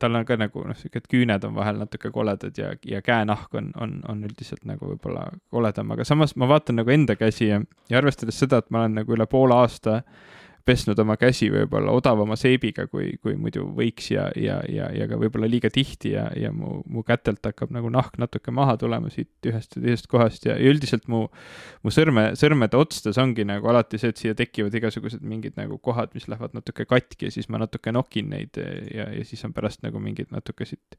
[0.00, 3.72] tal on ka nagu noh, siukesed küüned on vahel natuke koledad ja, ja käenahk on,
[3.80, 7.60] on, on üldiselt nagu võib-olla koledam, aga samas ma vaatan nagu enda käsi ja,
[7.90, 10.35] ja arvestades seda, et ma olen nagu üle poole aasta äh,
[10.66, 15.18] pesnud oma käsi võib-olla odavama seebiga, kui, kui muidu võiks ja, ja, ja, ja ka
[15.20, 19.46] võib-olla liiga tihti ja, ja mu, mu kätelt hakkab nagu nahk natuke maha tulema siit
[19.46, 21.26] ühest ja teisest kohast ja, ja üldiselt mu,
[21.86, 26.14] mu sõrme, sõrmede otstes ongi nagu alati see, et siia tekivad igasugused mingid nagu kohad,
[26.18, 29.86] mis lähevad natuke katki ja siis ma natuke nokin neid ja, ja siis on pärast
[29.86, 30.98] nagu mingid natuke siit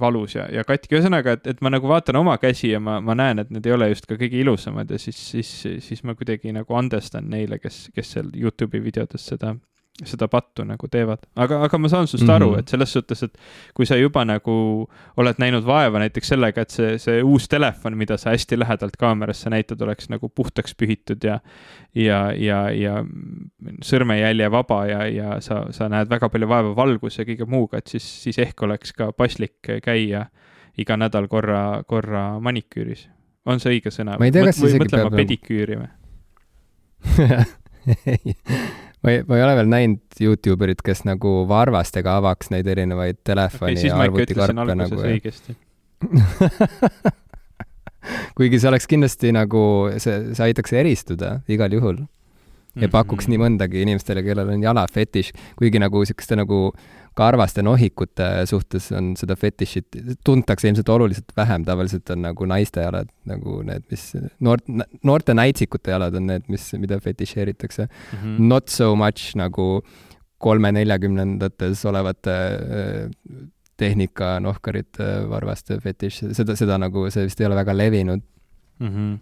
[0.00, 3.16] valus ja, ja katki, ühesõnaga, et, et ma nagu vaatan oma käsi ja ma, ma
[3.18, 5.52] näen, et need ei ole just ka kõige ilusamad ja siis, siis,
[5.84, 9.56] siis ma kuidagi nagu andestan neile, kes, kes seal Youtube'i videotes seda
[10.00, 11.20] seda pattu nagu teevad.
[11.36, 12.34] aga, aga ma saan sinust mm -hmm.
[12.34, 13.38] aru, et selles suhtes, et
[13.74, 18.16] kui sa juba nagu oled näinud vaeva näiteks sellega, et see, see uus telefon, mida
[18.16, 21.40] sa hästi lähedalt kaamerasse näitad, oleks nagu puhtaks pühitud ja
[21.94, 23.04] ja, ja, ja
[23.84, 27.86] sõrmejälje vaba ja, ja sa, sa näed väga palju vaeva valguse ja kõige muuga, et
[27.86, 30.26] siis, siis ehk oleks ka paslik käia
[30.78, 33.08] iga nädal korra, korra maniküüris.
[33.46, 34.18] on see õige sõna?
[34.18, 34.88] ma ei tea, kas isegi peab.
[34.88, 35.88] mõtlema pediküüri või
[39.02, 43.16] ma ei, ma ei ole veel näinud Youtube erit, kes nagu varvastega avaks neid erinevaid
[43.26, 45.02] telefoni okay, ja arvutikarpe nagu.
[45.02, 45.52] õigesti
[48.36, 49.62] kuigi see oleks kindlasti nagu,
[50.02, 52.02] see, see aitaks eristuda igal juhul.
[52.74, 53.36] ja pakuks mm -hmm.
[53.36, 56.72] nii mõndagi inimestele, kellel on jalafetiš, kuigi nagu niisuguste nagu
[57.18, 63.10] karvaste nohikute suhtes on seda fetišit, tuntakse ilmselt oluliselt vähem, tavaliselt on nagu naiste jalad
[63.28, 64.06] nagu need, mis
[64.40, 64.64] noort,
[65.04, 68.18] noorte näitsikute jalad on need, mis, mida fetišeeritakse mm.
[68.18, 68.48] -hmm.
[68.52, 69.82] Not so much nagu
[70.38, 73.10] kolme-neljakümnendates olevate äh,
[73.76, 78.22] tehnika nohkarite varvaste fetiš, seda, seda nagu, see vist ei ole väga levinud
[78.78, 78.88] mm.
[78.88, 79.18] -hmm.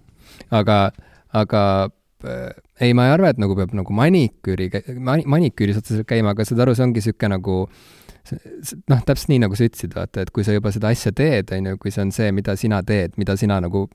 [0.51, 0.93] aga,
[1.33, 1.91] aga
[2.25, 4.69] ei, ma ei arva, et nagu peab nagu maniküüri,
[5.01, 7.57] maniküüris otseselt käima, aga saad aru, see ongi niisugune nagu
[8.31, 11.73] noh, täpselt nii, nagu sa ütlesid, vaata, et kui sa juba seda asja teed, on
[11.73, 13.87] ju, kui see on see, mida sina teed, mida sina nagu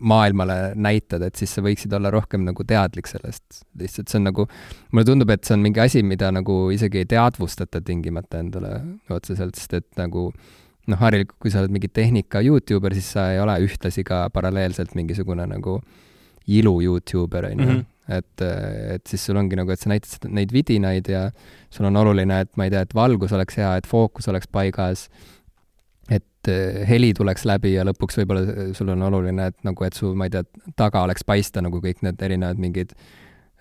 [0.00, 3.62] maailmale näitad, et siis sa võiksid olla rohkem nagu teadlik sellest.
[3.80, 4.46] lihtsalt see on nagu,
[4.92, 8.74] mulle tundub, et see on mingi asi, mida nagu isegi ei teadvustata tingimata endale
[9.10, 10.28] otseselt, sest et nagu
[10.86, 14.94] noh, harilikult, kui sa oled mingi tehnika Youtuber, siis sa ei ole ühtlasi ka paralleelselt
[14.98, 15.80] mingisugune nagu
[16.46, 18.42] ilu Youtuber, on ju mhm et,
[18.94, 21.26] et siis sul ongi nagu, et sa näitad neid vidinaid ja
[21.72, 25.06] sul on oluline, et ma ei tea, et valgus oleks hea, et fookus oleks paigas,
[26.10, 30.12] et eh, heli tuleks läbi ja lõpuks võib-olla sul on oluline, et nagu, et su,
[30.14, 30.44] ma ei tea,
[30.78, 32.94] taga oleks paista nagu kõik need erinevad mingid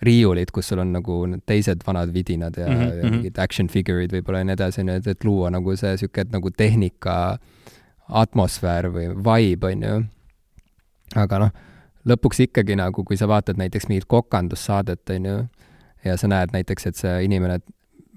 [0.05, 2.97] riiulid, kus sul on nagu need teised vanad vidinad ja mm, -hmm.
[2.97, 3.13] ja mhm.
[3.15, 6.35] mingid action figure'id võib-olla ja nii edasi, on ju, et, et luua nagu see niisugune
[6.35, 7.37] nagu tehnika
[8.05, 10.03] atmosfäär või vibe, on ju.
[11.15, 11.64] aga noh,
[12.09, 15.37] lõpuks ikkagi nagu, kui sa vaatad näiteks mingit kokandussaadet, on ju,
[16.05, 17.59] ja sa näed näiteks, et see inimene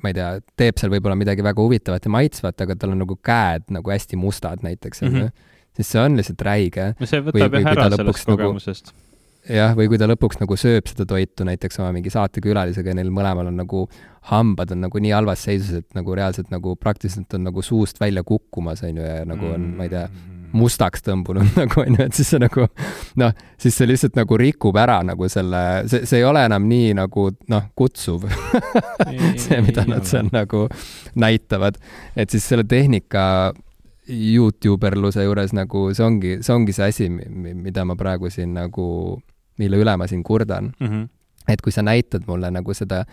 [0.02, 0.28] ma ei tea,
[0.59, 4.19] teeb seal võib-olla midagi väga huvitavat ja maitsvat, aga tal on nagu käed nagu hästi
[4.20, 5.27] mustad näiteks, on ju.
[5.27, 5.52] Mhm.
[5.78, 6.94] siis see on lihtsalt räige.
[6.98, 9.05] no see võtab jah ära sellest nagu kogemusest nagu,
[9.59, 13.10] jah, või kui ta lõpuks nagu sööb seda toitu näiteks oma mingi saatekülalisega ja neil
[13.15, 13.85] mõlemal on nagu
[14.31, 18.24] hambad on nagu nii halvas seisus, et nagu reaalselt nagu praktiliselt on nagu suust välja
[18.27, 20.06] kukkumas, on ju, ja nagu on, ma ei tea,
[20.52, 22.66] mustaks tõmbunud nagu on ju, et siis see nagu
[23.20, 26.94] noh, siis see lihtsalt nagu rikub ära nagu selle, see, see ei ole enam nii
[26.98, 28.26] nagu noh, kutsuv
[29.44, 30.66] see, mida nad seal nagu
[31.18, 31.80] näitavad.
[32.16, 33.54] et siis selle tehnika
[34.08, 38.88] Youtuberluse juures nagu see ongi, see ongi see asi, mida ma praegu siin nagu
[39.60, 40.86] mille üle ma siin kurdan mm.
[40.86, 41.08] -hmm.
[41.48, 43.04] et kui sa näitad mulle nagu seda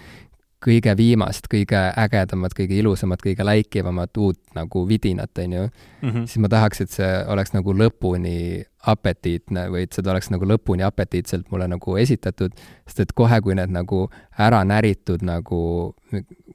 [0.66, 6.26] kõige viimast, kõige ägedamat, kõige ilusamat, kõige läikivamat uut nagu vidinat, on ju mm, -hmm.
[6.26, 10.86] siis ma tahaks, et see oleks nagu lõpuni apetiitne või et seda oleks nagu lõpuni
[10.86, 12.52] apetiitselt mulle nagu esitatud,
[12.88, 15.96] sest et kohe, kui need nagu ära näritud nagu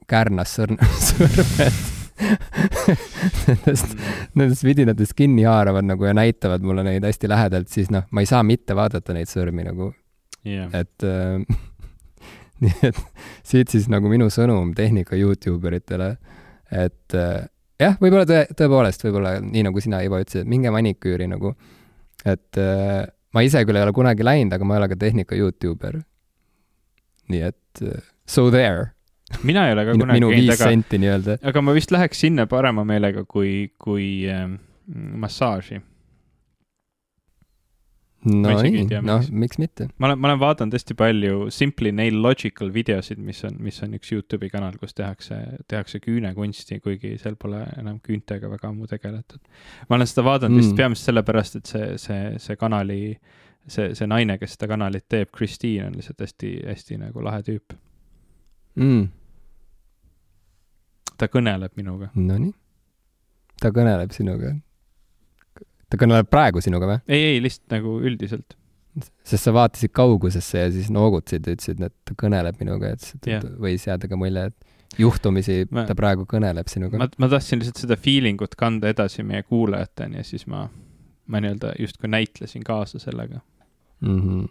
[0.07, 0.77] kärnas sõrm,
[1.07, 1.99] sõrmed
[3.47, 3.97] nendest,
[4.35, 8.29] nendest vidinatest kinni haaravad nagu ja näitavad mulle neid hästi lähedalt, siis noh, ma ei
[8.29, 9.93] saa mitte vaadata neid sõrmi nagu.
[10.41, 10.71] Yeah..
[10.73, 11.43] et äh,
[12.65, 12.99] nii et
[13.47, 16.13] siit siis nagu minu sõnum tehnika Youtube eritele,
[16.69, 17.47] et äh,
[17.81, 21.55] jah, võib-olla tõe, tõepoolest, võib-olla nii, nagu sina, Ivo, ütlesid, et minge maniküüri nagu,
[22.25, 25.37] et äh, ma ise küll ei ole kunagi läinud, aga ma ei ole ka tehnika
[25.39, 26.01] Youtuber.
[27.31, 28.91] nii et uh, so there
[29.43, 31.37] mina ei ole ka kunagi minu viis senti nii-öelda.
[31.47, 34.49] aga ma vist läheks sinna parema meelega kui, kui äh,
[35.23, 35.79] massaaži.
[38.25, 39.87] No nii, noh, miks mitte.
[39.97, 43.95] ma olen, ma olen vaadanud hästi palju Simply Nail Logical videosid, mis on, mis on
[43.97, 45.37] üks Youtube'i kanal, kus tehakse,
[45.71, 49.41] tehakse küünekunsti, kuigi seal pole enam küüntega väga ammu tegeletud.
[49.89, 50.65] ma olen seda vaadanud mm.
[50.65, 53.01] vist peamiselt sellepärast, et see, see, see kanali,
[53.67, 57.79] see, see naine, kes seda kanalit teeb, Christine, on lihtsalt hästi, hästi nagu lahe tüüp
[58.75, 59.09] mm
[61.21, 62.09] ta kõneleb minuga.
[62.17, 62.53] Nonii.
[63.61, 64.55] ta kõneleb sinuga.
[65.91, 66.99] Ta kõneleb praegu sinuga või?
[67.07, 68.57] ei, ei, lihtsalt nagu üldiselt.
[69.27, 73.45] sest sa vaatasid kaugusesse ja siis noogutasid ja ütlesid, et ta kõneleb minuga, et yeah.
[73.61, 76.99] võis jääda ka mulje, et juhtumisi ma, ta praegu kõneleb sinuga.
[76.99, 80.65] ma, ma tahtsin lihtsalt seda feeling ut kanda edasi meie kuulajateni ja siis ma,
[81.31, 83.39] ma nii-öelda justkui näitlesin kaasa sellega
[84.01, 84.19] mm.
[84.19, 84.47] -hmm.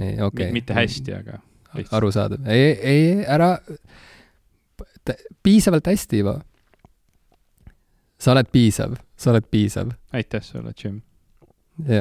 [0.00, 0.52] ei, okei okay..
[0.52, 1.38] mitte hästi, aga
[1.74, 1.98] lihtsalt.
[2.00, 2.46] arusaadav.
[2.46, 3.56] ei, ei, ära
[5.42, 6.40] piisavalt hästi, Ivo.
[8.22, 9.90] Sa oled piisav, sa oled piisav.
[10.12, 11.02] aitäh sulle, Jim.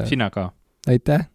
[0.06, 0.52] sina ka.
[0.88, 1.31] aitäh